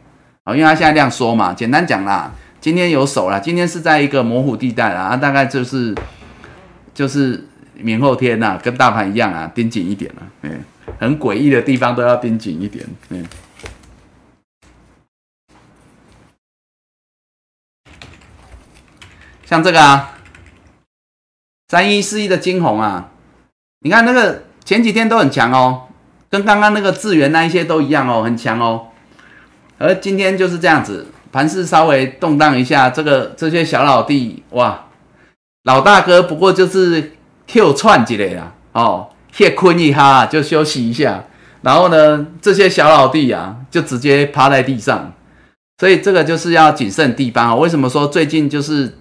[0.44, 5.94] 好，因为它现在量缩嘛，简单讲啦，今天有手了，今天是在一个模糊地带啦，大概就是
[6.92, 10.60] 就是明后天呐，跟大盘一样啊，盯紧一点了，嗯，
[10.98, 13.24] 很诡异的地方都要盯紧一点，嗯。
[19.52, 20.14] 像这个啊，
[21.68, 23.10] 三一四一的金红啊，
[23.80, 25.88] 你看那个前几天都很强哦，
[26.30, 28.86] 跟刚刚那个智源那一些都一样哦，很强哦。
[29.76, 34.86] 而今天就是这样子，盘势稍微动荡一下，这个这些小老弟哇，
[35.64, 37.12] 老大哥不过就是
[37.46, 41.24] Q 串几类啦，哦，歇困一哈就休息一下，
[41.60, 45.12] 然后呢，这些小老弟啊就直接趴在地上，
[45.78, 47.54] 所以这个就是要谨慎地方啊。
[47.54, 48.96] 为什么说最近就是？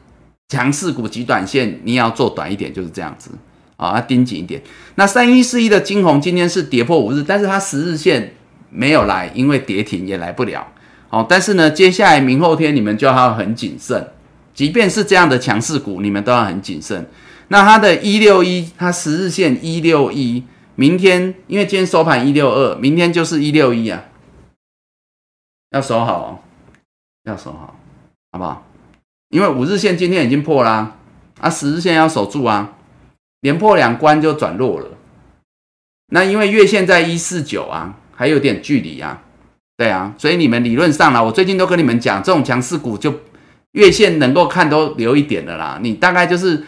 [0.51, 3.31] 强势股及短线，你要做短一点，就是这样子
[3.77, 4.61] 啊，要盯紧一点。
[4.95, 8.33] 那三一四一的金红今天是跌破五日，但是它十日线
[8.69, 10.67] 没有来，因为跌停也来不了。
[11.09, 14.05] 哦，但是呢，接下来明后天你们就要很谨慎，
[14.53, 17.09] 即便是这样的强势股，你们都要很谨慎。
[17.47, 20.43] 那它的一六一，它十日线一六一，
[20.75, 24.03] 明天因为今天收盘一六二，明天就是一六一啊，
[25.71, 26.43] 要守好，
[27.23, 27.79] 要守好，
[28.33, 28.67] 好不好？
[29.31, 30.97] 因为五日线今天已经破啦，
[31.39, 32.73] 啊，十日线要守住啊，
[33.39, 34.87] 连破两关就转弱了。
[36.13, 39.21] 那因为月线在一四九啊，还有点距离啊，
[39.77, 43.21] 对啊，所以你们理论上啦，我最近都跟你们讲，这种强势股就
[43.71, 45.79] 月线能够看都留一点的啦。
[45.81, 46.65] 你大概就是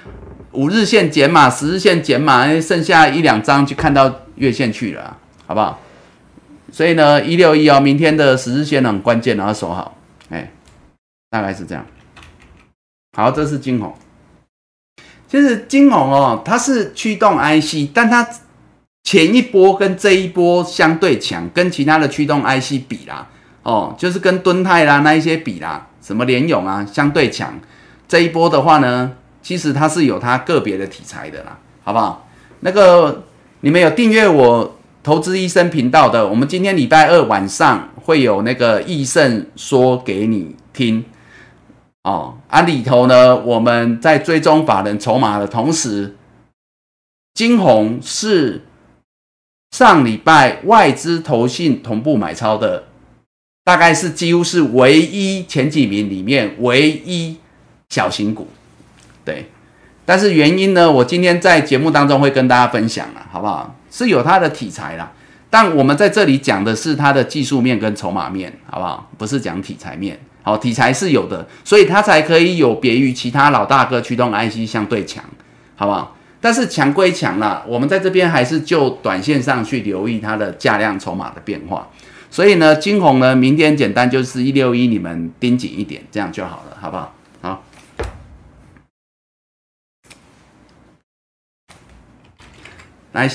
[0.54, 5.82] 五日线减码，十日线减码，剩下一两张就看到月线去了，好不好？
[6.72, 9.98] 所以呢，一六一哦，明天的十日线很关键，然后守好，
[10.30, 10.50] 哎，
[11.30, 11.86] 大概是这样。
[13.16, 13.94] 好，这是金红。
[15.28, 18.28] 其实金红哦，它是驱动 IC，但它
[19.04, 23.28] 前一波跟这一波相对强，跟其他的驱动 IC 比啦，
[23.62, 27.60] 哦，就是跟敦泰啦那一些比啦，什么联勇啊相对强。
[28.08, 29.12] 这一波的话呢，
[29.42, 32.28] 其实它是有它个别的题材的啦，好不好？
[32.62, 33.24] 那个
[33.62, 41.04] 你们有订阅我投资医生频道的，我们今天礼拜二晚上会有那个益盛说给你听
[42.04, 42.38] 哦。
[42.48, 46.16] 啊里头呢，我们在追踪法人筹码的同时，
[47.34, 48.66] 金红是
[49.72, 52.86] 上礼拜外资投信同步买超的。
[53.66, 57.38] 大概是几乎是唯一前几名里面唯一
[57.88, 58.50] 小型股，
[59.24, 59.50] 对，
[60.04, 63.74] 但是原因呢，我今天在节目当中会跟大家分享了，好不好？
[63.90, 65.14] 是有它的题材啦，
[65.50, 69.10] 但我们在这里讲的是它的技术面跟筹码面，好不好？
[69.18, 75.24] 不是讲题材面，好，题材是有的，所以它才可以有别于其他老大哥驱动 IC 相对强，
[75.76, 76.16] 好不好？
[76.40, 81.88] 但是强归强啦，我们在这边还是就短线上去留意它的价量筹码的变化。
[82.30, 87.14] 所以呢，金红呢，明天简单就是一六一，你们盯紧一点，这样就好了，好不好？
[87.42, 87.64] 好，
[93.14, 93.30] 来，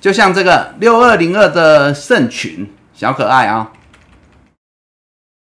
[0.00, 3.72] 就像这个六二零二的圣群小可爱啊，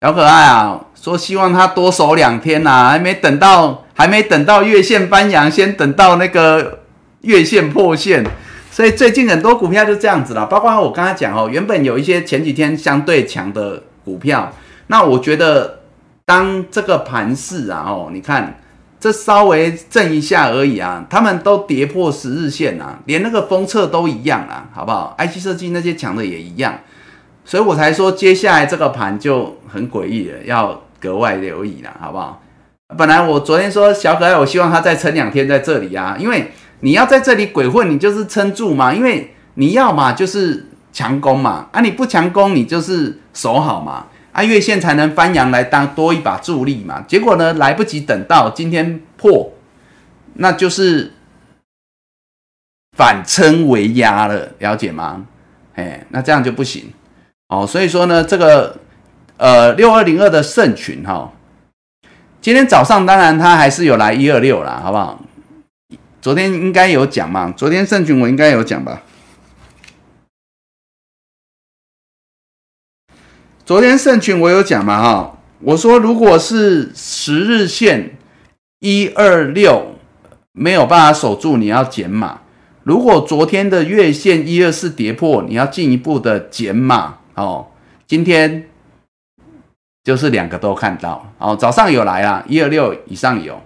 [0.03, 6.81] 小可爱啊，说希望他多守两天呐，还没等到，还没等到月线翻阳，先等到那个
[7.21, 8.27] 月线破线。
[8.73, 14.53] 所以最近很多股票就这样子了，包括我刚才讲哦，原本有一些前几天相对强的股票，
[14.89, 15.83] 那我觉得
[16.25, 18.59] 当这个盘势啊，哦，你看
[18.99, 26.77] 这稍微震一下而已啊，他们都跌破十日线啊，连那个封测都一样啊，好不好？IC 设计那些强的也一样，
[27.45, 32.43] 所以我才说接下来这个盘就很诡异了，要格外留意了，好不好？
[32.97, 36.51] 本来我昨天说小可爱，我希望他再撑两天在这里啊，因为。
[36.85, 47.01] 你要在这里鬼混，你就是撑住嘛，因为你要嘛就是强攻嘛，啊你不强攻，你就是守好嘛，啊月线才能翻阳来当多一把助力嘛。
[47.07, 49.53] 结果呢，来不及等到今天破，
[50.35, 51.13] 那就是
[52.97, 55.25] 反撑为压了，了解吗？
[55.77, 56.93] 哎，那这样就不行
[57.53, 57.67] 哦。
[57.67, 58.79] 所以说呢，这个
[59.37, 61.33] 呃六二零二的圣群哈，
[62.41, 65.21] 今天早上当然它还是有来一二六啦，好不好？
[66.21, 67.53] 昨天应该有讲嘛？
[67.57, 69.03] 昨天圣群我应该有讲吧？
[73.65, 75.03] 昨天圣群我有讲嘛？
[75.03, 78.17] 哈，我说如果是十日线
[78.81, 79.97] 一二六
[80.53, 82.43] 没有办法守住，你要减码；
[82.83, 87.19] 如果昨天的月线一二四跌破，你要进一步的减码。
[87.35, 87.67] 哦，
[88.07, 88.69] 今天
[90.05, 91.33] 就是两个都看到。
[91.39, 93.61] 哦，早上有来啊，一二六以上有。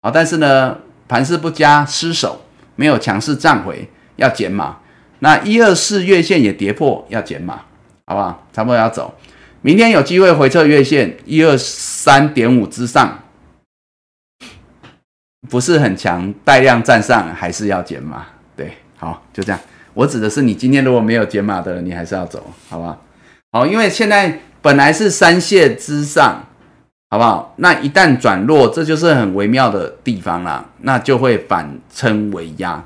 [0.00, 0.78] 好，但是呢？
[1.08, 2.42] 盘势不佳，失守，
[2.76, 4.76] 没有强势站回，要减码。
[5.20, 7.62] 那一二四月线也跌破，要减码，
[8.04, 8.46] 好不好？
[8.52, 9.14] 差不多要走。
[9.62, 13.22] 明天有机会回撤月线一二三点五之上，
[15.48, 18.26] 不是很强，带量站上还是要减码。
[18.54, 19.58] 对，好，就这样。
[19.94, 22.98] 我指的是你今天如果没有减码的，你还是要走，好吧？
[23.52, 26.44] 好，因为现在本来是三线之上。
[27.10, 27.54] 好不好？
[27.56, 32.84] 那一旦转弱，这就是很微妙的地方啦，那就会反撑为压，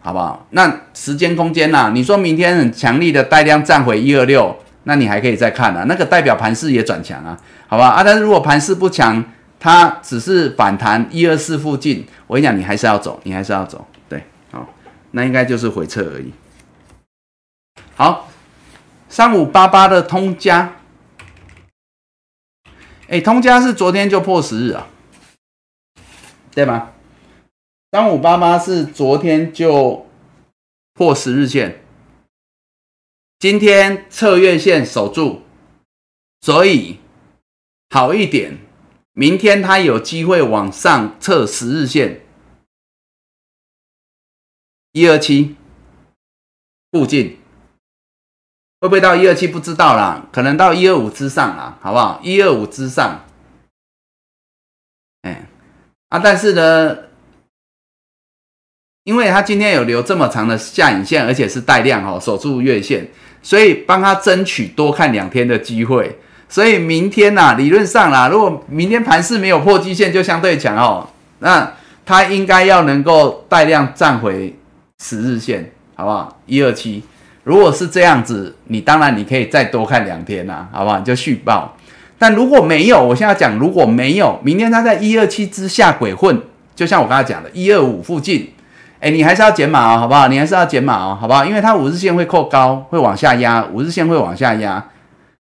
[0.00, 0.46] 好不好？
[0.50, 7.88] 那时间空间呐，你说明天很强力的带量站回一二六，那你还可以再看啊，那个代表盘势也转强啊，好吧？
[7.88, 9.24] 啊，但是如果盘势不强，
[9.58, 14.22] 它只是反弹一二四附近，我跟你讲，你还是要走，你还是要走，对，
[14.52, 14.64] 好，
[15.10, 16.32] 那应该就是回撤而已。
[17.96, 18.28] 好，
[19.16, 20.76] 三五八八的通家。
[23.08, 24.88] 哎，通家是昨天就破十日啊，
[26.50, 26.92] 对吗？
[27.90, 30.06] 三五八八是昨天就
[30.92, 31.82] 破十日线，
[33.38, 35.40] 今天测月线守住，
[36.42, 36.98] 所以
[37.88, 38.58] 好一点，
[39.14, 42.20] 明天它有机会往上测十日线，
[44.92, 45.56] 一二七
[46.92, 47.38] 附近。
[48.86, 52.20] 会不会到一二七不知道啦，可能到一二五之上啦，好不好？
[52.22, 53.24] 一二五之上，
[55.22, 55.44] 哎
[56.08, 56.96] 啊，但是呢，
[59.02, 63.08] 因为他今天有留这么长的下影线，而且是带量哦，守住月线，
[63.42, 66.20] 所以帮他争取多看两天的机会。
[66.48, 71.10] 所以明天呐，理论上啦，如果明天盘势没有破基线，就相对强哦，
[71.40, 71.72] 那
[72.04, 74.56] 他应该要能够带量站回
[75.02, 76.40] 十日线，好不好？
[76.46, 77.02] 一二七。
[77.46, 80.98] 如果是这样子，你当然你可以再多看两天呐，好不好？
[80.98, 81.76] 你就续报。
[82.18, 86.42] 但如果没有，我现在讲如果没有，明天它在一二七之下鬼混，
[86.74, 88.50] 就像我刚才讲的，一二五附近，
[88.98, 90.26] 哎，你还是要减码哦，好不好？
[90.26, 91.44] 你还是要减码哦，好不好？
[91.44, 94.84] 因为它五日线会扣高，会往下压，五日线会往下压。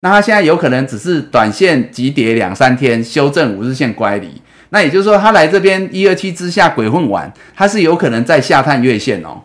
[0.01, 4.41] 那它现在有可能只是短线急跌两三天，修正五日线乖离。
[4.71, 9.39] 那也就是说，它来这边一二七之下鬼混完，它是有可能再下探月线哦。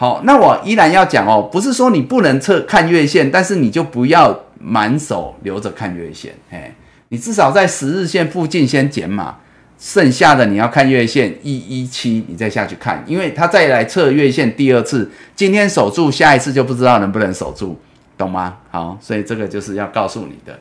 [0.00, 6.72] 好，那我依然要讲哦，不是说你不能测看月线，但是你就不要满手留着看月线，嘿，
[7.08, 9.34] 你至少在十日线附近先减码，
[9.76, 17.76] 剩下的你要看月线一一七，你再下去看，因为它再来测月线第二次，今天守住，下一次就不知道能不能守住，
[18.16, 18.58] 懂吗？
[18.70, 20.56] 好，所以这个就是要告诉你的。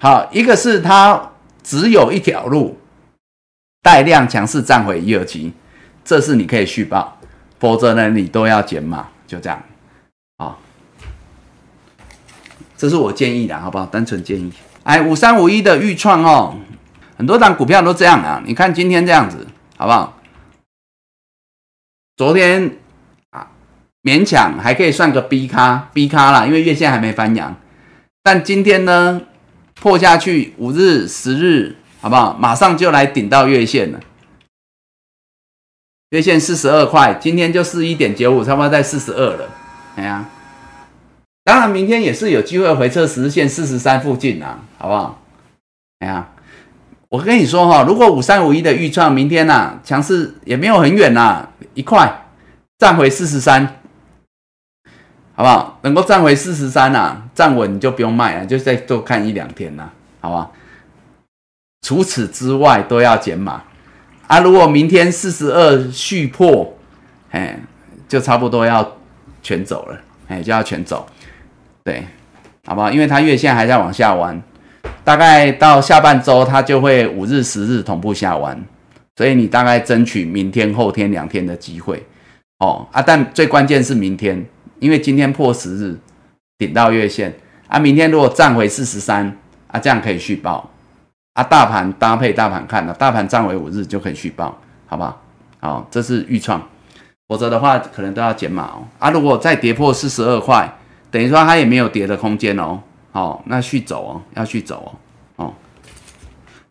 [0.00, 1.30] 好，一个是它
[1.62, 2.76] 只有一条路，
[3.84, 5.52] 带量强势站回一二七，
[6.04, 7.19] 这是你可以续报，
[7.60, 9.62] 否则呢你都要减码，就这样。
[10.38, 10.58] 好，
[12.76, 13.86] 这是我建议的，好不好？
[13.86, 14.52] 单纯建议。
[14.82, 16.56] 哎，五三五一的预创哦，
[17.16, 18.42] 很多档股票都这样啊。
[18.44, 19.46] 你看今天这样子，
[19.76, 20.18] 好不好？
[22.16, 22.78] 昨天
[23.30, 23.46] 啊，
[24.02, 27.54] 勉强还可以算个 B 咖 B 咖啦，因为月线还没翻阳。
[28.22, 29.20] 但今天呢？
[29.80, 32.36] 破下去五日、十日，好不好？
[32.38, 33.98] 马上就来顶到月线了。
[36.10, 39.48] 月线四十二块，今天就四一点九五，差不多在四十二了。
[39.94, 40.24] 哎呀，
[41.44, 45.22] 当然明天也是有机会回测十日线四十三附近啊，好不好？
[46.00, 46.28] 哎呀，
[47.08, 52.26] 我跟你说哈，如果五三五一的预创明天呐强势也没有很远呐，一块
[52.76, 53.76] 站回四十三。
[55.36, 55.78] 好不好？
[55.82, 59.88] 能够站回四十三啊，站稳你就不用卖了，就再多看一两天呐，
[60.20, 60.52] 好不好？
[61.82, 63.62] 除此之外都要减码
[64.30, 64.38] 啊！
[64.38, 66.72] 如果明天四十二续破，
[67.32, 67.58] 哎，
[68.06, 68.96] 就差不多要
[69.42, 71.04] 全走了，哎，就要全走，
[71.82, 72.04] 对，
[72.64, 72.92] 好不好？
[72.92, 74.40] 因为它月线还在往下弯，
[75.02, 78.56] 大概到下半周它就会五日、十日同步下弯，
[79.16, 82.00] 所以你大概争取明天、后天两天的机会
[82.60, 83.02] 哦啊！
[83.02, 84.46] 但最关键是明天。
[84.78, 85.98] 因为今天破十日
[86.56, 87.34] 顶到月线
[87.66, 89.36] 啊，明天如果站回四十三
[89.66, 90.70] 啊，这样可以续报
[91.34, 91.42] 啊。
[91.42, 95.20] 大盘搭配大盘看的，大盘站回五日就可以续报，好不好？
[95.60, 96.62] 好，这是预创，
[97.28, 98.88] 否则的话可能都要减码哦。
[98.98, 100.72] 啊，如果再跌破四十二块，
[101.10, 102.80] 等于说它也没有跌的空间哦。
[103.12, 104.98] 好，那续走哦，要续走
[105.36, 105.44] 哦。
[105.44, 105.54] 哦，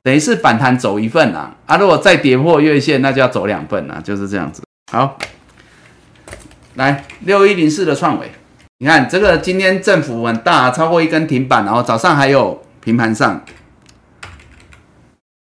[0.02, 1.56] 等于是反弹走一份啊。
[1.65, 4.64] 啊，如果再跌破月线，那就要走两份啊，就是这样子。
[4.91, 5.18] 好。
[6.76, 8.31] 来六一零四的创伟，
[8.77, 13.44] 你看这个今天振幅很大，超过一根停板，然后早上还有平盘上。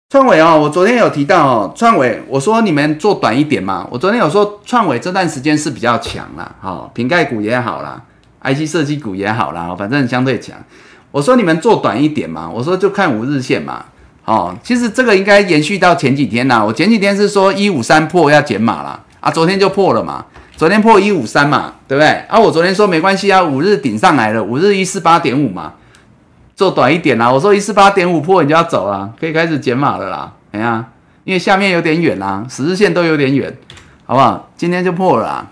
[0.09, 3.85] 创伟哦，我昨天有提到哦，创伟，我说你们做短一点嘛。
[3.91, 8.01] 我昨天有说创伟这段时间是比较强啦，好，瓶盖股也好啦
[8.41, 10.55] ，IC 设计股也好啦，反正相对强。
[11.11, 13.83] 我说你们做短一点嘛，我说就看五日线嘛，
[14.23, 16.63] 哦，其实这个应该延续到前几天啦。
[16.63, 20.23] 我前几天是说一五三破要减码啦，啊，昨天就破了嘛。
[20.55, 22.07] 昨天破一五三嘛，对不对？
[22.29, 25.73] 啊，我昨天说没关系啊，五日顶上来了，五日一四八点五嘛，
[26.57, 27.31] 做短一点啦。
[27.31, 30.33] 我说一四八点五破你就要走了，可以开始减码了啦。
[30.51, 30.83] 怎样？
[31.23, 33.55] 因为下面有点远啦，十日线都有点远，
[34.05, 34.49] 好不好？
[34.57, 35.47] 今天就破了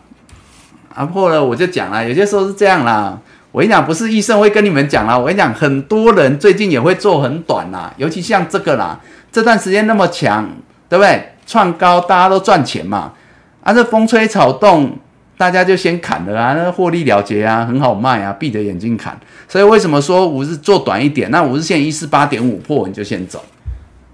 [0.95, 3.17] 啊，破了我就讲了，有些时候是这样啦。
[3.51, 8.99] 我跟你讲，不是医生会跟你们讲啦，我跟你讲，很多人最近也会做很短啦，尤其像这个啦，
[9.31, 10.49] 这段时间那么强，
[10.89, 11.33] 对不对？
[11.45, 13.13] 创高大家都赚钱嘛。
[13.61, 14.97] 啊，这风吹草动，
[15.37, 19.19] 大家就先砍了啊，那获利了结啊，很好卖啊，闭着眼睛砍。
[19.47, 21.29] 所以为什么说五日做短一点？
[21.29, 23.43] 那五日线一四八点五破，你就先走，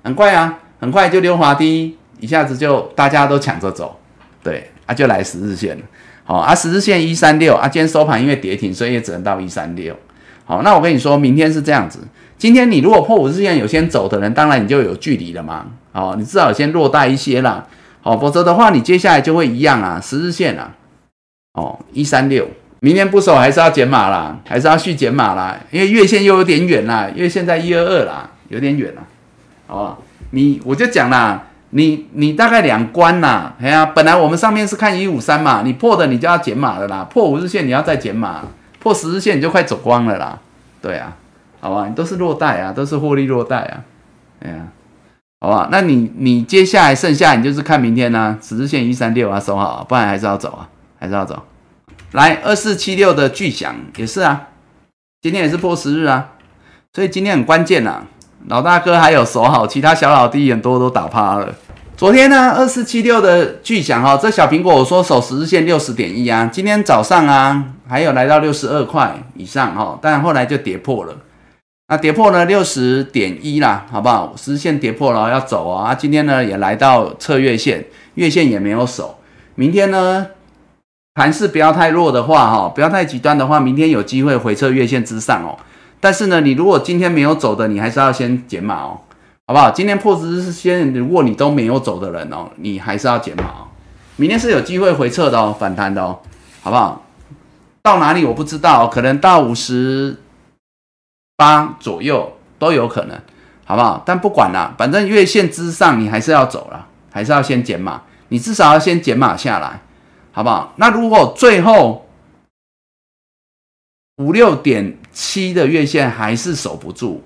[0.03, 3.99] 很快啊，很快就溜滑梯，一下子就大家都抢着走，
[4.43, 5.84] 对，啊，就来十日线了。
[6.23, 9.95] 好，啊，十日线一三六，啊，今天收盘因为跌停，所以也只能到一三六。
[10.45, 11.99] 好，那我跟你说，明天是这样子，
[12.38, 15.68] 今天你如果破五日线有先走的人，当然你就有距离了嘛。
[15.91, 17.68] 好，你至少先落袋一些啦。
[18.02, 20.72] 好，否则的话，你接下来就会一样啊，十日线啊，
[21.53, 22.48] 哦，一三六，
[22.80, 29.02] 明天不守还是要减码啦，还是要续减码啦，因为月线又有点远啦，因为现在一二二啦，有点远啦，
[29.68, 29.98] 好吧？
[30.32, 38.44] 你我就讲啦，你你大概两关啦，哎呀，本来我们上面是看一五三嘛，你破的你就要减码的啦，破五日线你要再减码，
[38.80, 40.40] 破十日线你就快走光了啦，
[40.82, 41.15] 对啊，
[41.60, 43.84] 好吧，你都是落袋啊，都是获利落袋啊，
[44.44, 44.68] 哎呀。
[45.44, 50.69] 好吧，那你你接下来剩下你就是看明天呢，十日线一三六啊收好，不然还是要走啊，
[51.02, 51.44] 还是要走。
[52.11, 54.49] 来二四七六的巨响也是啊，
[55.22, 56.34] 今天也是破十日啊，
[56.94, 58.03] 所以今天很关键呐。
[58.48, 61.53] 老大哥还有守好，其他小老弟很多都打趴了。
[61.98, 71.15] 昨天呢二四七六的巨响哈，这小苹果我说守十日线六十点一啊，今天早上啊还有来到六十二块以上哈，但后来就跌破了。
[71.88, 74.34] 那跌破了六十点一啦，好不好？
[74.38, 75.94] 十日线跌破了要走啊！
[75.94, 79.19] 今天呢也来到测月线，月线也没有守。
[79.56, 80.26] 明天呢
[81.13, 85.57] 盘势不要太弱的话，哈，不要太极端的话，明天有机会回测月线之上哦。
[85.99, 89.01] 但是呢，你如果今天没有走的，你还是要先减码哦。
[89.47, 89.69] 好不好？
[89.69, 93.67] 今天破十日线，如果你都没有走的人哦，你还是要减码哦。
[94.15, 96.19] 明天是有机会回撤的哦，反弹的哦，
[96.61, 97.03] 好不好？
[97.81, 100.17] 到哪里我不知道，可能到五十
[101.35, 103.19] 八左右都有可能，
[103.65, 104.01] 好不好？
[104.05, 109.81] 但不管了，反正月线之上你还是要走了，还是要先减码，你至少要先减码下来，
[110.32, 110.74] 好不好？
[110.78, 112.08] 那如果最后
[114.18, 117.24] 五六点七的月线还是守不住。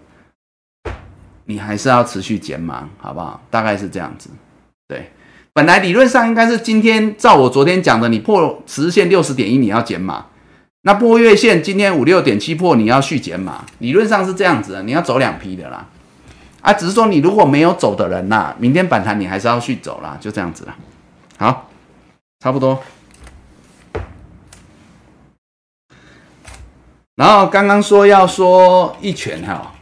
[1.48, 3.40] 你还是要持续减码，好不好？
[3.52, 4.32] 大概是这样子。
[4.88, 5.12] 对，
[5.54, 10.26] 本来理论上应该是今天照我昨天讲的，你破十日线六十点一，你要减码。
[10.82, 13.64] 那破月线今天五六点七破，你要续减码。
[13.78, 15.88] 理论上是这样子的，你要走两批的啦。
[16.62, 20.76] 啊，只是说你如果没有走的人呐，明天反弹你还是要续走啦，就这样子了。
[21.38, 21.70] 好，
[22.46, 22.80] 差不多。
[27.16, 29.74] 然后刚刚说要说一拳哈。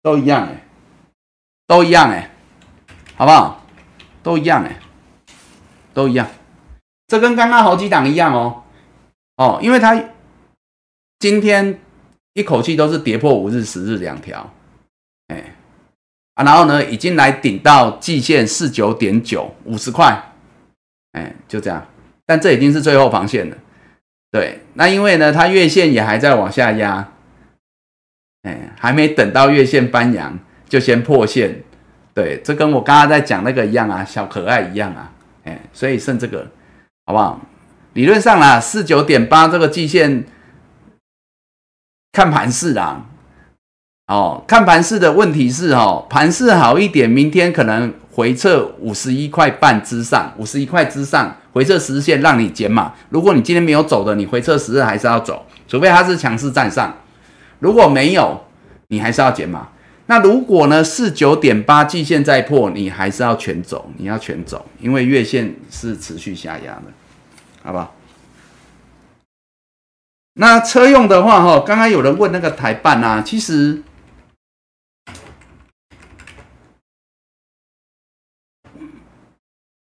[0.00, 0.64] 都一样哎，
[1.66, 2.30] 都一样哎，
[3.16, 3.62] 好不好？
[4.22, 4.80] 都一样哎，
[5.92, 6.26] 都一样。
[7.08, 8.64] 这跟刚刚好几档一样哦
[9.36, 9.94] 哦，因为它
[11.18, 11.78] 今天
[12.32, 14.54] 一口气都是跌破五日、十日两条，
[15.26, 15.55] 哎
[16.36, 20.32] 啊，然后呢，已经来顶到季线四九点九五十块，
[21.12, 21.86] 哎，就这样。
[22.24, 23.56] 但这已经是最后防线了，
[24.30, 24.60] 对。
[24.74, 27.08] 那因为呢，它月线也还在往下压。
[28.42, 30.38] 哎，还没等到月线翻阳，
[30.68, 31.62] 就先破线，
[32.14, 35.10] 对，这跟我刚刚在讲那个一样啊，小可爱一样啊，
[35.42, 36.46] 哎，所以剩这个，
[37.06, 37.40] 好不好？
[37.94, 40.24] 理论上啦，四九点八这个季线，
[42.12, 43.06] 看盘势啊，
[44.06, 52.92] 哦，看盘市的问题是哦，盘势好一点，明天可能回撤五十一块半之上，五十一块之上回撤十线让你减码。
[53.10, 56.96] 如果你今天没有走的，你回撤十日还是要走，除非它是强势站上。
[57.58, 58.44] 如果没有，
[58.88, 59.68] 你还是要减码。
[60.08, 60.84] 那如果呢？
[60.84, 66.82] 四九点八季线再破，你还是要全走，你要全走，因为月线是持续下压的，
[67.64, 67.92] 好不好？
[70.34, 73.82] 那车用的话，哈，刚刚有人问那个台办啊，其实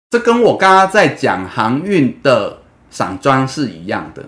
[0.10, 4.24] 这跟我刚刚在讲航运的散装是一样的，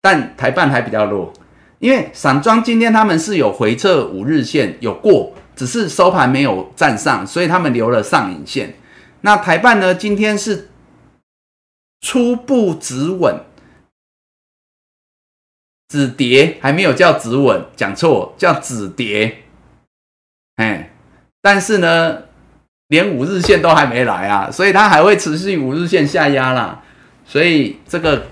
[0.00, 1.32] 但台办还比较弱。
[1.78, 8.74] 因为散装今天他们是有回撤五日线有过，只是收盘没有站上，所以他们留了上影线。
[9.22, 9.94] 那台办呢？
[9.94, 10.70] 今天是
[12.00, 13.40] 初步止稳，
[15.88, 19.42] 止跌还没有叫止稳，讲错叫止跌。
[20.56, 20.92] 哎，
[21.40, 22.22] 但是呢，
[22.92, 26.78] 连五日线都还没来啊，所以它还会持续五日线下压啦。
[27.24, 28.26] 所以这个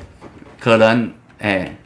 [0.60, 1.76] 可能哎。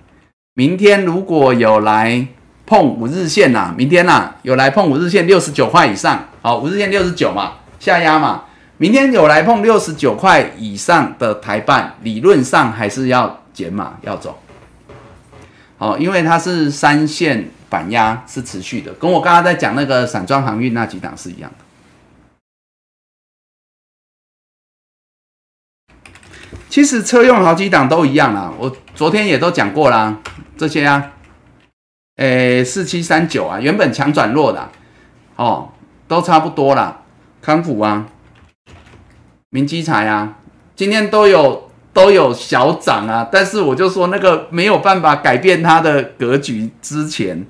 [0.57, 2.25] 明天如果有来
[2.65, 8.45] 碰五日线呐，明天呐有来碰五日线六十九块以上，好，五日线六十九嘛，下压嘛。
[8.77, 14.39] 明天有来碰六十九块以上的台半，理论上还是要减码要走，
[15.77, 21.64] 好，因为它是三线反压是持续的，跟我刚刚在讲那个散装航运那几档是一样的。
[26.75, 30.19] 其实车用好几档都一样啦，我昨天也都讲过啦。
[30.57, 31.13] 这些啊，
[32.17, 34.71] 诶，四七三九啊，原本强转弱的，
[35.37, 35.69] 哦，
[36.09, 37.03] 都差不多啦。
[37.41, 38.07] 康普啊，
[39.51, 40.39] 明基材啊，
[40.75, 47.47] 今天都有都有小涨啊，但是我就说那个没有办法改变它的格局之前，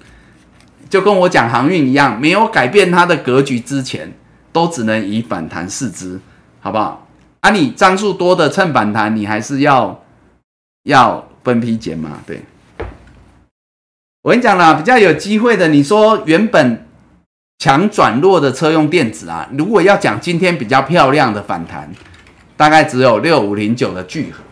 [0.90, 4.12] 就跟我讲航运一样，没有改变它的格局之前，
[4.52, 6.20] 都只能以反弹试之，
[6.60, 7.03] 好不好？
[7.44, 10.02] 啊，你张数多的趁反弹，你还是要
[10.84, 12.42] 要分批减嘛，对。
[14.22, 16.86] 我跟你讲啦，比较有机会的，你说原本
[17.58, 21.92] 强转弱的车用电子啊，如果要讲今天比较漂亮的反弹，
[22.56, 24.42] 大概只有六五零九的聚合，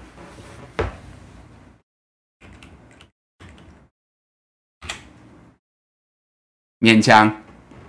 [6.80, 7.40] 勉强。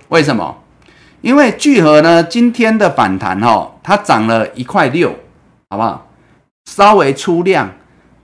[0.07, 0.62] 为什么？
[1.23, 5.15] 因为聚合呢，今天的反弹哦，它涨了一块六，
[5.69, 6.09] 好不好？
[6.65, 7.73] 稍微出量，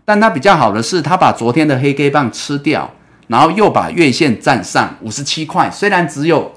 [0.03, 2.91] 但它比较好的是，它把昨天的黑 K 棒吃掉。
[3.27, 6.51] 然后又把月线站上五十七块，虽然只有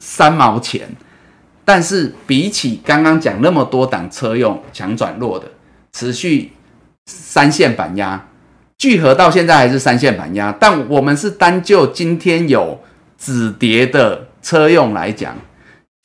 [0.00, 0.88] 三毛钱，
[1.64, 5.46] 但是比起刚刚讲那么多档车用强转弱的，
[5.92, 6.50] 持续
[7.06, 8.26] 三线反压，
[8.76, 12.80] 聚合到现在还是三线反压，但我们是单就今天有
[13.16, 15.36] 止跌的车用来讲，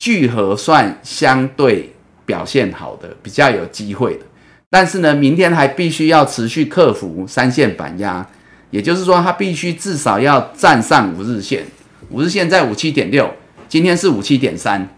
[0.02, 1.92] 聚合算相对
[2.26, 4.24] 表现好的，比较有机会的，
[4.68, 8.26] 但是呢，明天还必须要持续克服三线反压。
[8.70, 11.64] 也就是说它必须至少要站上五日线，
[12.10, 13.32] 五日线在五七点六，
[13.68, 14.88] 今天是五七点三，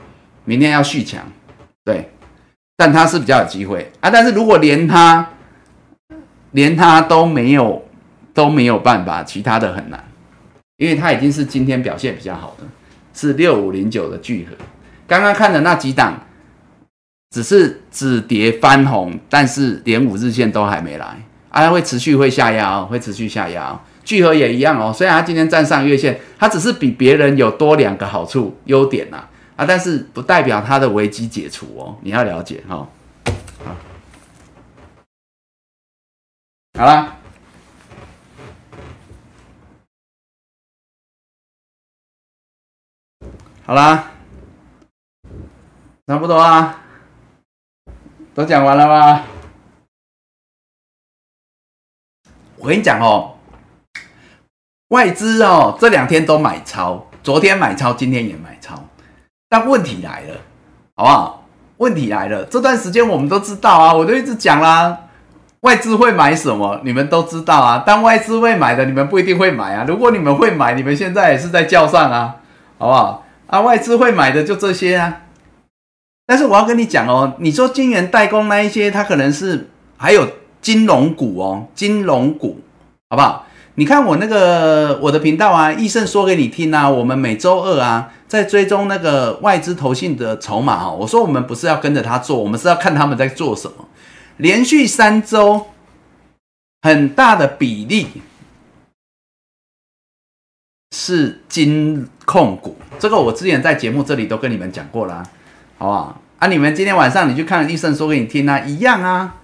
[0.46, 1.30] 明天要续强，
[1.84, 2.08] 对，
[2.74, 4.08] 但它是比较有机会啊。
[4.08, 5.28] 但是如果连它
[6.52, 7.86] 连它都没有
[8.32, 10.02] 都没有办法，其他的很难，
[10.78, 12.64] 因为它已经是今天表现比较好的，
[13.12, 14.56] 是六五零九的聚合，
[15.06, 16.20] 刚刚看的那几档。
[17.30, 23.76] 只是止跌翻红，但是连五日线都还没来，啊，会持续会下压哦，会持续下压。
[24.04, 29.24] 聚合也一样哦，虽然它今天站上月线，它只是比别人有多两个好处优点呐，
[29.56, 32.88] 啊，但是不代表它的危机解除哦，你要了解哈。
[33.64, 33.76] 好，
[36.78, 37.16] 好啦，
[43.66, 44.13] 好啦，
[46.06, 46.80] 差不多啊。
[48.34, 49.22] 都讲完了吗？
[52.58, 53.36] 我跟你讲哦，
[54.88, 58.82] 外资哦这两天都买超，昨天买超，今天也买超。
[59.48, 60.40] 但问题来了，
[60.96, 61.46] 好不好？
[61.76, 64.98] 问题来了，这段时间我们都知道啊，我都一直讲啦，
[65.60, 67.84] 外资会买什么，你们都知道啊。
[67.86, 69.84] 但外资会买的，你们不一定会买啊。
[69.86, 72.40] 如果你们会买，你们现在也是在叫上啊，
[72.78, 73.24] 好不好？
[73.46, 75.20] 啊，外资会买的就这些啊。
[76.26, 80.26] 但是我要跟你讲哦，你说金元代工那一些，它可能是还有
[80.60, 82.60] 金融股哦，金融股，
[83.10, 83.46] 好不好？
[83.76, 90.90] 你看我那个我的频道啊，易胜说给你听啊，我们每周二啊，在追踪那个外资投信的筹码哈。
[90.90, 93.88] 我说我们不是要跟着他做，我们是要看他们在做什么。
[94.36, 95.66] 连续三周，
[96.82, 98.06] 很大的比例
[100.94, 105.22] 是金控股，这个我之前在节目这里都跟你们讲过啦。
[105.78, 106.20] 好不好？
[106.38, 109.36] 啊，你们今天晚上你去看医生说给你听啊，一样啊，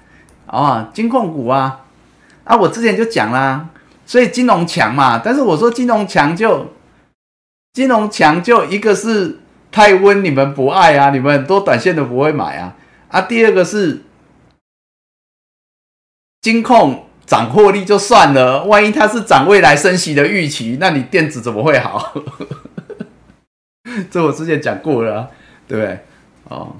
[0.47, 1.81] 哦，金控股啊，
[2.45, 3.69] 啊，我之前就讲啦，
[4.05, 6.75] 所以金融强嘛，但是我说金融强就
[7.73, 9.39] 金融强就一个是
[9.71, 12.77] 太温，你们不爱啊，你们很多短线都不会买啊，
[13.09, 14.03] 啊，第二个是
[16.43, 22.13] 金控涨获利就算了，万一它是涨未来升息的预期，那你电子怎么会好？
[24.11, 25.31] 这我之前讲过了，
[25.67, 26.05] 对不对？
[26.51, 26.75] 哦，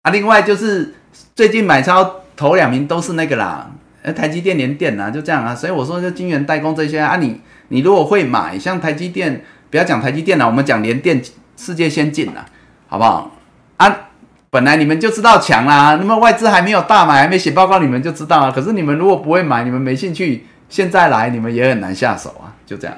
[0.00, 0.94] 啊，另外就是
[1.34, 3.70] 最近买超头两名都是那个啦，
[4.16, 5.54] 台积电、联电呐，就这样啊。
[5.54, 11.22] 所以我说，就晶圆代工这些啊，你你如果会买，像台积电，不要讲台积电了，我们讲联电，
[11.58, 12.46] 世界先进了，
[12.88, 13.30] 好不好？
[13.76, 14.08] 啊，
[14.48, 18.50] 本来你们就知道强啦，那么外资还没有大买，还没写报告，你们就知道啊。
[18.50, 22.96] 可是你们如果不会买，你们没兴趣，现在来你们也很难下手啊，就这样。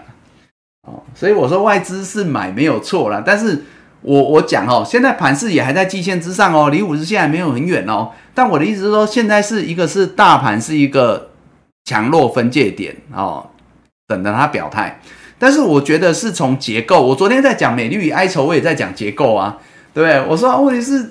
[0.86, 3.64] 哦，所以我说外资是买没有错啦，但是。
[4.04, 8.10] 我我讲哦，现在盘势也还在季线之上哦，离五日线还没有很远哦。
[8.34, 11.30] 但我的意思是说，现在是一个是大盘是一个
[11.86, 13.48] 强弱分界点哦，
[14.06, 15.00] 等着它表态。
[15.38, 19.58] 但是我觉得是从结构，我昨天在讲美丽与哀愁，我也在讲结构啊，
[19.94, 20.22] 对不对？
[20.28, 21.10] 我说问题是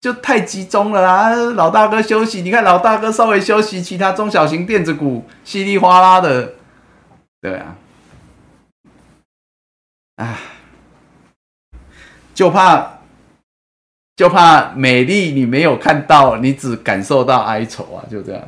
[0.00, 6.54] 就太集中了啦，老大哥休息，你看老大哥稍微休息，其他中小型电子股稀里哗啦的，
[7.40, 7.76] 对啊，
[10.16, 10.36] 唉。
[12.40, 13.00] 就怕，
[14.16, 18.02] 就怕美丽你没有看到，你只感受到哀愁啊！
[18.10, 18.42] 就这样。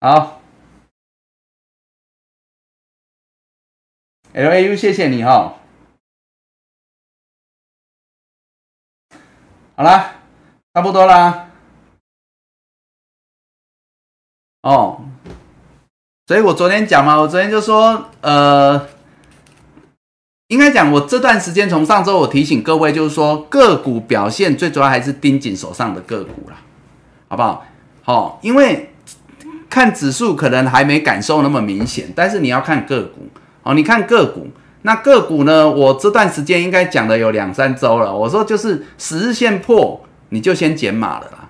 [0.00, 0.42] 好
[4.32, 5.54] ，L A U，谢谢你哈。
[9.76, 10.16] 好了，
[10.74, 11.52] 差不多啦。
[14.62, 15.00] 哦，
[16.26, 18.95] 所以我昨天讲嘛，我昨天就说，呃。
[20.48, 26.56] 应该讲，我这段时间从上周我提醒各位，就是说个股表现最主要还是盯紧手上的个股啦，
[27.26, 27.66] 好不好？
[28.02, 28.92] 好，因为
[29.68, 33.26] 看指数可能还没感受那么明显，但是你要看个股
[33.64, 33.74] 哦。
[33.74, 34.46] 你看个股，
[34.82, 35.68] 那个股呢？
[35.68, 38.16] 我这段时间应该讲的有两三周了。
[38.16, 41.48] 我说就是十日线破，你就先减码了啦。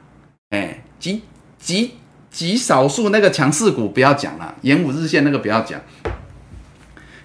[0.49, 1.21] 哎，极
[1.59, 1.93] 极
[2.31, 5.79] 极少数那个强势股不要讲了，延五日线那个不要讲。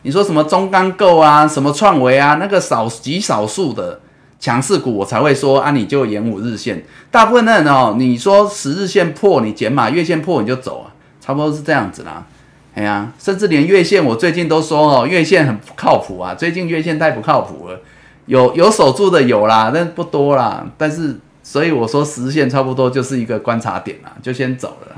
[0.03, 3.99] 你说什么中钢构啊，什么创维啊，那个少极少数的
[4.39, 6.83] 强势股，我才会说啊，你就延五日线。
[7.11, 12.25] 大部分的人哦，你说十日线破，你减码；月线破，你就走啊，差不多是这样子啦。
[12.73, 16.33] 哎呀，甚至连月线，我最近都说哦，月线很不靠谱啊。
[16.33, 17.79] 最近月线太不靠谱了，
[18.25, 20.65] 有有守住的有啦，但不多啦。
[20.77, 24.95] 但是所以我说十日线差不多就是一个观察点啦，就先走了，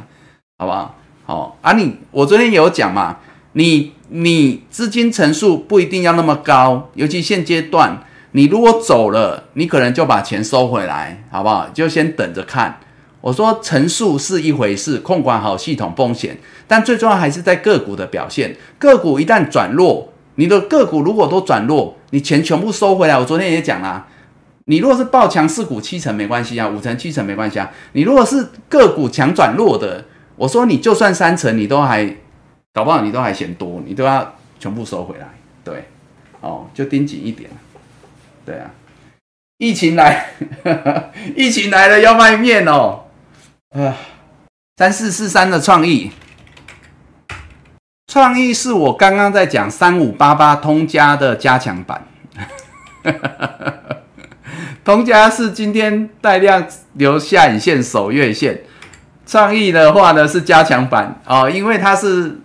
[0.59, 0.95] 好不好？
[1.25, 3.17] 好啊，你我昨天有讲嘛。
[3.53, 11.69] 你你资金层数不一定要那么高，尤其现阶段，你如果走了，你可能就把钱收回来，好不好？
[11.73, 12.80] 就先等着看，
[13.21, 18.55] 我说陈述是一回事，控管好系统风险，但最重要还是在个股的表现。
[18.77, 23.17] 个股一旦转弱，你的个股如果都转弱，你钱全部收回来。
[23.17, 24.07] 我昨天也讲了，
[24.65, 27.69] 你如果是爆强四股七成没关系啊，五成七成没关系啊。
[27.91, 30.05] 你如果是个股强转弱的，
[30.35, 32.17] 我说你就算三成，你都还
[32.74, 35.28] 搞不好，你都还嫌多，你都要全部收回来。
[35.64, 35.86] 对，
[36.41, 37.50] 哦，就盯紧一点。
[38.45, 38.72] 对啊，
[39.60, 40.26] 疫情来，
[41.38, 43.04] 疫情来了要卖面哦。
[43.70, 43.95] 啊，
[44.78, 46.12] 三四四三的创意，
[48.08, 52.06] 创意是我刚刚在讲三五八八通家的加强版。
[54.84, 58.64] 通家是今天带量留下影线守月线，
[59.26, 62.41] 创意的话呢是加强版哦，因为它是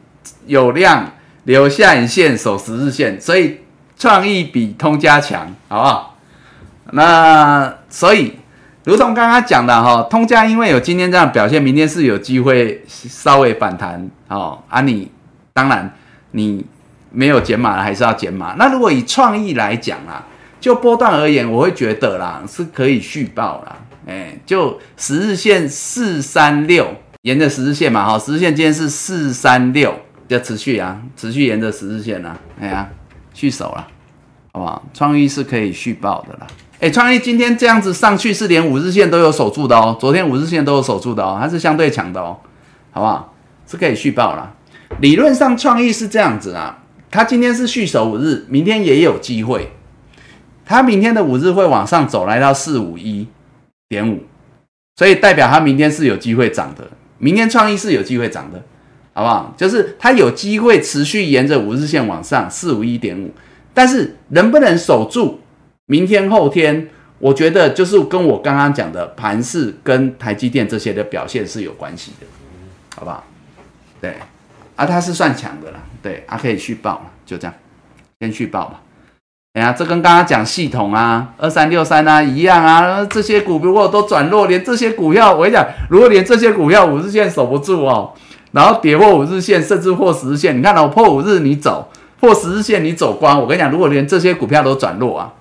[0.48, 1.12] 有量
[1.44, 3.60] 留下影线守十日线，所以
[3.96, 6.18] 创意比通家强，好不好？
[6.90, 8.34] 那所以。
[8.84, 14.58] 如同刚刚讲的哈，通家因为有今天这样表现，明天是有机会稍微反弹哦。
[14.66, 15.10] 啊，你
[15.52, 15.92] 当然
[16.30, 16.64] 你
[17.10, 18.54] 没有减码了，还是要减码。
[18.56, 20.24] 那如果以创意来讲啦，
[20.58, 23.76] 就波段而言，我会觉得啦是可以续报啦。
[24.06, 26.86] 哎，就十日线四三六，
[27.20, 29.94] 沿着十日线嘛哈，十日线今天是四三六，
[30.28, 32.88] 要持续啊，持续沿着十日线啊，哎呀，
[33.34, 33.86] 续守了，
[34.52, 34.82] 好不好？
[34.94, 36.46] 创意是可以续报的啦。
[36.80, 42.38] 哎，创意今天这样子上去是连五日线都有守住的哦，昨天五日线都有守住的哦，它是相对强的哦，
[42.92, 43.34] 好不好？
[43.66, 44.54] 是可以续报了。
[45.00, 46.78] 理论上创意是这样子啊，
[47.10, 49.72] 它今天是续守五日，明天也有机会，
[50.64, 53.26] 它明天的五日会往上走，来到四五一
[53.88, 54.22] 点五，
[54.96, 56.88] 所以代表它明天是有机会涨的，
[57.18, 58.62] 明天创意是有机会涨的，
[59.18, 59.52] 好不好？
[59.56, 63.28] 就是它有机会持续沿着五日线往上四五一点五，
[63.74, 65.40] 但是能不能守住？
[65.86, 66.88] 明天后天，
[67.18, 72.26] 我觉得就是跟我刚刚讲的盘势跟台积电这些的表现是有关系的，
[72.94, 73.24] 好不好？
[74.00, 74.14] 对，
[74.76, 77.54] 啊，它是算强的啦，对，啊，可以续报了，就这样，
[78.20, 78.80] 先续报吧。
[79.54, 88.14] 哎呀，这跟刚刚讲系统啊，二三六三啊一样啊，这些股如果都转弱，连这些股票，我跟你讲，如果连这些股票五日线守不住哦，
[88.58, 95.32] 然后跌破五日线，甚至破十日线，你看到破五日你走，破十日线你走光，我跟你讲，如果连这些股票都转弱啊。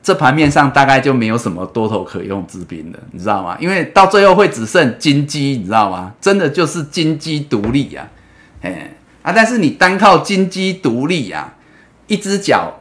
[0.00, 3.56] 这盘面上大概就没有什么多头可用之兵了，你知道吗？
[3.58, 6.14] 因为到最后会只剩金鸡，你知道吗？
[6.20, 8.08] 真的就是金鸡独立呀，
[8.62, 8.92] 哎
[9.22, 9.32] 啊！
[9.34, 11.54] 但是你单靠金鸡独立呀，
[12.06, 12.74] 一只脚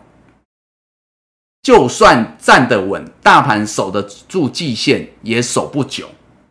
[1.64, 6.06] 就算站得稳，大盘守得住季线也守不久，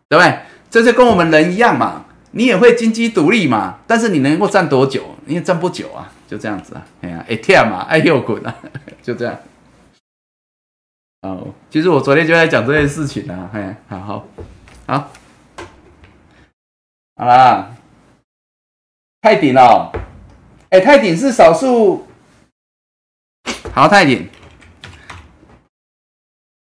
[0.09, 0.39] 对不对？
[0.69, 5.15] 这就跟我们人一样嘛，你也会金鸡独立嘛，但是你能够站多久？
[5.25, 8.55] 你也站不久啊，就这样子啊，哎呀，哎跳嘛，哎又滚啊，
[9.01, 9.37] 就这样。
[11.21, 14.27] 哦，其实我昨天就在讲这件事情啊，哎，好好
[14.87, 15.11] 好，
[17.15, 17.75] 好啦，
[19.21, 19.91] 泰鼎哦，
[20.69, 22.07] 哎，泰鼎是少数，
[23.73, 24.29] 好泰鼎，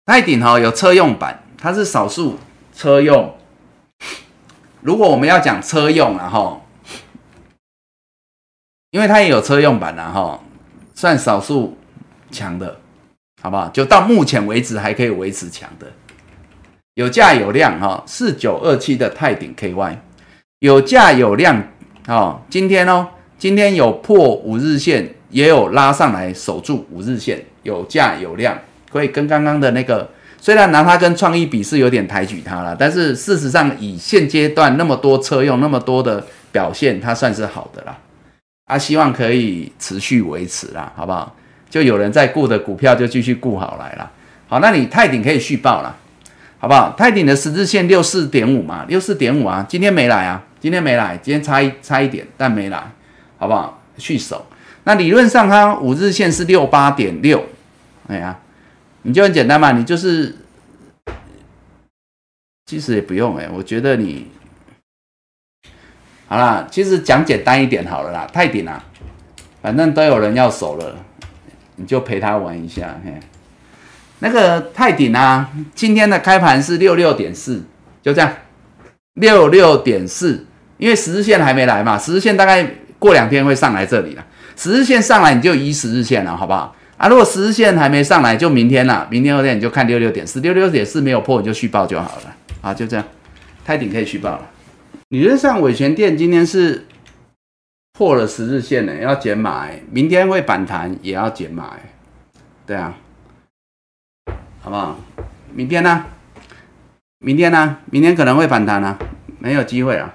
[0.05, 2.37] 泰鼎哈有车用版，它是少数
[2.73, 3.34] 车用，
[4.85, 6.63] 如果我们要讲车用然后，
[8.91, 10.43] 因为它也有车用版然后，
[10.93, 11.75] 算少数
[12.29, 12.79] 强的。
[13.41, 13.67] 好不好？
[13.69, 15.85] 就到目前为止还可以维持强的，
[16.95, 18.03] 有价有量哈。
[18.07, 19.97] 四九二七的泰鼎 KY
[20.59, 21.61] 有价有量
[22.07, 22.41] 哦。
[22.49, 23.07] 今天哦，
[23.37, 28.59] 今天有破五日线，也有拉上来守住五日线，有价有量，
[28.91, 30.09] 可以跟刚刚的那个，
[30.45, 37.97] 虽然拿它跟创意比是有点抬举它了，但是事实上以现阶段那么多车用那么多的表现，它算是好的啦。
[38.67, 41.35] 啊，希望可以持续维持啦，好不好？
[41.67, 44.11] 就有人在顾的股票就继续顾好来了。
[44.47, 45.97] 好，那你泰鼎可以续报了，
[46.59, 46.93] 好不好？
[46.95, 52.83] 泰鼎的十字线六四点五嘛，六四点五啊，今天没来啊，今天没来，今天差一差一点，但没来，
[53.39, 53.81] 好不好？
[53.97, 54.45] 续守。
[54.83, 57.43] 那理论上它五日线是六八点六，
[58.07, 58.37] 哎呀，
[59.07, 60.35] 你就很简单嘛，你就是
[62.65, 64.31] 其实也不用哎，我觉得你
[66.27, 68.83] 好啦，其实讲简单一点好了啦，泰鼎啊，
[69.61, 70.97] 反正都有人要守了。
[71.77, 73.13] 你就陪他玩一下，嘿，
[74.19, 77.61] 那个泰鼎啊，今天的开盘是六六点四，
[78.01, 78.33] 就这样，
[79.15, 82.65] 六六点四，因为十日线还没来嘛，十日线大概
[82.97, 84.25] 过两天会上来这里了，
[84.55, 86.73] 十日线上来你就移十日线了，好不好？
[86.97, 93.05] 啊，如果十日线还没上来，就明天了，明天后天你就看六六点四，六六点四没有破你就续报就好了，啊，就这样，
[93.63, 94.49] 泰鼎可以续报了。
[95.09, 96.85] 理论上伟权店今天是。
[97.97, 101.77] 破了十日线呢，要减码，明天会反弹也要减码，
[102.65, 102.93] 对啊，
[104.59, 104.99] 好不好？
[105.53, 106.03] 明天呢？
[107.19, 107.77] 明天呢？
[107.89, 108.99] 明天可能会反弹啊，
[109.39, 110.13] 没有机会啊。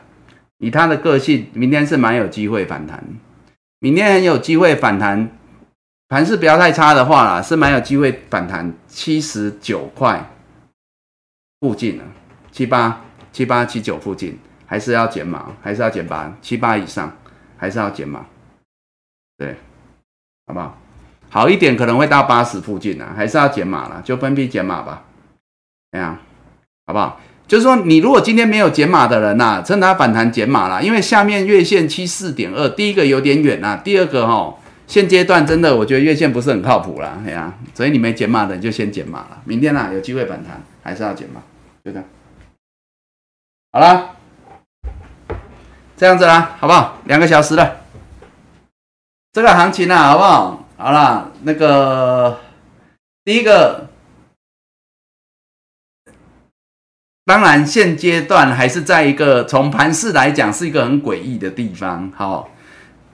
[0.58, 3.02] 以他的个性，明天是蛮有机会反弹，
[3.78, 5.30] 明天很有机会反弹。
[6.10, 10.28] 盘势不要太差的话啦，是蛮有机会反弹七十九块
[11.60, 12.04] 附近啊
[12.50, 13.00] 七八
[13.32, 17.16] 七八七九附近，还是要减码，还是要减八七八以上，
[17.56, 18.26] 还是要减码，
[19.38, 19.54] 对，
[20.48, 20.76] 好不好？
[21.28, 25.04] 好一点可能会到八十附近呢，还是要减码了，就分批减码吧，
[25.92, 26.18] 怎样？
[26.88, 27.20] 好不好？
[27.46, 34.56] 就是说，你如果今天没有减码的人呐，趁它反弹减码了，因为下面月线七四点二，第一个有点远呐，第二个哈。
[34.90, 39.40] 现阶段真的，我觉得月线不是很靠谱啦，哎呀，所以你没减码的你就先减码了。
[39.44, 41.40] 明天呢有机会反弹，还是要减码，
[41.84, 42.04] 就这样。
[43.70, 44.16] 好了，
[45.96, 46.98] 这样子啦，好不好？
[47.04, 47.82] 两个小时了，
[49.32, 50.66] 这个行情呢，好不好？
[50.76, 52.40] 好了，那个
[53.24, 53.88] 第一个，
[57.24, 62.50] 当然现阶段还是在一个从盘势来讲是一个很诡异的地方，好，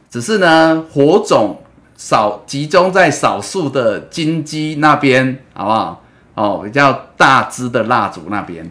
[0.09, 1.61] 只是呢火种。
[1.97, 6.03] 少集中在少数的金鸡那边，好不好？
[6.35, 8.71] 哦，比较大支的蜡烛那边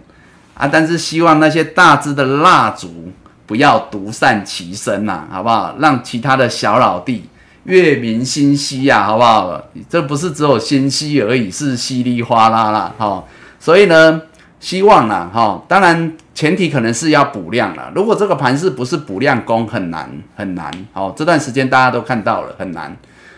[0.54, 3.12] 啊，但是希望那些大支的蜡烛
[3.48, 5.76] 不要独善其身呐，好不好？
[5.80, 7.28] 让其他的小老弟
[7.64, 9.60] 月明星稀呀，好不好？
[9.90, 13.24] 这不是只有星稀而已，是稀里哗啦啦，哈。
[13.60, 14.22] 所以呢，
[14.60, 17.92] 希望啦，哈，当然前提可能是要补量了。
[17.96, 20.72] 如果这个盘势不是补量攻，很难很难。
[20.94, 22.96] 好，这段时间大家都看到了，很难。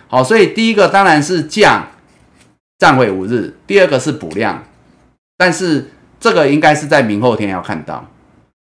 [0.10, 1.88] 好，所以第一个当然是降，
[2.78, 4.64] 站位五日；第二个是补量，
[5.38, 8.06] 但是这个应该是在明后天要看到。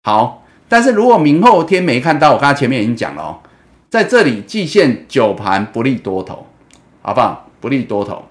[0.04, 3.40] 好，但是如果明后天没看到，我刚才前面已经讲了哦，
[3.90, 6.48] 在这里季线九盘不利多头，
[7.02, 7.50] 好不好？
[7.62, 8.26] 不利多头。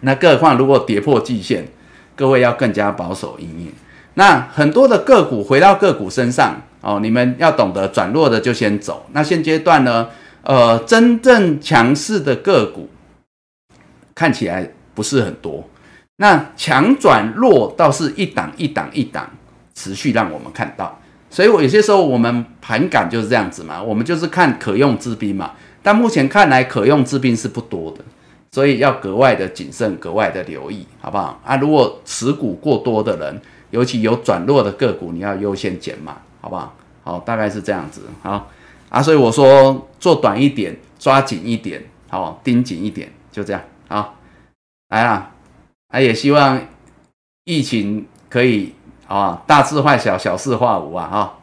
[0.00, 1.68] 那更何况如果跌破季线，
[2.16, 3.72] 各位要更加保守一点。
[4.14, 9.06] 那很多的个股回到个股身上哦，你们要懂得转弱的就先走。
[9.12, 10.08] 那现阶段呢？
[10.48, 12.88] 呃，真正强势的个股
[14.14, 15.68] 看起来不是很多，
[16.16, 19.28] 那强转弱倒是一档一档一档
[19.74, 20.98] 持续让我们看到，
[21.28, 25.52] 所以我有些时候我们盘感就是这样子嘛，我们就是看可用之兵嘛，
[25.82, 28.02] 但目前看来可用之兵是不多的，
[28.52, 31.38] 所以要格外的谨慎，格外的留意，好不好？
[31.44, 33.38] 啊，如果持股过多的人，
[33.68, 36.74] 尤其有转弱的个股，你要优先减码，好不好？
[37.04, 38.50] 好，大概是这样子，好。
[38.88, 44.14] 啊，所以我说做短一点，抓紧一点，好，盯紧一点，就这样，好，
[44.88, 45.30] 来啊，
[45.88, 46.60] 啊，也希望
[47.44, 48.74] 疫情可以
[49.06, 51.38] 啊，大事化小，小事化无啊，哈，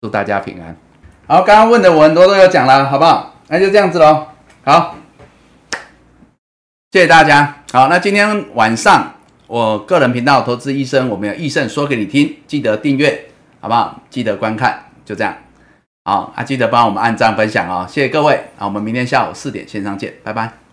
[0.00, 0.76] 祝大家平安。
[1.26, 3.34] 好，刚刚问的我很多都有讲了，好不好？
[3.48, 4.28] 那就这样子喽，
[4.64, 4.94] 好，
[6.92, 7.62] 谢谢大家。
[7.72, 9.14] 好，那今天晚上
[9.46, 13.28] 我个人频道投资医生，我们有医生说给你听，记得订阅，
[13.60, 14.00] 好不好？
[14.08, 15.36] 记得观看，就这样。
[16.08, 20.67] 好，啊，记得帮我们按赞分享哦，谢谢各位，啊，我们明天下午四点线上见，拜拜。